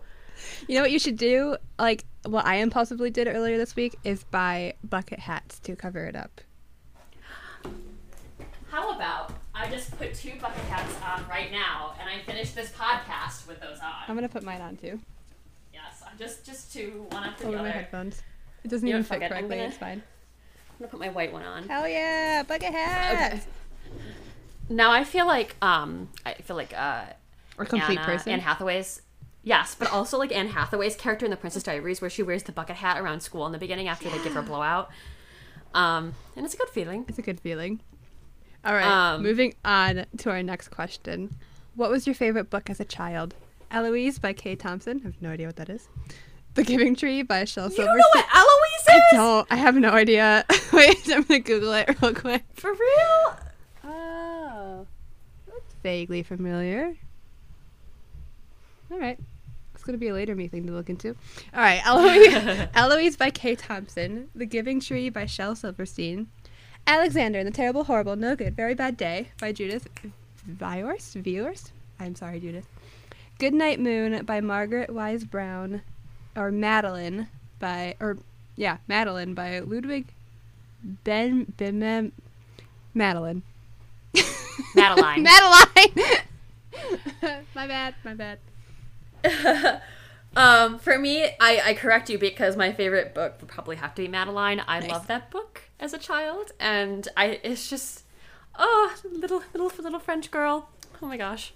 You 0.67 0.77
know 0.77 0.83
what 0.83 0.93
you 0.93 0.99
should 0.99 1.17
do? 1.17 1.57
Like 1.79 2.05
what 2.25 2.47
I 2.47 2.57
impulsively 2.57 3.11
did 3.11 3.29
earlier 3.29 3.59
this 3.59 3.77
week 3.77 3.97
is 4.05 4.25
buy 4.25 4.75
bucket 4.83 5.19
hats 5.19 5.59
to 5.61 5.77
cover 5.77 6.05
it 6.07 6.17
up. 6.17 6.41
How 8.71 8.95
about 8.95 9.33
I 9.55 9.69
just 9.69 9.97
put 9.99 10.15
two 10.15 10.33
bucket 10.41 10.63
hats 10.65 10.95
on 11.05 11.29
right 11.29 11.51
now 11.51 11.95
and 12.01 12.09
I 12.09 12.21
finish 12.31 12.53
this 12.53 12.71
podcast 12.71 13.47
with 13.49 13.61
those 13.61 13.79
on. 13.81 13.93
I'm 14.07 14.15
gonna 14.15 14.29
put 14.29 14.43
mine 14.43 14.61
on 14.61 14.77
too. 14.77 15.01
Just 16.19 16.45
just 16.45 16.73
two, 16.73 17.07
one 17.11 17.25
after 17.25 17.45
Over 17.47 17.57
the 17.59 17.63
my 17.63 17.69
other. 17.71 17.79
headphones. 17.79 18.23
It 18.65 18.69
doesn't 18.69 18.87
You 18.87 18.95
even 18.95 19.05
fit 19.05 19.23
it, 19.23 19.29
correctly. 19.29 19.57
gonna- 19.57 19.69
It's 19.69 19.77
fine. 19.77 20.03
I'm 20.03 20.79
gonna 20.81 20.91
put 20.91 21.01
my 21.01 21.09
white 21.09 21.33
one 21.33 21.43
on. 21.45 21.69
Hell 21.69 21.89
yeah, 21.89 22.43
bucket 22.43 22.73
hat. 22.73 23.33
Okay. 23.35 23.43
Now 24.69 24.93
I 24.93 25.05
feel 25.05 25.27
like 25.27 25.57
um 25.63 26.09
I 26.27 26.35
feel 26.35 26.57
like 26.57 26.73
uh 26.77 27.05
A 27.59 27.65
complete 27.65 27.99
Anna, 27.99 28.05
person. 28.07 28.33
Anne 28.33 28.41
Hathaway's 28.41 29.03
yes, 29.43 29.75
but 29.79 29.91
also 29.91 30.19
like 30.19 30.31
Anne 30.35 30.49
Hathaway's 30.49 30.95
character 30.97 31.25
in 31.25 31.31
the 31.31 31.37
Princess 31.37 31.63
Diaries 31.63 32.01
where 32.01 32.11
she 32.11 32.23
wears 32.23 32.43
the 32.43 32.53
bucket 32.53 32.77
hat 32.77 33.01
around 33.01 33.21
school 33.21 33.47
in 33.47 33.53
the 33.53 33.59
beginning 33.59 33.89
after 33.89 34.09
they 34.11 34.23
give 34.23 34.35
her 34.35 34.43
blowout. 34.51 34.91
Um 35.75 36.15
and 36.37 36.45
it's 36.45 36.55
a 36.55 36.59
good 36.59 36.69
feeling. 36.69 37.05
It's 37.09 37.19
a 37.19 37.23
good 37.23 37.41
feeling. 37.41 37.81
All 38.65 38.75
right, 38.75 38.85
Um, 39.15 39.23
moving 39.23 39.55
on 39.65 40.05
to 40.19 40.31
our 40.31 40.43
next 40.43 40.69
question. 40.69 41.37
What 41.77 41.91
was 41.91 42.07
your 42.09 42.15
favorite 42.15 42.51
book 42.51 42.69
as 42.69 42.81
a 42.81 42.85
child? 42.85 43.35
Eloise 43.71 44.19
by 44.19 44.33
Kay 44.33 44.57
Thompson. 44.57 45.01
I 45.05 45.09
have 45.09 45.21
no 45.23 45.31
idea 45.31 45.47
what 45.47 45.57
that 45.57 45.69
is. 45.69 45.89
The 46.55 46.65
Giving 46.65 46.97
Tree 46.97 47.23
by 47.23 47.45
Shel 47.45 47.69
You 47.69 47.77
Silverstein. 47.77 47.87
don't 47.87 48.15
know 48.15 48.21
what 48.21 48.27
Eloise 48.35 48.87
I 48.89 48.97
is? 48.97 49.03
don't. 49.13 49.47
I 49.51 49.57
have 49.57 49.77
no 49.77 49.91
idea. 49.91 50.45
Wait, 50.73 51.09
I'm 51.13 51.23
gonna 51.23 51.41
Google 51.41 51.73
it 51.75 52.01
real 52.03 52.15
quick. 52.15 52.43
For 52.55 52.73
real? 52.73 53.37
Oh, 53.85 54.87
that's 55.47 55.75
vaguely 55.83 56.23
familiar. 56.23 56.95
All 58.91 58.99
right, 58.99 59.19
it's 59.75 59.85
gonna 59.85 59.99
be 59.99 60.09
a 60.09 60.15
later 60.15 60.35
me 60.35 60.49
thing 60.49 60.67
to 60.67 60.73
look 60.73 60.89
into. 60.89 61.11
All 61.55 61.61
right, 61.61 61.81
Eloise, 61.87 62.69
Eloise 62.75 63.17
by 63.17 63.31
Kay 63.31 63.55
Thompson, 63.55 64.31
The 64.35 64.47
Giving 64.47 64.81
Tree 64.81 65.11
by 65.11 65.27
Shel 65.27 65.55
Silverstein, 65.55 66.29
Alexander 66.87 67.39
and 67.39 67.47
the 67.47 67.53
Terrible, 67.53 67.85
Horrible, 67.85 68.17
No 68.17 68.35
Good, 68.35 68.57
Very 68.57 68.75
Bad 68.75 68.97
Day 68.97 69.29
by 69.39 69.53
Judith 69.53 69.87
Viors. 70.47 71.15
Viors. 71.15 71.71
I'm 72.01 72.15
sorry, 72.15 72.41
Judith. 72.41 72.67
Goodnight 73.39 73.79
Moon 73.81 74.25
by 74.25 74.41
Margaret 74.41 74.91
Wise 74.91 75.25
Brown, 75.25 75.83
or 76.37 76.51
Madeline 76.51 77.29
by, 77.59 77.95
or 78.01 78.19
yeah, 78.57 78.79
Madeline 78.89 79.35
by 79.35 79.61
Ludwig 79.61 80.07
Ben 80.83 81.53
Bimem 81.57 82.13
Madeline. 82.95 83.43
Madeline. 84.75 85.23
Madeline. 85.23 85.95
my 87.55 87.67
bad. 87.67 87.95
My 88.05 88.15
bad. 88.15 88.39
um, 90.37 90.79
for 90.79 90.99
me, 90.99 91.25
I, 91.41 91.63
I 91.65 91.75
correct 91.75 92.11
you 92.11 92.19
because 92.19 92.57
my 92.57 92.73
favorite 92.73 93.15
book 93.15 93.37
would 93.41 93.49
probably 93.49 93.77
have 93.77 93.95
to 93.97 94.03
be 94.03 94.09
Madeline. 94.09 94.63
I 94.67 94.81
Nice. 94.81 94.91
love 94.91 95.07
that 95.07 95.31
book 95.31 95.63
as 95.81 95.93
a 95.93 95.99
child, 95.99 96.53
and 96.59 97.07
I 97.17 97.41
it's 97.43 97.69
just 97.69 98.05
oh 98.59 98.95
little 99.05 99.43
little 99.53 99.71
little 99.83 100.01
French 100.01 100.31
girl. 100.31 100.69
Oh 101.03 101.07
my 101.07 101.17
gosh. 101.17 101.53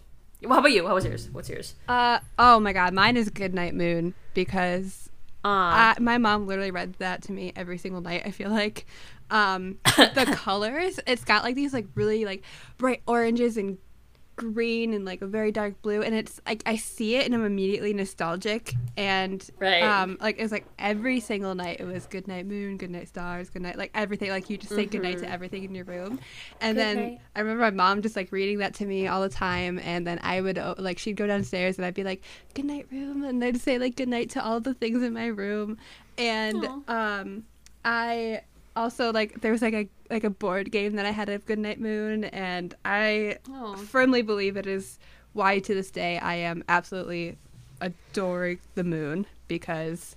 How 0.48 0.58
about 0.58 0.72
you? 0.72 0.86
How 0.86 0.94
was 0.94 1.04
yours? 1.04 1.28
What's 1.32 1.48
yours? 1.48 1.74
Uh 1.88 2.18
oh 2.38 2.58
my 2.60 2.72
god, 2.72 2.94
mine 2.94 3.16
is 3.16 3.30
Goodnight 3.30 3.74
Moon 3.74 4.14
because 4.34 5.08
Uh, 5.44 5.48
I, 5.48 5.96
my 6.00 6.18
mom 6.18 6.46
literally 6.46 6.70
read 6.70 6.94
that 6.98 7.22
to 7.24 7.32
me 7.32 7.52
every 7.56 7.78
single 7.78 8.00
night. 8.00 8.22
I 8.24 8.30
feel 8.30 8.50
like 8.50 8.86
um, 9.30 9.78
the 9.96 10.30
colors. 10.36 11.00
It's 11.06 11.24
got 11.24 11.42
like 11.42 11.54
these 11.56 11.72
like 11.72 11.86
really 11.94 12.24
like 12.24 12.44
bright 12.78 13.02
oranges 13.06 13.56
and 13.56 13.78
green 14.36 14.94
and 14.94 15.04
like 15.04 15.22
a 15.22 15.26
very 15.26 15.52
dark 15.52 15.80
blue, 15.82 16.02
and 16.02 16.14
it's 16.14 16.40
like 16.46 16.62
I 16.66 16.76
see 16.76 17.16
it 17.16 17.26
and 17.26 17.34
I'm 17.34 17.44
immediately 17.44 17.92
nostalgic. 17.94 18.74
And 18.96 19.48
Right. 19.58 19.82
um, 19.82 20.18
like 20.20 20.36
it's 20.38 20.52
like 20.52 20.66
every 20.78 21.20
single 21.20 21.54
night 21.54 21.80
it 21.80 21.84
was 21.84 22.06
good 22.06 22.28
night 22.28 22.46
Moon, 22.46 22.76
good 22.76 22.90
night 22.90 23.08
Stars, 23.08 23.48
good 23.50 23.62
night 23.62 23.76
like 23.78 23.90
everything. 23.94 24.30
Like 24.30 24.50
you 24.50 24.58
just 24.58 24.74
say 24.74 24.84
good 24.84 25.02
night 25.02 25.18
to 25.18 25.30
everything 25.30 25.64
in 25.64 25.74
your 25.74 25.84
room. 25.84 26.18
And 26.60 26.76
then 26.76 26.96
Goodnight. 26.96 27.20
I 27.36 27.40
remember 27.40 27.62
my 27.62 27.70
mom 27.70 28.02
just 28.02 28.16
like 28.16 28.30
reading 28.32 28.58
that 28.58 28.74
to 28.74 28.86
me 28.86 29.06
all 29.06 29.22
the 29.22 29.28
time, 29.28 29.78
and 29.78 30.06
then 30.06 30.18
I 30.22 30.40
would 30.40 30.58
uh, 30.58 30.74
like 30.78 30.98
she'd 30.98 31.16
go 31.16 31.26
downstairs 31.26 31.78
and 31.78 31.86
I'd 31.86 31.94
be 31.94 32.04
like, 32.04 32.22
"Good 32.54 32.66
night, 32.66 32.86
room," 32.92 33.24
and 33.24 33.42
I'd 33.42 33.60
say 33.60 33.78
like 33.78 33.96
good 33.96 34.08
night 34.08 34.30
to 34.30 34.44
all 34.44 34.60
the 34.60 34.74
things 34.74 35.02
in 35.02 35.14
my 35.14 35.26
room, 35.26 35.78
and 36.18 36.68
Aw. 36.88 37.20
um, 37.20 37.44
I 37.84 38.42
also 38.76 39.12
like 39.12 39.40
there 39.40 39.52
was 39.52 39.62
like 39.62 39.74
a 39.74 39.88
like 40.12 40.24
a 40.24 40.30
board 40.30 40.70
game 40.70 40.94
that 40.96 41.06
I 41.06 41.10
had 41.10 41.28
of 41.28 41.44
Goodnight 41.46 41.80
Moon, 41.80 42.24
and 42.24 42.74
I 42.84 43.38
Oh. 43.50 43.74
firmly 43.76 44.22
believe 44.22 44.56
it 44.56 44.66
is 44.66 44.98
why 45.32 45.58
to 45.58 45.74
this 45.74 45.90
day 45.90 46.18
I 46.18 46.34
am 46.34 46.62
absolutely 46.68 47.38
adoring 47.80 48.58
the 48.74 48.84
moon 48.84 49.26
because 49.48 50.14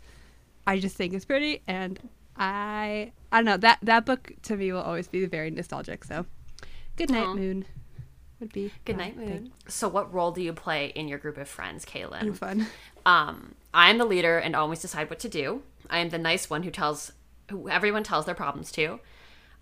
I 0.68 0.80
just 0.80 0.96
think 0.98 1.14
it's 1.14 1.26
pretty, 1.26 1.62
and 1.68 2.00
I 2.38 3.12
I 3.32 3.38
don't 3.38 3.46
know 3.46 3.58
that 3.58 3.80
that 3.82 4.06
book 4.06 4.34
to 4.44 4.58
me 4.58 4.72
will 4.72 4.82
always 4.82 5.08
be 5.08 5.26
very 5.26 5.50
nostalgic. 5.50 6.04
So, 6.04 6.26
Goodnight 6.98 7.28
Aw. 7.28 7.34
Moon 7.36 7.66
would 8.42 8.52
be 8.52 8.72
Good 8.84 8.98
my 8.98 9.06
night, 9.06 9.16
thing. 9.16 9.28
Moon. 9.30 9.52
So, 9.68 9.88
what 9.88 10.14
role 10.14 10.32
do 10.32 10.42
you 10.42 10.52
play 10.54 10.88
in 10.88 11.08
your 11.08 11.18
group 11.20 11.38
of 11.38 11.48
friends, 11.48 11.86
Kaylin? 11.86 12.22
And 12.22 12.38
fun. 12.38 12.68
Um, 13.06 13.56
I 13.74 13.90
am 13.90 13.98
the 13.98 14.06
leader 14.06 14.38
and 14.38 14.56
always 14.56 14.82
decide 14.82 15.10
what 15.10 15.20
to 15.20 15.30
do. 15.30 15.62
I 15.90 16.00
am 16.00 16.10
the 16.10 16.18
nice 16.18 16.50
one 16.50 16.64
who 16.64 16.72
tells 16.72 17.14
who 17.50 17.70
everyone 17.70 18.04
tells 18.04 18.26
their 18.26 18.36
problems 18.36 18.72
to. 18.74 19.00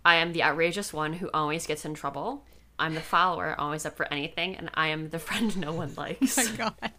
I 0.05 0.15
am 0.15 0.33
the 0.33 0.43
outrageous 0.43 0.91
one 0.93 1.13
who 1.13 1.29
always 1.33 1.65
gets 1.65 1.85
in 1.85 1.93
trouble. 1.93 2.45
I'm 2.79 2.93
the 2.95 3.01
follower, 3.01 3.55
always 3.57 3.85
up 3.85 3.95
for 3.95 4.11
anything, 4.11 4.55
and 4.55 4.69
I 4.73 4.87
am 4.87 5.09
the 5.09 5.19
friend 5.27 5.55
no 5.57 5.73
one 5.73 5.93
oh 5.97 6.01
likes. 6.01 6.37
my 6.37 6.55
god. 6.57 6.91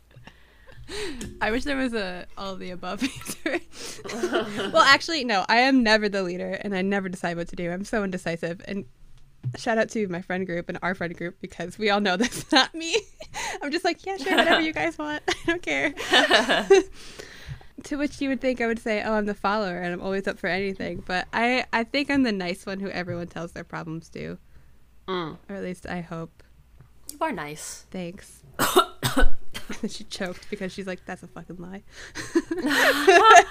I 1.40 1.50
wish 1.50 1.64
there 1.64 1.76
was 1.76 1.94
a 1.94 2.26
all 2.36 2.56
the 2.56 2.70
above 2.70 3.02
answer. 3.42 3.60
well, 4.70 4.82
actually, 4.82 5.24
no. 5.24 5.44
I 5.48 5.56
am 5.60 5.82
never 5.82 6.08
the 6.08 6.22
leader, 6.22 6.52
and 6.62 6.74
I 6.74 6.82
never 6.82 7.08
decide 7.08 7.36
what 7.36 7.48
to 7.48 7.56
do. 7.56 7.70
I'm 7.70 7.84
so 7.84 8.04
indecisive. 8.04 8.60
And 8.66 8.84
shout 9.56 9.78
out 9.78 9.88
to 9.90 10.06
my 10.08 10.20
friend 10.20 10.46
group 10.46 10.68
and 10.68 10.78
our 10.82 10.94
friend 10.94 11.16
group 11.16 11.36
because 11.40 11.78
we 11.78 11.88
all 11.90 12.00
know 12.00 12.16
that's 12.18 12.50
not 12.52 12.74
me. 12.74 12.96
I'm 13.62 13.70
just 13.70 13.84
like, 13.84 14.04
yeah, 14.04 14.16
sure, 14.18 14.36
whatever 14.36 14.60
you 14.60 14.72
guys 14.72 14.98
want. 14.98 15.22
I 15.28 15.34
don't 15.46 15.62
care. 15.62 15.94
To 17.82 17.96
which 17.96 18.20
you 18.20 18.28
would 18.28 18.40
think 18.40 18.60
I 18.60 18.66
would 18.66 18.78
say, 18.78 19.02
oh, 19.02 19.12
I'm 19.14 19.26
the 19.26 19.34
follower, 19.34 19.78
and 19.80 19.92
I'm 19.92 20.00
always 20.00 20.26
up 20.28 20.38
for 20.38 20.46
anything. 20.46 21.02
But 21.04 21.26
I, 21.32 21.66
I 21.72 21.84
think 21.84 22.10
I'm 22.10 22.22
the 22.22 22.32
nice 22.32 22.64
one 22.64 22.80
who 22.80 22.88
everyone 22.90 23.26
tells 23.26 23.52
their 23.52 23.64
problems 23.64 24.08
to, 24.10 24.38
Mm, 25.08 25.36
or 25.50 25.56
at 25.56 25.62
least 25.62 25.86
I 25.86 26.00
hope. 26.00 26.42
you 27.10 27.18
are 27.20 27.32
nice. 27.32 27.86
Thanks. 27.90 28.42
she 29.88 30.04
choked 30.04 30.48
because 30.48 30.72
she's 30.72 30.86
like, 30.86 31.04
that's 31.04 31.22
a 31.22 31.26
fucking 31.26 31.56
lie. 31.58 31.82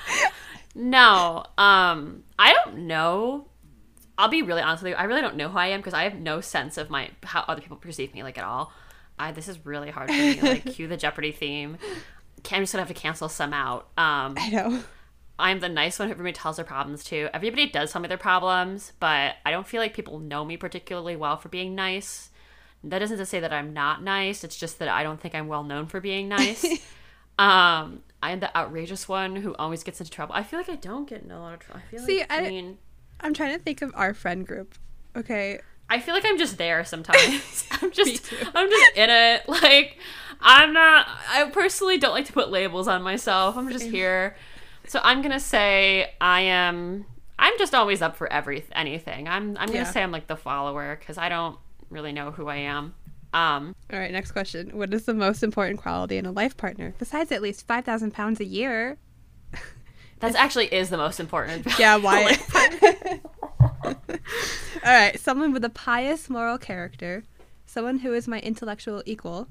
No, 0.76 1.44
um, 1.58 2.24
I 2.40 2.54
don't 2.54 2.88
know. 2.88 3.46
I'll 4.18 4.28
be 4.30 4.42
really 4.42 4.62
honest 4.62 4.82
with 4.82 4.92
you. 4.92 4.96
I 4.96 5.04
really 5.04 5.22
don't 5.22 5.36
know 5.36 5.50
who 5.50 5.58
I 5.58 5.68
am 5.68 5.80
because 5.82 5.94
I 5.94 6.04
have 6.04 6.16
no 6.16 6.42
sense 6.42 6.78
of 6.80 6.90
my 6.90 7.12
how 7.24 7.42
other 7.48 7.62
people 7.62 7.78
perceive 7.78 8.14
me 8.14 8.24
like 8.24 8.38
at 8.40 8.44
all. 8.44 8.72
I 9.20 9.32
this 9.32 9.48
is 9.48 9.64
really 9.68 9.92
hard 9.92 10.10
for 10.10 10.16
me. 10.16 10.42
Like 10.42 10.66
cue 10.74 10.88
the 10.88 10.98
Jeopardy 10.98 11.32
theme. 11.32 11.78
I'm 12.52 12.62
just 12.64 12.74
gonna 12.74 12.84
have 12.86 12.88
to 12.88 12.94
cancel 12.94 13.30
some 13.30 13.54
out. 13.54 13.88
Um, 13.98 14.36
I 14.38 14.50
know. 14.52 14.84
I'm 15.40 15.60
the 15.60 15.70
nice 15.70 15.98
one 15.98 16.08
who 16.08 16.12
everybody 16.14 16.34
tells 16.34 16.58
their 16.58 16.66
problems 16.66 17.04
to. 17.06 17.30
Everybody 17.34 17.68
does 17.70 17.92
tell 17.92 18.02
me 18.02 18.08
their 18.08 18.18
problems, 18.18 18.94
but 19.00 19.36
I 19.46 19.52
don't 19.52 19.68
feel 19.68 19.82
like 19.82 19.94
people 19.96 20.20
know 20.20 20.46
me 20.46 20.58
particularly 20.58 21.16
well 21.16 21.38
for 21.38 21.50
being 21.50 21.74
nice. 21.76 22.30
That 22.84 23.02
isn't 23.02 23.18
to 23.18 23.26
say 23.26 23.40
that 23.40 23.52
I'm 23.54 23.74
not 23.74 24.04
nice. 24.04 24.44
It's 24.44 24.58
just 24.58 24.78
that 24.80 24.90
I 24.90 25.04
don't 25.04 25.20
think 25.20 25.34
I'm 25.34 25.48
well 25.48 25.64
known 25.64 25.88
for 25.88 26.00
being 26.02 26.28
nice. 26.30 26.64
um, 27.40 28.04
I'm 28.22 28.40
the 28.42 28.56
outrageous 28.56 29.08
one 29.08 29.36
who 29.38 29.56
always 29.56 29.84
gets 29.84 30.00
into 30.00 30.12
trouble. 30.12 30.36
I 30.36 30.44
feel 30.44 30.60
like 30.60 30.70
I 30.70 30.76
don't 30.76 31.08
get 31.10 31.24
in 31.24 31.32
a 31.32 31.40
lot 31.40 31.54
of 31.56 31.60
trouble. 31.62 31.82
I 31.86 31.90
feel 31.92 32.06
See, 32.06 32.20
like 32.20 32.32
I- 32.32 32.46
I 32.46 32.50
mean, 32.50 32.78
I'm 33.22 33.34
trying 33.34 33.58
to 33.58 33.64
think 33.64 33.82
of 33.82 33.92
our 33.96 34.14
friend 34.14 34.46
group. 34.46 34.76
Okay. 35.16 35.60
I 35.90 36.00
feel 36.00 36.14
like 36.14 36.26
I'm 36.26 36.38
just 36.38 36.58
there 36.58 36.84
sometimes. 36.86 37.66
I'm 37.72 37.92
just. 37.92 38.32
I'm 38.54 38.70
just 38.70 38.98
in 38.98 39.10
it. 39.10 39.48
Like 39.48 39.98
I'm 40.44 40.74
not 40.74 41.08
I 41.30 41.50
personally 41.50 41.98
don't 41.98 42.14
like 42.14 42.26
to 42.26 42.34
put 42.34 42.50
labels 42.52 42.88
on 42.88 43.02
myself. 43.02 43.56
I'm 43.58 43.70
just 43.72 43.86
here. 43.86 44.36
So 44.88 45.00
I'm 45.04 45.22
going 45.22 45.32
to 45.32 45.40
say 45.40 46.12
I 46.20 46.42
am 46.42 47.06
I'm 47.40 47.58
just 47.58 47.74
always 47.74 48.02
up 48.02 48.16
for 48.16 48.32
every 48.32 48.64
anything. 48.74 49.28
I'm 49.28 49.50
I'm 49.58 49.68
going 49.68 49.72
to 49.72 49.76
Yeah. 49.78 49.92
say 49.92 50.04
I'm 50.04 50.12
like 50.12 50.28
the 50.28 50.36
follower 50.36 51.00
cuz 51.06 51.18
I 51.18 51.30
don't 51.30 51.58
really 51.90 52.12
know 52.12 52.32
who 52.32 52.48
I 52.48 52.58
am. 52.58 52.94
Um 53.34 53.76
All 53.92 53.98
right, 54.00 54.12
next 54.12 54.32
question. 54.32 54.78
What 54.78 54.94
is 54.94 55.06
the 55.06 55.14
most 55.14 55.42
important 55.44 55.80
quality 55.80 56.18
in 56.18 56.26
a 56.26 56.32
life 56.32 56.56
partner 56.58 56.94
besides 57.00 57.32
at 57.32 57.42
least 57.42 57.66
5,000 57.68 58.12
pounds 58.12 58.40
a 58.40 58.46
year? 58.46 58.98
that 60.20 60.36
actually 60.36 60.68
is 60.74 60.90
the 60.90 60.98
most 60.98 61.20
important. 61.20 61.66
Yeah, 61.80 61.96
why? 61.98 62.38
All 63.86 63.94
right, 64.92 65.18
someone 65.20 65.54
with 65.54 65.64
a 65.64 65.70
pious 65.70 66.30
moral 66.30 66.58
character, 66.58 67.24
someone 67.66 68.00
who 68.00 68.14
is 68.14 68.28
my 68.28 68.40
intellectual 68.40 69.02
equal, 69.06 69.48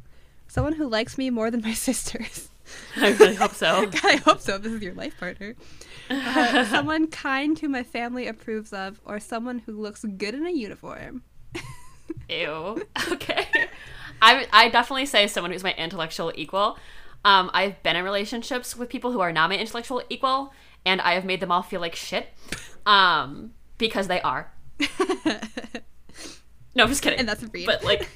someone 0.52 0.74
who 0.74 0.86
likes 0.86 1.16
me 1.16 1.30
more 1.30 1.50
than 1.50 1.62
my 1.62 1.72
sisters. 1.88 2.50
I 2.96 3.12
really 3.12 3.34
hope 3.34 3.54
so. 3.54 3.86
God, 3.86 4.00
I 4.04 4.16
hope 4.16 4.40
so. 4.40 4.58
This 4.58 4.72
is 4.72 4.82
your 4.82 4.92
life 4.92 5.18
partner. 5.18 5.54
Uh, 6.10 6.64
someone 6.70 7.06
kind 7.06 7.58
who 7.58 7.68
my 7.68 7.82
family 7.82 8.26
approves 8.26 8.72
of, 8.72 9.00
or 9.06 9.18
someone 9.18 9.60
who 9.60 9.72
looks 9.72 10.04
good 10.04 10.34
in 10.34 10.46
a 10.46 10.50
uniform. 10.50 11.22
Ew. 12.28 12.82
Okay. 13.10 13.46
I 14.20 14.46
I 14.52 14.68
definitely 14.68 15.06
say 15.06 15.26
someone 15.26 15.52
who's 15.52 15.64
my 15.64 15.72
intellectual 15.74 16.32
equal. 16.34 16.78
Um, 17.24 17.50
I've 17.54 17.82
been 17.82 17.96
in 17.96 18.04
relationships 18.04 18.76
with 18.76 18.88
people 18.88 19.12
who 19.12 19.20
are 19.20 19.32
not 19.32 19.48
my 19.48 19.56
intellectual 19.56 20.02
equal, 20.10 20.52
and 20.84 21.00
I 21.00 21.14
have 21.14 21.24
made 21.24 21.40
them 21.40 21.50
all 21.50 21.62
feel 21.62 21.80
like 21.80 21.94
shit. 21.94 22.28
Um, 22.84 23.52
because 23.78 24.08
they 24.08 24.20
are. 24.20 24.52
No, 26.74 26.84
I'm 26.84 26.88
just 26.88 27.02
kidding. 27.02 27.18
And 27.18 27.28
that's 27.28 27.42
a 27.42 27.46
read. 27.48 27.66
But 27.66 27.84
like, 27.84 28.08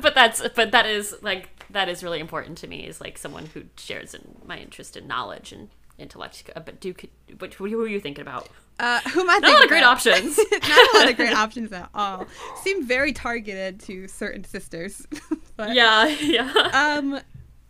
but 0.00 0.14
that's 0.14 0.42
but 0.54 0.72
that 0.72 0.86
is 0.86 1.16
like 1.22 1.57
that 1.70 1.88
is 1.88 2.02
really 2.02 2.20
important 2.20 2.58
to 2.58 2.66
me. 2.66 2.86
Is 2.86 3.00
like 3.00 3.18
someone 3.18 3.46
who 3.46 3.64
shares 3.76 4.14
in 4.14 4.36
my 4.46 4.58
interest 4.58 4.96
in 4.96 5.06
knowledge 5.06 5.52
and 5.52 5.68
intellect. 5.98 6.48
Uh, 6.54 6.60
But 6.60 6.80
do 6.80 6.94
but 7.36 7.54
who 7.54 7.68
who 7.68 7.80
are 7.82 7.88
you 7.88 8.00
thinking 8.00 8.22
about? 8.22 8.48
Uh, 8.80 9.00
who 9.10 9.20
am 9.22 9.30
I 9.30 9.38
Not 9.38 9.50
a 9.50 9.52
lot 9.54 9.62
of 9.64 9.68
great 9.68 9.82
options. 9.82 10.38
Not 10.52 10.94
a 10.94 10.98
lot 10.98 11.10
of 11.10 11.16
great 11.22 11.34
options 11.34 11.72
at 11.72 11.90
all. 11.94 12.26
Seem 12.62 12.86
very 12.86 13.12
targeted 13.12 13.80
to 13.80 14.06
certain 14.06 14.44
sisters. 14.44 15.04
but, 15.56 15.74
Yeah, 15.74 16.06
yeah. 16.06 16.52
Um, 16.72 17.18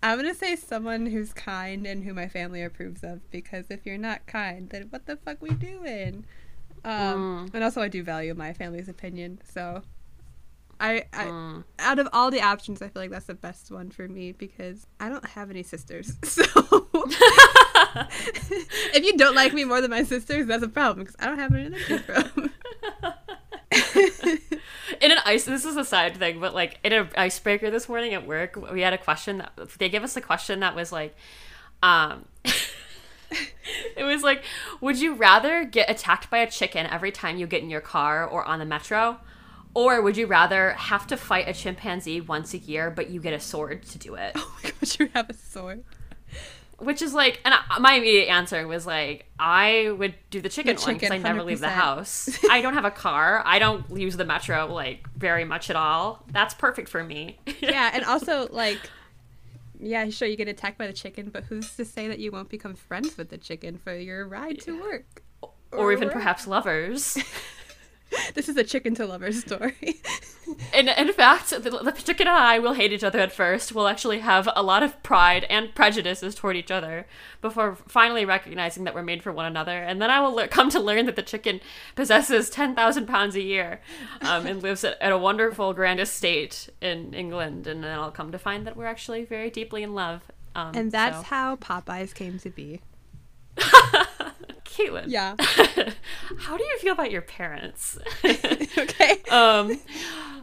I'm 0.03 0.19
gonna 0.19 0.35
say 0.35 0.55
someone 0.55 1.07
who's 1.07 1.33
kind 1.33 1.87
and 1.87 2.05
who 2.05 2.13
my 2.15 2.29
family 2.29 2.63
approves 2.63 3.03
of 3.03 3.29
because 3.31 3.65
if 3.71 3.87
you're 3.87 3.97
not 3.99 4.27
kind, 4.27 4.69
then 4.71 4.89
what 4.91 5.07
the 5.07 5.17
fuck 5.17 5.39
we 5.41 5.51
doing? 5.51 6.25
Um, 6.85 7.49
Mm. 7.49 7.55
and 7.55 7.65
also 7.65 7.81
I 7.83 7.89
do 7.89 8.03
value 8.05 8.35
my 8.35 8.53
family's 8.53 8.89
opinion, 8.89 9.41
so 9.53 9.83
I, 10.81 11.05
I 11.13 11.25
Mm. 11.25 11.65
out 11.79 11.99
of 11.99 12.09
all 12.13 12.31
the 12.31 12.41
options, 12.41 12.81
I 12.83 12.89
feel 12.89 13.03
like 13.03 13.11
that's 13.11 13.27
the 13.27 13.35
best 13.35 13.71
one 13.71 13.91
for 13.91 14.07
me 14.09 14.33
because 14.33 14.87
I 15.01 15.09
don't 15.09 15.27
have 15.27 15.51
any 15.51 15.63
sisters. 15.63 16.13
So 16.25 16.43
if 18.95 19.05
you 19.05 19.17
don't 19.17 19.35
like 19.35 19.53
me 19.55 19.65
more 19.65 19.81
than 19.81 19.91
my 19.91 20.03
sisters, 20.03 20.47
that's 20.47 20.63
a 20.63 20.69
problem 20.69 21.05
because 21.05 21.17
I 21.19 21.27
don't 21.27 21.39
have 21.39 21.55
any 21.55 21.71
to 21.71 21.99
from. 21.99 22.51
in 25.01 25.13
an 25.13 25.19
ice 25.25 25.45
this 25.45 25.65
is 25.65 25.77
a 25.77 25.85
side 25.85 26.17
thing 26.17 26.41
but 26.41 26.55
like 26.55 26.79
in 26.83 26.93
an 26.93 27.09
icebreaker 27.17 27.71
this 27.71 27.89
morning 27.89 28.15
at 28.15 28.27
work 28.27 28.57
we 28.73 28.81
had 28.81 28.93
a 28.93 28.99
question 28.99 29.39
that 29.39 29.53
they 29.79 29.89
gave 29.89 30.03
us 30.03 30.17
a 30.17 30.21
question 30.21 30.61
that 30.61 30.75
was 30.75 30.91
like 30.91 31.15
um 31.83 32.25
it 33.97 34.03
was 34.05 34.23
like 34.23 34.43
would 34.81 34.99
you 35.01 35.15
rather 35.15 35.65
get 35.65 35.89
attacked 35.91 36.31
by 36.31 36.39
a 36.39 36.51
chicken 36.51 36.87
every 36.87 37.13
time 37.13 37.37
you 37.37 37.47
get 37.47 37.63
in 37.63 37.71
your 37.71 37.81
car 37.83 38.27
or 38.27 38.45
on 38.45 38.59
the 38.59 38.65
metro 38.65 39.19
or 39.79 40.03
would 40.03 40.17
you 40.17 40.27
rather 40.27 40.71
have 40.73 41.07
to 41.07 41.17
fight 41.17 41.49
a 41.49 41.53
chimpanzee 41.53 42.21
once 42.21 42.53
a 42.55 42.59
year 42.59 42.91
but 42.91 43.11
you 43.11 43.21
get 43.21 43.33
a 43.33 43.41
sword 43.41 43.85
to 43.85 43.99
do 43.99 44.15
it? 44.15 44.33
Oh 44.37 44.57
my 44.63 44.71
gosh, 44.71 44.99
you 44.99 45.09
have 45.15 45.29
a 45.31 45.35
sword. 45.35 45.85
which 46.79 47.03
is 47.03 47.13
like 47.15 47.41
and 47.45 47.53
I, 47.55 47.79
my 47.79 47.95
immediate 47.95 48.29
answer 48.29 48.67
was 48.67 48.87
like 48.87 49.27
i 49.39 49.91
would 49.99 50.15
do 50.31 50.41
the 50.41 50.49
chicken, 50.49 50.77
The 50.77 50.83
one 50.83 50.95
because 50.95 51.11
i 51.11 51.19
never 51.19 51.43
leave 51.43 51.61
the 51.61 51.69
house. 51.69 52.29
i 52.51 52.61
don't 52.61 52.75
have 52.75 52.85
a 52.85 52.91
car. 52.91 53.43
I 53.45 53.59
don't 53.59 53.85
use 54.07 54.17
the 54.17 54.25
metro 54.25 54.67
like 54.73 55.09
very 55.17 55.45
much 55.45 55.71
at 55.71 55.77
all. 55.77 56.25
That's 56.31 56.55
perfect 56.55 56.89
for 56.89 57.03
me. 57.03 57.39
Yeah, 57.61 57.91
and 57.93 58.05
also 58.05 58.49
like, 58.51 58.79
yeah, 59.81 60.09
sure 60.11 60.27
you 60.29 60.37
get 60.37 60.49
attacked 60.49 60.79
by 60.79 60.87
the 60.87 60.93
chicken, 60.93 61.31
but 61.31 61.45
who's 61.45 61.75
to 61.77 61.85
say 61.85 62.09
that 62.09 62.19
you 62.19 62.31
won't 62.33 62.49
become 62.49 62.75
friends 62.75 63.17
with 63.19 63.29
the 63.31 63.39
chicken 63.39 63.79
for 63.79 63.95
your 63.95 64.27
ride 64.27 64.61
to 64.63 64.81
work? 64.81 65.23
or 65.73 65.93
even 65.93 66.09
Or- 66.09 66.13
perhaps 66.13 66.47
lovers 66.47 67.19
This 68.35 68.49
is 68.49 68.57
a 68.57 68.65
chicken 68.65 68.95
to 68.97 69.07
lover 69.07 69.33
story. 69.33 70.01
in, 70.75 70.89
in 70.89 71.13
fact 71.13 71.51
the, 71.51 71.71
the 71.71 71.93
chicken 71.93 72.27
and 72.27 72.37
i 72.37 72.59
will 72.59 72.73
hate 72.73 72.93
each 72.93 73.05
other 73.05 73.19
at 73.19 73.33
first 73.33 73.75
we'll 73.75 73.87
actually 73.87 74.21
have 74.21 74.49
a 74.57 74.63
lot 74.63 74.83
of 74.83 75.03
pride 75.03 75.45
and 75.51 75.75
prejudices 75.75 76.35
toward 76.35 76.57
each 76.57 76.71
other 76.71 77.07
before 77.43 77.77
finally 77.87 78.25
recognizing 78.25 78.85
that 78.85 78.95
we're 78.95 79.03
made 79.03 79.23
for 79.23 79.31
one 79.31 79.45
another 79.45 79.79
and 79.83 80.01
then 80.01 80.11
i 80.11 80.21
will 80.21 80.35
lear- 80.35 80.49
come 80.49 80.71
to 80.71 80.81
learn 80.81 81.05
that 81.07 81.17
the 81.17 81.23
chicken 81.23 81.61
possesses 81.95 82.49
10000 82.49 83.07
pounds 83.07 83.35
a 83.35 83.43
year 83.43 83.81
um, 84.23 84.47
and 84.47 84.63
lives 84.63 84.85
at, 84.85 85.01
at 85.03 85.13
a 85.13 85.19
wonderful 85.19 85.75
grand 85.75 86.01
estate 86.01 86.71
in 86.81 87.13
england 87.13 87.67
and 87.67 87.85
then 87.85 87.99
i'll 87.99 88.11
come 88.11 88.33
to 88.33 88.39
find 88.39 88.67
that 88.67 88.77
we're 88.77 88.87
actually 88.87 89.25
very 89.25 89.51
deeply 89.51 89.83
in 89.83 89.95
love 89.95 90.23
um, 90.55 90.73
and 90.75 90.91
that's 90.91 91.19
so- 91.19 91.23
how 91.25 91.57
Popeyes 91.57 92.13
came 92.13 92.39
to 92.41 92.51
be. 92.51 92.81
caitlin 94.69 95.05
Yeah. 95.07 95.35
how 96.39 96.57
do 96.57 96.65
you 96.65 96.79
feel 96.79 96.93
about 96.93 97.11
your 97.11 97.23
parents 97.23 97.99
okay. 98.25 99.23
um 99.31 99.79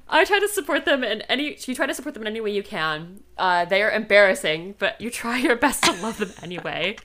I 0.07 0.23
try 0.23 0.39
to 0.39 0.47
support 0.47 0.86
them 0.86 1.03
in 1.03 1.21
any. 1.23 1.57
You 1.65 1.73
try 1.73 1.88
to 1.88 1.93
support 1.95 2.13
them 2.13 2.21
in 2.23 2.28
any 2.28 2.39
way 2.39 2.51
you 2.51 2.61
can. 2.61 3.21
Uh, 3.39 3.65
they 3.65 3.82
are 3.82 3.89
embarrassing, 3.89 4.76
but 4.78 5.01
you 5.01 5.09
try 5.09 5.39
your 5.39 5.55
best 5.55 5.84
to 5.84 5.93
love 5.93 6.19
them 6.19 6.32
anyway. 6.43 6.97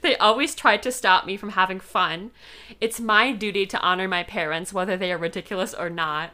They 0.00 0.16
always 0.16 0.54
try 0.54 0.78
to 0.78 0.90
stop 0.90 1.26
me 1.26 1.36
from 1.36 1.50
having 1.50 1.80
fun. 1.80 2.30
It's 2.80 2.98
my 2.98 3.32
duty 3.32 3.66
to 3.66 3.80
honor 3.80 4.08
my 4.08 4.22
parents, 4.22 4.72
whether 4.72 4.96
they 4.96 5.12
are 5.12 5.18
ridiculous 5.18 5.74
or 5.74 5.90
not. 5.90 6.30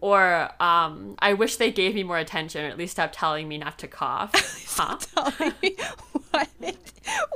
Or 0.00 0.50
um, 0.62 1.16
I 1.20 1.32
wish 1.32 1.56
they 1.56 1.70
gave 1.72 1.94
me 1.94 2.02
more 2.02 2.18
attention, 2.18 2.64
or 2.64 2.68
at 2.68 2.76
least 2.78 2.92
stop 2.92 3.10
telling 3.12 3.48
me 3.48 3.58
not 3.58 3.78
to 3.78 3.88
cough. 3.88 4.32
Huh? 4.76 4.98
Telling 5.14 5.54
me 5.62 5.74
what? 6.32 6.48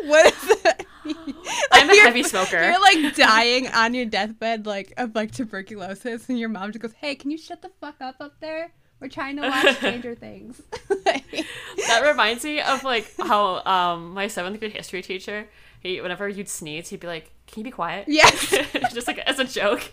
What 0.04 0.34
that 0.64 0.84
mean? 1.06 1.16
I'm 1.72 1.88
a 1.88 1.96
heavy 2.02 2.22
smoker. 2.22 2.62
You're 2.62 2.78
like 2.82 3.16
dying 3.16 3.66
on 3.68 3.94
your 3.94 4.04
deathbed, 4.04 4.66
like 4.66 4.92
of 4.98 5.14
like 5.14 5.30
tuberculosis, 5.30 6.28
and 6.28 6.38
your 6.38 6.50
mom 6.50 6.70
just 6.72 6.82
goes, 6.82 6.92
"Hey, 6.92 7.14
can 7.14 7.30
you 7.30 7.38
shut 7.38 7.62
the 7.62 7.70
fuck 7.80 7.94
up 8.02 8.16
up 8.20 8.38
there? 8.40 8.72
We're 9.00 9.08
trying 9.08 9.36
to 9.36 9.42
watch 9.48 9.76
Stranger 9.78 10.14
Things." 10.14 10.60
Like- 11.06 11.46
that 11.86 12.02
reminds 12.06 12.44
me 12.44 12.60
of 12.60 12.84
like 12.84 13.10
how 13.18 13.62
um 13.64 14.12
my 14.12 14.26
seventh 14.28 14.58
grade 14.60 14.72
history 14.72 15.00
teacher 15.00 15.48
he 15.80 15.98
whenever 16.02 16.28
you'd 16.28 16.48
sneeze 16.48 16.90
he'd 16.90 17.00
be 17.00 17.06
like 17.06 17.30
can 17.46 17.60
you 17.60 17.64
be 17.64 17.70
quiet 17.70 18.04
Yes. 18.06 18.50
just 18.92 19.06
like 19.06 19.18
as 19.20 19.38
a 19.38 19.44
joke 19.44 19.90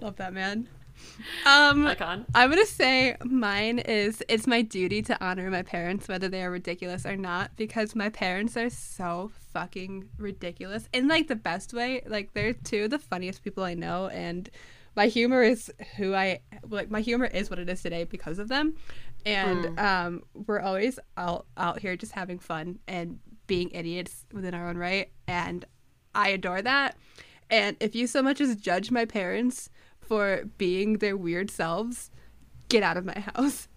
Love 0.00 0.16
that 0.16 0.32
man. 0.32 0.66
Um, 1.44 1.86
icon 1.86 2.26
I'm 2.34 2.50
gonna 2.50 2.66
say 2.66 3.16
mine 3.24 3.78
is 3.80 4.22
it's 4.28 4.46
my 4.46 4.62
duty 4.62 5.02
to 5.02 5.24
honor 5.24 5.50
my 5.50 5.62
parents, 5.62 6.08
whether 6.08 6.28
they 6.28 6.42
are 6.42 6.50
ridiculous 6.50 7.04
or 7.04 7.16
not, 7.16 7.50
because 7.56 7.94
my 7.94 8.08
parents 8.08 8.56
are 8.56 8.70
so 8.70 9.30
fucking 9.52 10.08
ridiculous 10.18 10.88
in 10.92 11.08
like 11.08 11.28
the 11.28 11.36
best 11.36 11.72
way. 11.72 12.02
Like 12.06 12.32
they're 12.34 12.52
two 12.52 12.84
of 12.84 12.90
the 12.90 12.98
funniest 12.98 13.42
people 13.42 13.64
I 13.64 13.74
know, 13.74 14.08
and 14.08 14.48
my 14.94 15.06
humor 15.06 15.42
is 15.42 15.70
who 15.96 16.14
I 16.14 16.40
like. 16.68 16.90
My 16.90 17.00
humor 17.00 17.26
is 17.26 17.50
what 17.50 17.58
it 17.58 17.68
is 17.68 17.82
today 17.82 18.04
because 18.04 18.38
of 18.38 18.48
them, 18.48 18.74
and 19.24 19.78
um, 19.78 20.22
we're 20.34 20.60
always 20.60 20.98
out 21.16 21.46
out 21.56 21.80
here 21.80 21.96
just 21.96 22.12
having 22.12 22.38
fun 22.38 22.78
and 22.86 23.18
being 23.46 23.70
idiots 23.70 24.24
within 24.32 24.54
our 24.54 24.68
own 24.68 24.76
right, 24.76 25.10
and 25.26 25.64
I 26.14 26.30
adore 26.30 26.62
that. 26.62 26.96
And 27.50 27.76
if 27.80 27.94
you 27.94 28.06
so 28.06 28.22
much 28.22 28.40
as 28.40 28.54
judge 28.56 28.90
my 28.90 29.04
parents 29.04 29.70
for 30.08 30.44
being 30.58 30.94
their 30.98 31.16
weird 31.16 31.50
selves, 31.50 32.10
get 32.68 32.82
out 32.82 32.96
of 32.96 33.04
my 33.04 33.18
house. 33.34 33.68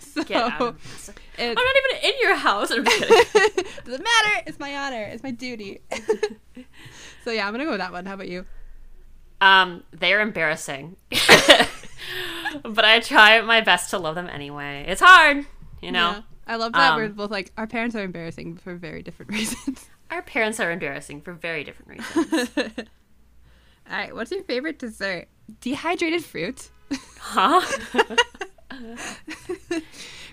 so 0.00 0.22
get 0.24 0.36
out 0.42 0.60
of- 0.60 1.16
it 1.38 1.48
i'm 1.48 1.54
not 1.54 1.74
even 1.76 2.10
in 2.10 2.14
your 2.20 2.34
house 2.36 2.70
i'm 2.70 2.84
doesn't 3.84 3.86
matter. 3.86 4.42
It's 4.46 4.58
my 4.58 4.76
honor. 4.76 5.02
It's 5.04 5.22
my 5.22 5.30
duty. 5.30 5.80
so 7.24 7.30
yeah, 7.30 7.46
I'm 7.46 7.52
gonna 7.52 7.64
go 7.64 7.70
with 7.70 7.80
that 7.80 7.92
one. 7.92 8.06
How 8.06 8.14
about 8.14 8.28
you? 8.28 8.44
um 9.42 9.82
they're 9.92 10.20
embarrassing 10.20 10.96
but 12.62 12.84
i 12.84 13.00
try 13.00 13.40
my 13.40 13.62
best 13.62 13.88
to 13.88 13.96
love 13.98 14.14
them 14.14 14.28
anyway 14.28 14.84
it's 14.86 15.00
hard 15.00 15.46
you 15.80 15.90
know 15.90 16.10
Yeah. 16.10 16.20
I 16.46 16.56
love 16.56 16.72
that 16.74 16.90
Um, 16.92 16.96
we're 16.96 17.08
both 17.08 17.30
like 17.30 17.50
our 17.56 17.66
parents 17.66 17.96
are 17.96 18.02
embarrassing 18.02 18.56
for 18.58 18.74
very 18.74 19.02
different 19.02 19.30
reasons. 19.32 19.88
our 20.10 20.20
parents 20.20 20.60
are 20.60 20.70
embarrassing 20.70 21.22
for 21.22 21.32
very 21.32 21.64
different 21.64 21.90
reasons 21.92 22.50
All 23.90 23.96
right, 23.96 24.14
what's 24.14 24.30
your 24.30 24.42
favorite 24.44 24.78
dessert? 24.78 25.28
Dehydrated 25.60 26.24
fruit, 26.24 26.70
huh 27.18 27.60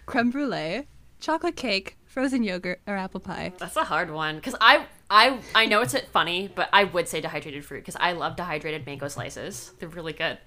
creme 0.06 0.32
brulee, 0.32 0.88
chocolate 1.20 1.56
cake, 1.56 1.98
frozen 2.06 2.44
yogurt, 2.44 2.82
or 2.88 2.96
apple 2.96 3.20
pie. 3.20 3.54
That's 3.58 3.76
a 3.76 3.84
hard 3.84 4.12
one 4.12 4.36
because 4.36 4.56
I 4.60 4.86
I 5.10 5.40
I 5.56 5.66
know 5.66 5.82
it's 5.82 5.96
funny, 6.12 6.50
but 6.54 6.70
I 6.74 6.84
would 6.84 7.08
say 7.08 7.22
dehydrated 7.22 7.64
fruit 7.64 7.80
because 7.80 7.96
I 8.00 8.14
love 8.14 8.36
dehydrated 8.36 8.86
mango 8.86 9.08
slices. 9.08 9.72
They're 9.80 9.90
really 9.90 10.14
good. 10.14 10.38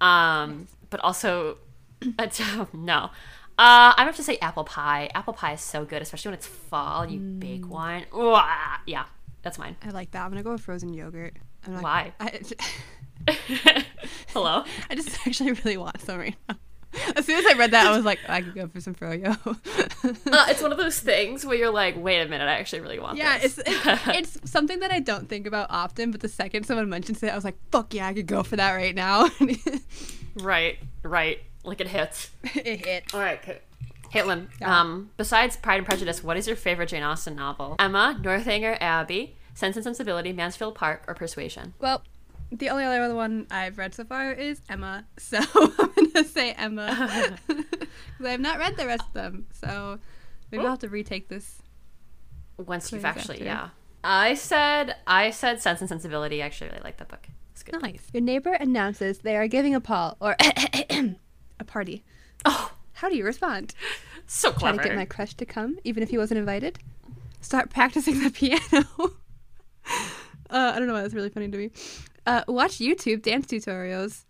Um, 0.00 0.68
but 0.90 1.00
also, 1.00 1.58
no. 2.72 3.10
Uh, 3.58 3.96
I 3.96 4.04
have 4.04 4.16
to 4.16 4.22
say 4.22 4.36
apple 4.38 4.64
pie. 4.64 5.10
Apple 5.14 5.32
pie 5.32 5.54
is 5.54 5.62
so 5.62 5.84
good, 5.84 6.02
especially 6.02 6.30
when 6.30 6.34
it's 6.38 6.46
fall. 6.46 7.06
You 7.06 7.18
bake 7.18 7.66
one. 7.66 8.02
Ooh, 8.14 8.34
ah, 8.34 8.82
yeah, 8.86 9.06
that's 9.42 9.58
mine. 9.58 9.76
I 9.82 9.90
like 9.90 10.10
that. 10.10 10.22
I'm 10.22 10.30
gonna 10.30 10.42
go 10.42 10.52
with 10.52 10.60
frozen 10.60 10.92
yogurt. 10.92 11.34
I'm 11.66 11.72
not, 11.74 11.82
Why? 11.82 12.12
I, 12.20 12.40
Hello. 14.28 14.64
I 14.90 14.94
just 14.94 15.10
actually 15.26 15.52
really 15.52 15.76
want 15.76 16.00
some 16.00 16.18
right 16.18 16.36
now. 16.48 16.56
As 17.14 17.26
soon 17.26 17.38
as 17.38 17.44
I 17.44 17.58
read 17.58 17.72
that, 17.72 17.86
I 17.86 17.94
was 17.94 18.06
like, 18.06 18.20
I 18.26 18.40
could 18.40 18.54
go 18.54 18.68
for 18.68 18.80
some 18.80 18.94
froyo. 18.94 19.36
Uh, 20.32 20.46
it's 20.48 20.62
one 20.62 20.70
of 20.70 20.78
those 20.78 20.98
things 21.00 21.44
where 21.44 21.56
you're 21.56 21.70
like, 21.70 21.96
wait 21.96 22.20
a 22.20 22.28
minute, 22.28 22.46
I 22.46 22.52
actually 22.52 22.80
really 22.80 22.98
want 23.00 23.18
yeah, 23.18 23.38
this. 23.38 23.58
it's, 23.58 23.68
it's 23.68 24.36
it's 24.38 24.50
something 24.50 24.78
that 24.80 24.92
I 24.92 25.00
don't 25.00 25.28
think 25.28 25.46
about 25.46 25.66
often, 25.70 26.10
but 26.12 26.20
the 26.20 26.28
second 26.28 26.64
someone 26.64 26.88
mentions 26.88 27.22
it, 27.22 27.30
I 27.30 27.34
was 27.34 27.44
like, 27.44 27.56
fuck 27.72 27.92
yeah, 27.92 28.06
I 28.06 28.14
could 28.14 28.26
go 28.26 28.42
for 28.44 28.54
that 28.56 28.72
right 28.74 28.94
now. 28.94 29.28
right, 30.36 30.78
right. 31.02 31.40
Like 31.64 31.80
it 31.80 31.88
hits. 31.88 32.30
it 32.54 32.86
hits. 32.86 33.14
All 33.14 33.20
right, 33.20 33.38
okay. 33.42 33.58
Caitlin, 34.12 34.48
Yeah. 34.60 34.80
um, 34.80 35.10
besides 35.16 35.56
Pride 35.56 35.78
and 35.78 35.86
Prejudice, 35.86 36.22
what 36.22 36.36
is 36.36 36.46
your 36.46 36.56
favorite 36.56 36.88
Jane 36.88 37.02
Austen 37.02 37.34
novel? 37.34 37.74
Emma, 37.78 38.18
Northanger 38.22 38.76
Abbey, 38.80 39.36
Sense 39.54 39.76
and 39.76 39.82
Sensibility, 39.84 40.32
Mansfield 40.32 40.74
Park, 40.76 41.02
or 41.08 41.14
Persuasion? 41.14 41.74
Well, 41.80 42.02
the 42.52 42.68
only 42.70 42.84
other 42.84 43.14
one 43.14 43.46
I've 43.50 43.78
read 43.78 43.94
so 43.94 44.04
far 44.04 44.32
is 44.32 44.60
Emma, 44.68 45.04
so 45.18 45.38
I'm 45.54 46.10
gonna 46.12 46.24
say 46.24 46.52
Emma 46.52 47.38
because 47.48 48.24
I 48.24 48.30
have 48.30 48.40
not 48.40 48.58
read 48.58 48.76
the 48.76 48.86
rest 48.86 49.02
of 49.08 49.12
them. 49.14 49.46
So 49.52 49.98
maybe 50.50 50.62
I'll 50.64 50.70
have 50.70 50.78
to 50.80 50.88
retake 50.88 51.28
this. 51.28 51.60
Once 52.58 52.90
you've 52.90 53.04
actually, 53.04 53.36
after. 53.36 53.44
yeah. 53.44 53.68
I 54.02 54.34
said, 54.34 54.96
I 55.06 55.30
said 55.30 55.60
Sense 55.60 55.80
and 55.80 55.88
Sensibility. 55.88 56.42
I 56.42 56.46
actually 56.46 56.68
really 56.70 56.82
like 56.84 56.96
that 56.98 57.08
book. 57.08 57.26
It's 57.52 57.62
good. 57.62 57.82
Nice. 57.82 58.06
Your 58.12 58.22
neighbor 58.22 58.52
announces 58.52 59.18
they 59.18 59.36
are 59.36 59.46
giving 59.48 59.74
a 59.74 59.80
ball 59.80 60.16
or 60.20 60.36
a 60.40 61.64
party. 61.66 62.04
Oh, 62.44 62.72
How 62.94 63.08
do 63.08 63.16
you 63.16 63.24
respond? 63.24 63.74
so 64.26 64.52
clever. 64.52 64.76
Try 64.78 64.84
to 64.84 64.88
get 64.90 64.96
my 64.96 65.04
crush 65.04 65.34
to 65.34 65.44
come, 65.44 65.78
even 65.84 66.02
if 66.02 66.10
he 66.10 66.18
wasn't 66.18 66.38
invited. 66.38 66.78
Start 67.40 67.70
practicing 67.70 68.22
the 68.22 68.30
piano. 68.30 68.86
uh, 68.98 69.10
I 70.50 70.78
don't 70.78 70.86
know 70.86 70.94
why 70.94 71.02
that's 71.02 71.14
really 71.14 71.30
funny 71.30 71.48
to 71.50 71.58
me. 71.58 71.70
Uh, 72.26 72.42
watch 72.48 72.78
YouTube 72.78 73.22
dance 73.22 73.46
tutorials. 73.46 74.24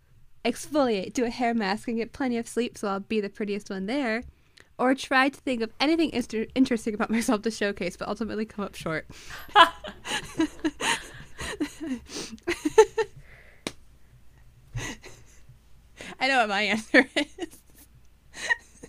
Exfoliate, 0.45 1.13
do 1.13 1.25
a 1.25 1.29
hair 1.29 1.53
mask, 1.53 1.87
and 1.87 1.97
get 1.97 2.13
plenty 2.13 2.37
of 2.37 2.47
sleep 2.47 2.77
so 2.77 2.87
I'll 2.87 2.99
be 2.99 3.19
the 3.19 3.29
prettiest 3.29 3.69
one 3.69 3.87
there. 3.87 4.23
Or 4.77 4.93
try 4.93 5.29
to 5.29 5.41
think 5.41 5.61
of 5.61 5.71
anything 5.79 6.11
inter- 6.11 6.45
interesting 6.53 6.93
about 6.93 7.09
myself 7.17 7.41
to 7.41 7.51
showcase, 7.51 7.97
but 7.97 8.07
ultimately 8.07 8.45
come 8.45 8.63
up 8.63 8.75
short. 8.75 9.07
I 16.19 16.27
know 16.27 16.39
what 16.39 16.49
my 16.49 16.61
answer 16.61 17.07
is. 17.15 17.59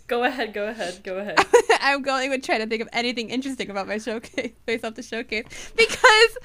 Go 0.07 0.25
ahead, 0.25 0.55
go 0.55 0.67
ahead, 0.69 1.03
go 1.05 1.19
ahead. 1.19 1.39
I'm 1.83 2.01
going 2.01 2.31
with 2.31 2.43
trying 2.43 2.61
to 2.61 2.67
think 2.67 2.81
of 2.81 2.89
anything 2.95 3.29
interesting 3.29 3.69
about 3.69 3.87
my 3.87 3.99
showcase, 3.99 4.53
face 4.65 4.83
off 4.83 4.95
the 4.95 5.03
showcase, 5.03 5.45
because 5.77 6.39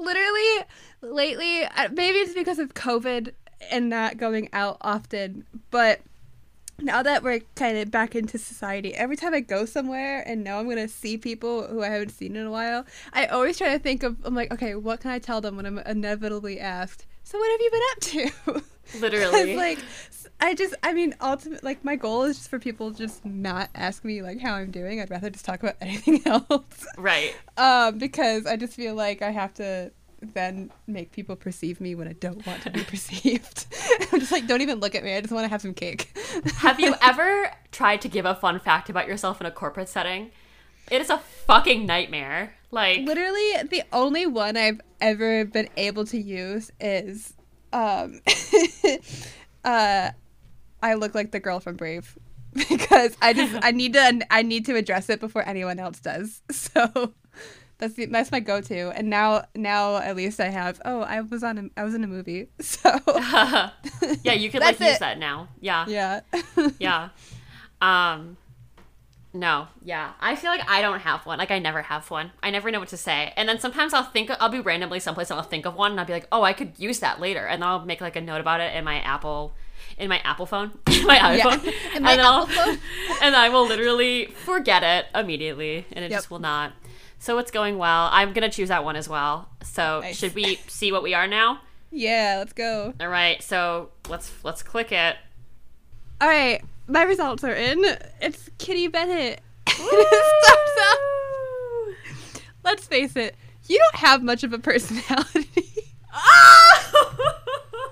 literally 0.00 0.64
lately, 1.04 1.64
uh, 1.64 1.88
maybe 1.92 2.18
it's 2.18 2.34
because 2.34 2.58
of 2.58 2.74
COVID 2.74 3.32
and 3.70 3.88
not 3.88 4.16
going 4.16 4.48
out 4.52 4.78
often, 4.80 5.46
but 5.70 6.00
now 6.80 7.02
that 7.02 7.22
we're 7.22 7.40
kind 7.54 7.78
of 7.78 7.90
back 7.90 8.14
into 8.14 8.38
society, 8.38 8.94
every 8.94 9.16
time 9.16 9.34
I 9.34 9.40
go 9.40 9.64
somewhere 9.64 10.22
and 10.26 10.42
know 10.42 10.58
I'm 10.58 10.68
gonna 10.68 10.88
see 10.88 11.16
people 11.16 11.66
who 11.66 11.82
I 11.82 11.88
haven't 11.88 12.10
seen 12.10 12.36
in 12.36 12.46
a 12.46 12.50
while, 12.50 12.84
I 13.12 13.26
always 13.26 13.58
try 13.58 13.72
to 13.72 13.78
think 13.78 14.02
of 14.02 14.16
I'm 14.24 14.34
like, 14.34 14.52
okay, 14.52 14.74
what 14.74 15.00
can 15.00 15.10
I 15.10 15.18
tell 15.18 15.40
them 15.40 15.56
when 15.56 15.66
I'm 15.66 15.78
inevitably 15.78 16.60
asked? 16.60 17.06
So 17.22 17.38
what 17.38 17.50
have 17.50 17.60
you 17.60 17.70
been 17.70 17.82
up 17.92 18.62
to? 18.62 18.64
Literally. 19.00 19.56
Like 19.56 19.78
I 20.40 20.54
just 20.54 20.74
I 20.82 20.92
mean 20.92 21.14
ultimate 21.20 21.64
like 21.64 21.84
my 21.84 21.96
goal 21.96 22.24
is 22.24 22.36
just 22.36 22.50
for 22.50 22.58
people 22.58 22.92
to 22.92 22.98
just 22.98 23.24
not 23.24 23.70
ask 23.74 24.04
me 24.04 24.20
like 24.20 24.40
how 24.40 24.54
I'm 24.54 24.70
doing. 24.70 25.00
I'd 25.00 25.10
rather 25.10 25.30
just 25.30 25.44
talk 25.44 25.62
about 25.62 25.76
anything 25.80 26.22
else. 26.26 26.86
right. 26.98 27.34
um 27.56 27.98
because 27.98 28.46
I 28.46 28.56
just 28.56 28.74
feel 28.74 28.94
like 28.94 29.22
I 29.22 29.30
have 29.30 29.54
to 29.54 29.92
then 30.32 30.70
make 30.86 31.12
people 31.12 31.36
perceive 31.36 31.80
me 31.80 31.94
when 31.94 32.08
I 32.08 32.12
don't 32.14 32.44
want 32.46 32.62
to 32.62 32.70
be 32.70 32.82
perceived. 32.84 33.66
I'm 34.12 34.20
just 34.20 34.32
like 34.32 34.46
don't 34.46 34.62
even 34.62 34.80
look 34.80 34.94
at 34.94 35.04
me. 35.04 35.14
I 35.16 35.20
just 35.20 35.32
want 35.32 35.44
to 35.44 35.48
have 35.48 35.62
some 35.62 35.74
cake. 35.74 36.16
Have 36.56 36.80
you 36.80 36.94
ever 37.02 37.50
tried 37.72 38.00
to 38.02 38.08
give 38.08 38.24
a 38.24 38.34
fun 38.34 38.58
fact 38.60 38.88
about 38.88 39.06
yourself 39.06 39.40
in 39.40 39.46
a 39.46 39.50
corporate 39.50 39.88
setting? 39.88 40.30
It 40.90 41.00
is 41.00 41.10
a 41.10 41.18
fucking 41.18 41.86
nightmare. 41.86 42.54
Like, 42.70 43.00
Literally 43.00 43.62
the 43.70 43.82
only 43.92 44.26
one 44.26 44.56
I've 44.56 44.80
ever 45.00 45.44
been 45.44 45.68
able 45.76 46.04
to 46.06 46.18
use 46.18 46.70
is 46.80 47.34
um 47.72 48.20
uh 49.64 50.10
I 50.82 50.94
look 50.94 51.14
like 51.14 51.32
the 51.32 51.40
girl 51.40 51.60
from 51.60 51.76
Brave 51.76 52.18
because 52.68 53.16
I 53.20 53.32
just 53.32 53.56
I 53.64 53.70
need 53.72 53.94
to 53.94 54.20
I 54.30 54.42
need 54.42 54.66
to 54.66 54.76
address 54.76 55.10
it 55.10 55.20
before 55.20 55.46
anyone 55.46 55.78
else 55.78 56.00
does. 56.00 56.42
So 56.50 57.14
that's 57.78 57.94
the, 57.94 58.06
that's 58.06 58.30
my 58.32 58.40
go-to. 58.40 58.90
And 58.96 59.10
now 59.10 59.44
now 59.54 59.96
at 59.96 60.16
least 60.16 60.40
I 60.40 60.48
have 60.48 60.80
oh 60.84 61.00
I 61.00 61.20
was 61.20 61.42
on 61.42 61.58
a, 61.58 61.80
I 61.80 61.84
was 61.84 61.94
in 61.94 62.04
a 62.04 62.06
movie. 62.06 62.48
So 62.60 62.90
yeah, 64.22 64.32
you 64.32 64.50
could 64.50 64.60
like 64.60 64.78
That's 64.78 64.92
use 64.92 64.98
that 65.00 65.18
now. 65.18 65.48
Yeah. 65.60 65.86
yeah. 65.88 66.20
yeah. 66.78 67.08
Um 67.80 68.36
no, 69.36 69.66
yeah. 69.82 70.12
I 70.20 70.36
feel 70.36 70.50
like 70.50 70.62
I 70.70 70.80
don't 70.80 71.00
have 71.00 71.26
one. 71.26 71.38
Like 71.38 71.50
I 71.50 71.58
never 71.58 71.82
have 71.82 72.08
one. 72.08 72.30
I 72.40 72.50
never 72.50 72.70
know 72.70 72.78
what 72.78 72.90
to 72.90 72.96
say. 72.96 73.32
And 73.36 73.48
then 73.48 73.58
sometimes 73.58 73.92
I'll 73.92 74.04
think 74.04 74.30
I'll 74.38 74.48
be 74.48 74.60
randomly 74.60 75.00
someplace 75.00 75.28
and 75.30 75.40
I'll 75.40 75.44
think 75.46 75.66
of 75.66 75.74
one 75.74 75.90
and 75.90 75.98
I'll 75.98 76.06
be 76.06 76.12
like, 76.12 76.28
"Oh, 76.30 76.42
I 76.42 76.52
could 76.52 76.72
use 76.78 77.00
that 77.00 77.20
later." 77.20 77.44
And 77.44 77.60
then 77.60 77.68
I'll 77.68 77.84
make 77.84 78.00
like 78.00 78.14
a 78.14 78.20
note 78.20 78.40
about 78.40 78.60
it 78.60 78.76
in 78.76 78.84
my 78.84 79.00
Apple 79.00 79.52
in 79.98 80.08
my 80.08 80.18
Apple 80.20 80.46
phone, 80.46 80.72
my 80.86 81.18
iPhone, 81.18 81.64
in 81.96 82.02
my 82.02 82.12
and 82.12 82.20
then 82.20 82.20
I'll, 82.20 82.42
Apple 82.48 82.54
phone. 82.54 82.78
and 83.22 83.36
I 83.36 83.48
will 83.48 83.66
literally 83.66 84.26
forget 84.26 84.82
it 84.82 85.06
immediately, 85.14 85.86
and 85.92 86.04
it 86.04 86.10
Yep. 86.10 86.18
just 86.18 86.30
will 86.30 86.38
not. 86.40 86.72
So 87.24 87.38
it's 87.38 87.50
going 87.50 87.78
well. 87.78 88.10
I'm 88.12 88.34
gonna 88.34 88.50
choose 88.50 88.68
that 88.68 88.84
one 88.84 88.96
as 88.96 89.08
well. 89.08 89.48
So 89.62 90.00
Nice. 90.02 90.18
should 90.18 90.34
we 90.34 90.56
see 90.68 90.92
what 90.92 91.02
we 91.02 91.14
are 91.14 91.26
now? 91.26 91.58
Yeah, 91.90 92.34
let's 92.36 92.52
go. 92.52 92.92
All 93.00 93.08
right. 93.08 93.42
So 93.42 93.88
let's 94.10 94.30
let's 94.44 94.62
click 94.62 94.92
it. 94.92 95.16
All 96.20 96.28
right, 96.28 96.62
my 96.86 97.02
results 97.02 97.42
are 97.42 97.54
in. 97.54 97.82
It's 98.20 98.50
Kitty 98.58 98.88
Bennet. 98.88 99.40
Let's 102.62 102.86
face 102.86 103.16
it, 103.16 103.36
you 103.68 103.78
don't 103.78 103.96
have 103.96 104.22
much 104.22 104.44
of 104.44 104.52
a 104.52 104.58
personality. 104.58 105.48
Ah! 106.16 106.90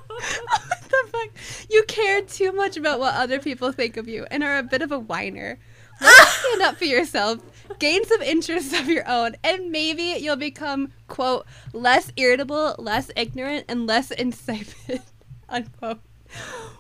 what 0.09 0.81
the 0.89 1.09
fuck? 1.11 1.31
You 1.69 1.83
care 1.89 2.23
too 2.23 2.53
much 2.53 2.77
about 2.77 3.01
what 3.01 3.15
other 3.17 3.41
people 3.41 3.73
think 3.73 3.97
of 3.97 4.07
you 4.07 4.25
and 4.31 4.45
are 4.45 4.59
a 4.59 4.63
bit 4.63 4.81
of 4.81 4.93
a 4.93 4.99
whiner. 5.01 5.59
Let's 6.01 6.31
stand 6.39 6.63
up 6.63 6.77
for 6.77 6.85
yourself, 6.85 7.41
gain 7.79 8.05
some 8.05 8.23
interests 8.23 8.79
of 8.79 8.89
your 8.89 9.09
own, 9.09 9.37
and 9.45 9.71
maybe 9.71 10.17
you'll 10.21 10.37
become, 10.37 10.93
quote, 11.09 11.47
less 11.73 12.13
irritable, 12.17 12.75
less 12.79 13.11
ignorant, 13.17 13.65
and 13.69 13.87
less 13.87 14.11
insipid, 14.11 15.03
unquote. 15.49 16.01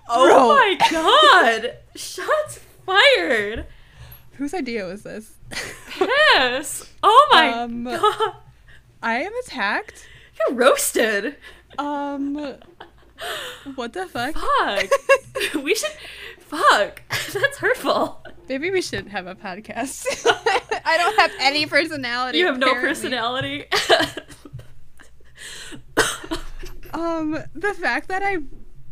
Oh 0.09 0.55
my 0.57 0.77
god! 0.91 1.77
Shots 1.95 2.61
fired. 2.87 3.67
Whose 4.37 4.55
idea 4.55 4.87
was 4.87 5.03
this? 5.03 5.35
Piss. 5.51 6.91
Oh 7.03 7.29
my 7.33 7.49
Um, 7.51 7.85
god. 7.85 8.35
I 9.03 9.17
am 9.23 9.33
attacked. 9.45 10.09
You're 10.39 10.57
roasted. 10.57 11.37
Um, 11.79 12.55
what 13.75 13.93
the 13.93 14.07
fuck? 14.07 14.35
Fuck. 14.35 14.87
we 15.63 15.75
should. 15.75 15.91
Fuck. 16.39 17.03
That's 17.11 17.59
hurtful. 17.59 18.22
Maybe 18.53 18.71
we 18.71 18.83
shouldn't 18.83 19.09
have 19.13 19.27
a 19.27 19.35
podcast. 19.35 20.05
I 20.85 20.99
don't 20.99 21.19
have 21.19 21.31
any 21.41 21.65
personality. 21.65 22.37
You 22.37 22.45
have 22.49 22.59
no 22.59 22.75
personality. 22.75 23.65
Um, 26.95 27.39
the 27.55 27.73
fact 27.73 28.09
that 28.09 28.23
I 28.23 28.37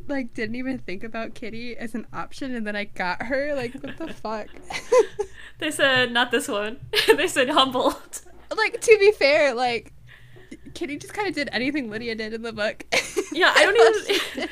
like 0.08 0.32
didn't 0.32 0.56
even 0.56 0.78
think 0.78 1.04
about 1.04 1.34
Kitty 1.34 1.76
as 1.76 1.94
an 1.94 2.06
option, 2.14 2.54
and 2.54 2.66
then 2.66 2.74
I 2.74 2.84
got 2.84 3.24
her. 3.24 3.54
Like, 3.54 3.74
what 3.74 3.98
the 3.98 4.08
fuck? 4.14 4.46
they 5.58 5.70
said 5.70 6.10
not 6.10 6.30
this 6.30 6.48
one. 6.48 6.80
they 7.14 7.28
said 7.28 7.50
humbled. 7.50 8.22
like, 8.56 8.80
to 8.80 8.96
be 8.98 9.12
fair, 9.12 9.52
like. 9.52 9.92
Kitty 10.72 10.96
just 10.96 11.12
kind 11.12 11.28
of 11.28 11.34
did 11.34 11.50
anything 11.52 11.90
Lydia 11.90 12.14
did 12.14 12.32
in 12.32 12.40
the 12.40 12.54
book. 12.54 12.86
Yeah, 13.32 13.52
I 13.54 13.64
don't 13.66 14.08
even. 14.08 14.48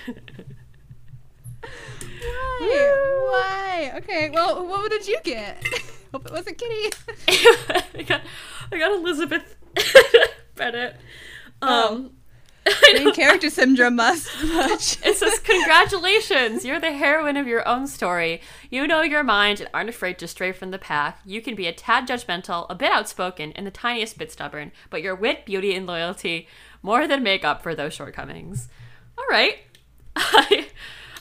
Why? 2.58 3.18
Why? 3.30 3.92
Okay, 3.98 4.30
well, 4.30 4.66
what 4.66 4.90
did 4.90 5.06
you 5.06 5.18
get? 5.22 5.62
Hope 6.12 6.26
it 6.26 6.32
wasn't 6.32 6.58
Kitty. 6.58 6.96
I 7.28 8.02
got, 8.02 8.22
I 8.72 8.78
got 8.78 8.92
Elizabeth 8.92 9.56
Bennet. 10.54 10.96
Um, 11.60 12.12
I 12.66 12.92
know. 12.92 13.04
Main 13.04 13.14
character 13.14 13.50
syndrome 13.50 13.96
must 13.96 14.28
much. 14.44 14.98
It 15.04 15.16
says, 15.16 15.38
Congratulations! 15.40 16.64
You're 16.64 16.80
the 16.80 16.92
heroine 16.92 17.36
of 17.36 17.46
your 17.46 17.66
own 17.66 17.86
story. 17.86 18.40
You 18.70 18.86
know 18.86 19.02
your 19.02 19.22
mind 19.22 19.60
and 19.60 19.70
aren't 19.72 19.88
afraid 19.88 20.18
to 20.18 20.28
stray 20.28 20.52
from 20.52 20.70
the 20.70 20.78
path. 20.78 21.20
You 21.24 21.40
can 21.40 21.54
be 21.54 21.66
a 21.66 21.72
tad 21.72 22.06
judgmental, 22.06 22.66
a 22.68 22.74
bit 22.74 22.92
outspoken, 22.92 23.52
and 23.52 23.66
the 23.66 23.70
tiniest 23.70 24.18
bit 24.18 24.32
stubborn, 24.32 24.72
but 24.90 25.02
your 25.02 25.14
wit, 25.14 25.46
beauty, 25.46 25.74
and 25.74 25.86
loyalty 25.86 26.48
more 26.82 27.06
than 27.06 27.22
make 27.22 27.44
up 27.44 27.62
for 27.62 27.74
those 27.74 27.94
shortcomings. 27.94 28.68
All 29.16 29.26
right. 29.30 29.58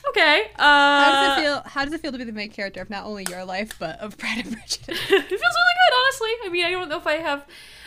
Okay. 0.09 0.51
Uh, 0.57 0.63
How 0.63 1.11
does 1.11 1.37
it 1.37 1.41
feel? 1.41 1.61
How 1.65 1.83
does 1.85 1.93
it 1.93 2.01
feel 2.01 2.11
to 2.11 2.17
be 2.17 2.23
the 2.23 2.31
main 2.31 2.49
character 2.51 2.81
of 2.81 2.89
not 2.89 3.05
only 3.05 3.25
your 3.29 3.43
life 3.45 3.73
but 3.79 3.99
of 3.99 4.17
Pride 4.19 4.45
and 4.45 4.53
Prejudice? 4.53 4.87
it 4.87 5.07
feels 5.07 5.29
really 5.29 5.29
good, 5.39 5.95
honestly. 5.99 6.29
I 6.45 6.49
mean, 6.51 6.65
I 6.65 6.71
don't 6.71 6.89
know 6.89 6.97
if 6.97 7.07
I 7.07 7.15
have 7.15 7.45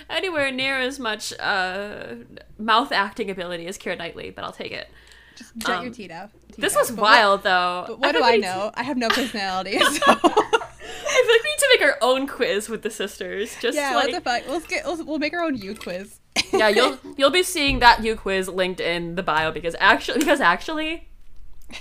anywhere 0.09 0.51
near 0.51 0.79
as 0.81 0.99
much 0.99 1.33
uh, 1.39 2.15
mouth 2.59 2.93
acting 2.93 3.31
ability 3.31 3.67
as 3.67 3.79
Keira 3.79 3.97
Knightley, 3.99 4.31
but 4.31 4.45
I'll 4.45 4.53
take 4.53 4.73
it. 4.73 4.89
Just 5.37 5.57
jut 5.59 5.79
Um, 5.79 5.85
your 5.85 5.95
teeth 5.95 6.11
out. 6.11 6.31
This 6.59 6.75
out. 6.75 6.81
was 6.81 6.91
But 6.91 7.01
what- 7.03 7.11
wild, 7.11 7.43
though. 7.45 7.85
But 7.89 7.99
what 8.01 8.13
do 8.13 8.23
I 8.23 8.37
know? 8.37 8.71
I 8.75 8.83
have 8.83 8.97
no 8.97 9.09
personality, 9.11 9.79
so 9.79 9.87
I 9.87 10.15
feel 10.17 10.31
like 10.31 11.43
we 11.43 11.51
need 11.51 11.59
to 11.59 11.69
make 11.79 11.83
our 11.83 11.97
own 12.03 12.27
quiz 12.27 12.69
with 12.69 12.83
the 12.83 12.91
sisters. 12.91 13.55
Just 13.61 13.77
yeah. 13.77 13.95
like, 13.95 14.13
What 14.13 14.15
the 14.25 14.31
fuck? 14.31 14.49
Let's 14.49 14.67
get. 14.67 14.87
Let's, 14.87 15.03
we'll 15.03 15.19
make 15.19 15.33
our 15.33 15.43
own 15.43 15.57
Uquiz. 15.59 16.19
yeah, 16.53 16.69
you'll 16.69 16.99
you'll 17.17 17.31
be 17.31 17.43
seeing 17.43 17.79
that 17.81 17.99
Uquiz 18.01 18.53
linked 18.53 18.81
in 18.81 19.15
the 19.15 19.23
bio 19.23 19.51
because 19.53 19.75
actually 19.81 20.19
because 20.19 20.41
actually, 20.41 21.09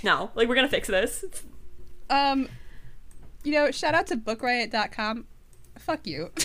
no, 0.02 0.30
like 0.34 0.48
we're 0.48 0.54
gonna 0.54 0.68
fix 0.68 0.88
this. 0.88 1.24
um, 2.10 2.48
you 3.44 3.52
know, 3.52 3.70
shout 3.70 3.94
out 3.94 4.06
to 4.08 4.16
BookRiot.com. 4.16 5.26
Fuck 5.78 6.06
you. 6.06 6.30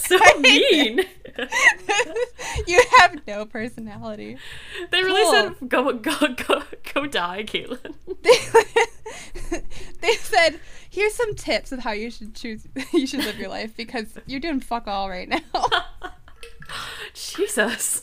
so 0.00 0.18
mean. 0.40 1.00
you 2.66 2.82
have 2.98 3.26
no 3.26 3.46
personality. 3.46 4.36
They 4.90 5.02
really 5.02 5.22
Cool. 5.22 5.32
said 5.32 5.68
go 5.68 5.92
go 5.92 6.28
go 6.34 6.62
go 6.94 7.06
die, 7.06 7.44
Caitlin. 7.44 7.94
They, 8.22 9.60
they 10.00 10.14
said, 10.16 10.58
"Here's 10.90 11.14
some 11.14 11.34
tips 11.34 11.70
of 11.72 11.78
how 11.80 11.92
you 11.92 12.10
should 12.10 12.34
choose. 12.34 12.66
You 12.92 13.06
should 13.06 13.24
live 13.24 13.38
your 13.38 13.48
life 13.48 13.76
because 13.76 14.18
you're 14.26 14.40
doing 14.40 14.60
fuck 14.60 14.86
all 14.88 15.08
right 15.08 15.28
now." 15.28 15.40
Jesus. 17.14 18.02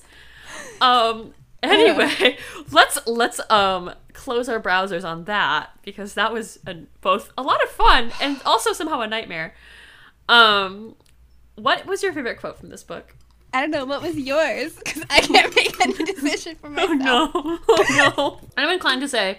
Um. 0.82 1.34
Anyway, 1.64 2.38
let's 2.72 3.05
let's 3.05 3.41
um 3.49 3.93
close 4.14 4.47
our 4.47 4.62
browsers 4.62 5.03
on 5.03 5.26
that 5.26 5.72
because 5.84 6.14
that 6.14 6.32
was 6.32 6.57
a, 6.66 6.76
both 7.01 7.34
a 7.38 7.41
lot 7.41 7.62
of 7.62 7.70
fun 7.70 8.12
and 8.22 8.41
also 8.45 8.72
somehow 8.72 9.01
a 9.01 9.07
nightmare. 9.07 9.53
Um, 10.30 10.95
what 11.55 11.86
was 11.86 12.01
your 12.01 12.14
favorite 12.14 12.39
quote 12.39 12.57
from 12.57 12.70
this 12.70 12.84
book? 12.84 13.14
I 13.53 13.62
don't 13.62 13.72
know 13.72 13.84
what 13.86 14.01
was 14.01 14.16
yours 14.16 14.76
because 14.78 15.03
I 15.10 15.20
can't 15.22 15.53
make 15.55 15.82
any 15.82 16.05
decision 16.05 16.55
for 16.55 16.70
myself. 16.70 17.32
Oh 17.34 17.41
no! 17.41 17.60
Oh 17.70 18.39
no! 18.43 18.49
I'm 18.55 18.70
inclined 18.70 19.01
to 19.01 19.07
say, 19.07 19.38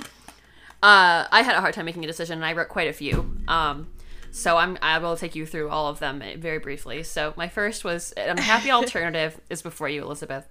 uh, 0.82 1.24
I 1.30 1.42
had 1.42 1.54
a 1.56 1.60
hard 1.60 1.74
time 1.74 1.84
making 1.84 2.04
a 2.04 2.08
decision, 2.08 2.38
and 2.38 2.44
I 2.44 2.52
wrote 2.52 2.68
quite 2.68 2.88
a 2.88 2.92
few. 2.92 3.38
Um, 3.48 3.88
so 4.30 4.56
I'm 4.56 4.78
I 4.82 4.98
will 4.98 5.16
take 5.16 5.34
you 5.34 5.46
through 5.46 5.70
all 5.70 5.88
of 5.88 5.98
them 5.98 6.22
very 6.38 6.58
briefly. 6.58 7.02
So 7.02 7.34
my 7.36 7.48
first 7.48 7.84
was 7.84 8.12
an 8.12 8.30
unhappy 8.30 8.70
alternative 8.70 9.40
is 9.48 9.62
before 9.62 9.88
you, 9.88 10.02
Elizabeth. 10.02 10.46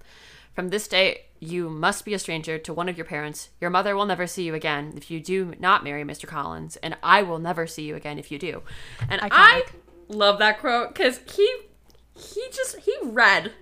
From 0.54 0.70
this 0.70 0.88
day, 0.88 1.26
you 1.40 1.68
must 1.70 2.04
be 2.04 2.14
a 2.14 2.18
stranger 2.18 2.58
to 2.58 2.72
one 2.72 2.88
of 2.88 2.96
your 2.96 3.06
parents. 3.06 3.48
Your 3.60 3.70
mother 3.70 3.96
will 3.96 4.06
never 4.06 4.26
see 4.26 4.44
you 4.44 4.54
again 4.54 4.92
if 4.96 5.10
you 5.10 5.20
do 5.20 5.54
not 5.58 5.82
marry 5.82 6.04
Mr. 6.04 6.26
Collins, 6.26 6.76
and 6.76 6.96
I 7.02 7.22
will 7.22 7.38
never 7.38 7.66
see 7.66 7.82
you 7.84 7.96
again 7.96 8.18
if 8.18 8.30
you 8.30 8.38
do. 8.38 8.62
And 9.08 9.20
I 9.22 9.64
love 10.08 10.38
that 10.38 10.60
quote 10.60 10.94
because 10.94 11.20
he 11.34 11.50
he 12.14 12.46
just 12.52 12.80
he 12.80 12.94
read 13.02 13.52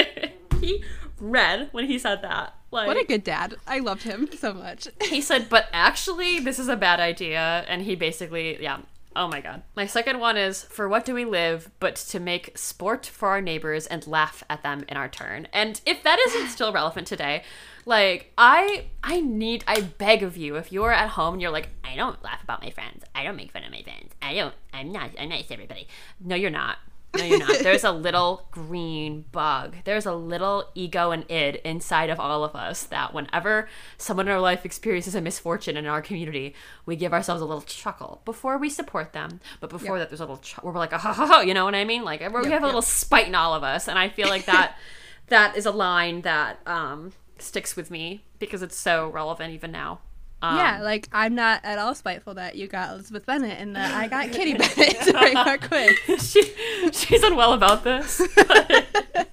he 0.60 0.84
read 1.18 1.68
when 1.72 1.86
he 1.86 1.98
said 1.98 2.22
that. 2.22 2.54
Like 2.70 2.86
What 2.86 2.96
a 2.96 3.04
good 3.04 3.22
dad. 3.22 3.56
I 3.66 3.80
loved 3.80 4.02
him 4.02 4.28
so 4.38 4.54
much. 4.54 4.88
he 5.02 5.20
said, 5.20 5.48
but 5.50 5.66
actually, 5.74 6.40
this 6.40 6.58
is 6.58 6.68
a 6.68 6.76
bad 6.76 7.00
idea. 7.00 7.66
And 7.68 7.82
he 7.82 7.94
basically, 7.94 8.62
yeah. 8.62 8.78
Oh 9.14 9.28
my 9.28 9.40
god. 9.40 9.62
My 9.76 9.86
second 9.86 10.20
one 10.20 10.36
is 10.36 10.62
for 10.64 10.88
what 10.88 11.04
do 11.04 11.14
we 11.14 11.24
live 11.24 11.70
but 11.80 11.96
to 11.96 12.20
make 12.20 12.56
sport 12.56 13.06
for 13.06 13.28
our 13.28 13.40
neighbors 13.40 13.86
and 13.86 14.06
laugh 14.06 14.42
at 14.48 14.62
them 14.62 14.84
in 14.88 14.96
our 14.96 15.08
turn. 15.08 15.48
And 15.52 15.80
if 15.84 16.02
that 16.02 16.18
isn't 16.28 16.48
still 16.48 16.72
relevant 16.72 17.06
today, 17.06 17.42
like 17.84 18.32
I 18.38 18.86
I 19.02 19.20
need 19.20 19.64
I 19.66 19.80
beg 19.82 20.22
of 20.22 20.36
you 20.36 20.56
if 20.56 20.72
you're 20.72 20.92
at 20.92 21.10
home 21.10 21.34
and 21.34 21.42
you're 21.42 21.50
like 21.50 21.68
I 21.84 21.96
don't 21.96 22.22
laugh 22.22 22.42
about 22.42 22.62
my 22.62 22.70
friends. 22.70 23.04
I 23.14 23.22
don't 23.22 23.36
make 23.36 23.52
fun 23.52 23.64
of 23.64 23.70
my 23.70 23.82
friends. 23.82 24.12
I 24.22 24.34
don't 24.34 24.54
I'm 24.72 24.92
not 24.92 25.10
I'm 25.18 25.28
nice 25.28 25.46
to 25.48 25.54
everybody. 25.54 25.88
No 26.20 26.36
you're 26.36 26.50
not. 26.50 26.78
No, 27.14 27.24
you're 27.24 27.38
not. 27.38 27.58
There's 27.62 27.84
a 27.84 27.92
little 27.92 28.48
green 28.50 29.26
bug. 29.32 29.76
There's 29.84 30.06
a 30.06 30.14
little 30.14 30.70
ego 30.74 31.10
and 31.10 31.30
id 31.30 31.60
inside 31.62 32.08
of 32.08 32.18
all 32.18 32.42
of 32.42 32.56
us 32.56 32.84
that 32.84 33.12
whenever 33.12 33.68
someone 33.98 34.28
in 34.28 34.32
our 34.32 34.40
life 34.40 34.64
experiences 34.64 35.14
a 35.14 35.20
misfortune 35.20 35.76
in 35.76 35.84
our 35.86 36.00
community, 36.00 36.54
we 36.86 36.96
give 36.96 37.12
ourselves 37.12 37.42
a 37.42 37.44
little 37.44 37.60
chuckle 37.62 38.22
before 38.24 38.56
we 38.56 38.70
support 38.70 39.12
them. 39.12 39.40
But 39.60 39.68
before 39.68 39.98
that, 39.98 40.08
there's 40.08 40.20
a 40.20 40.24
little 40.24 40.38
ch- 40.38 40.54
where 40.62 40.72
we're 40.72 40.78
like, 40.78 40.94
ah, 40.94 40.98
ha, 40.98 41.12
ha, 41.12 41.26
ha, 41.26 41.40
you 41.40 41.52
know 41.52 41.66
what 41.66 41.74
I 41.74 41.84
mean? 41.84 42.02
Like 42.02 42.20
we 42.20 42.26
Yep, 42.26 42.34
have 42.34 42.44
a 42.44 42.50
yep. 42.50 42.62
little 42.62 42.80
spite 42.82 43.28
in 43.28 43.34
all 43.34 43.52
of 43.54 43.62
us, 43.62 43.88
and 43.88 43.98
I 43.98 44.08
feel 44.08 44.28
like 44.28 44.46
that 44.46 44.76
that 45.28 45.56
is 45.56 45.66
a 45.66 45.70
line 45.70 46.22
that 46.22 46.60
um, 46.66 47.12
sticks 47.38 47.76
with 47.76 47.90
me 47.90 48.24
because 48.38 48.62
it's 48.62 48.76
so 48.76 49.08
relevant 49.10 49.52
even 49.52 49.70
now. 49.70 50.00
Um, 50.42 50.56
yeah, 50.56 50.80
like 50.82 51.08
I'm 51.12 51.36
not 51.36 51.64
at 51.64 51.78
all 51.78 51.94
spiteful 51.94 52.34
that 52.34 52.56
you 52.56 52.66
got 52.66 52.90
Elizabeth 52.90 53.24
Bennet 53.24 53.60
and 53.60 53.76
that 53.76 53.94
I 53.94 54.08
got 54.08 54.32
Kitty 54.32 54.54
Bennet 54.54 54.96
during 55.04 55.36
our 55.36 55.56
quiz. 55.56 55.96
she 56.30 56.42
she's 56.90 57.22
unwell 57.22 57.52
about 57.52 57.84
this. 57.84 58.18
they 58.18 58.26
gotta 58.34 59.28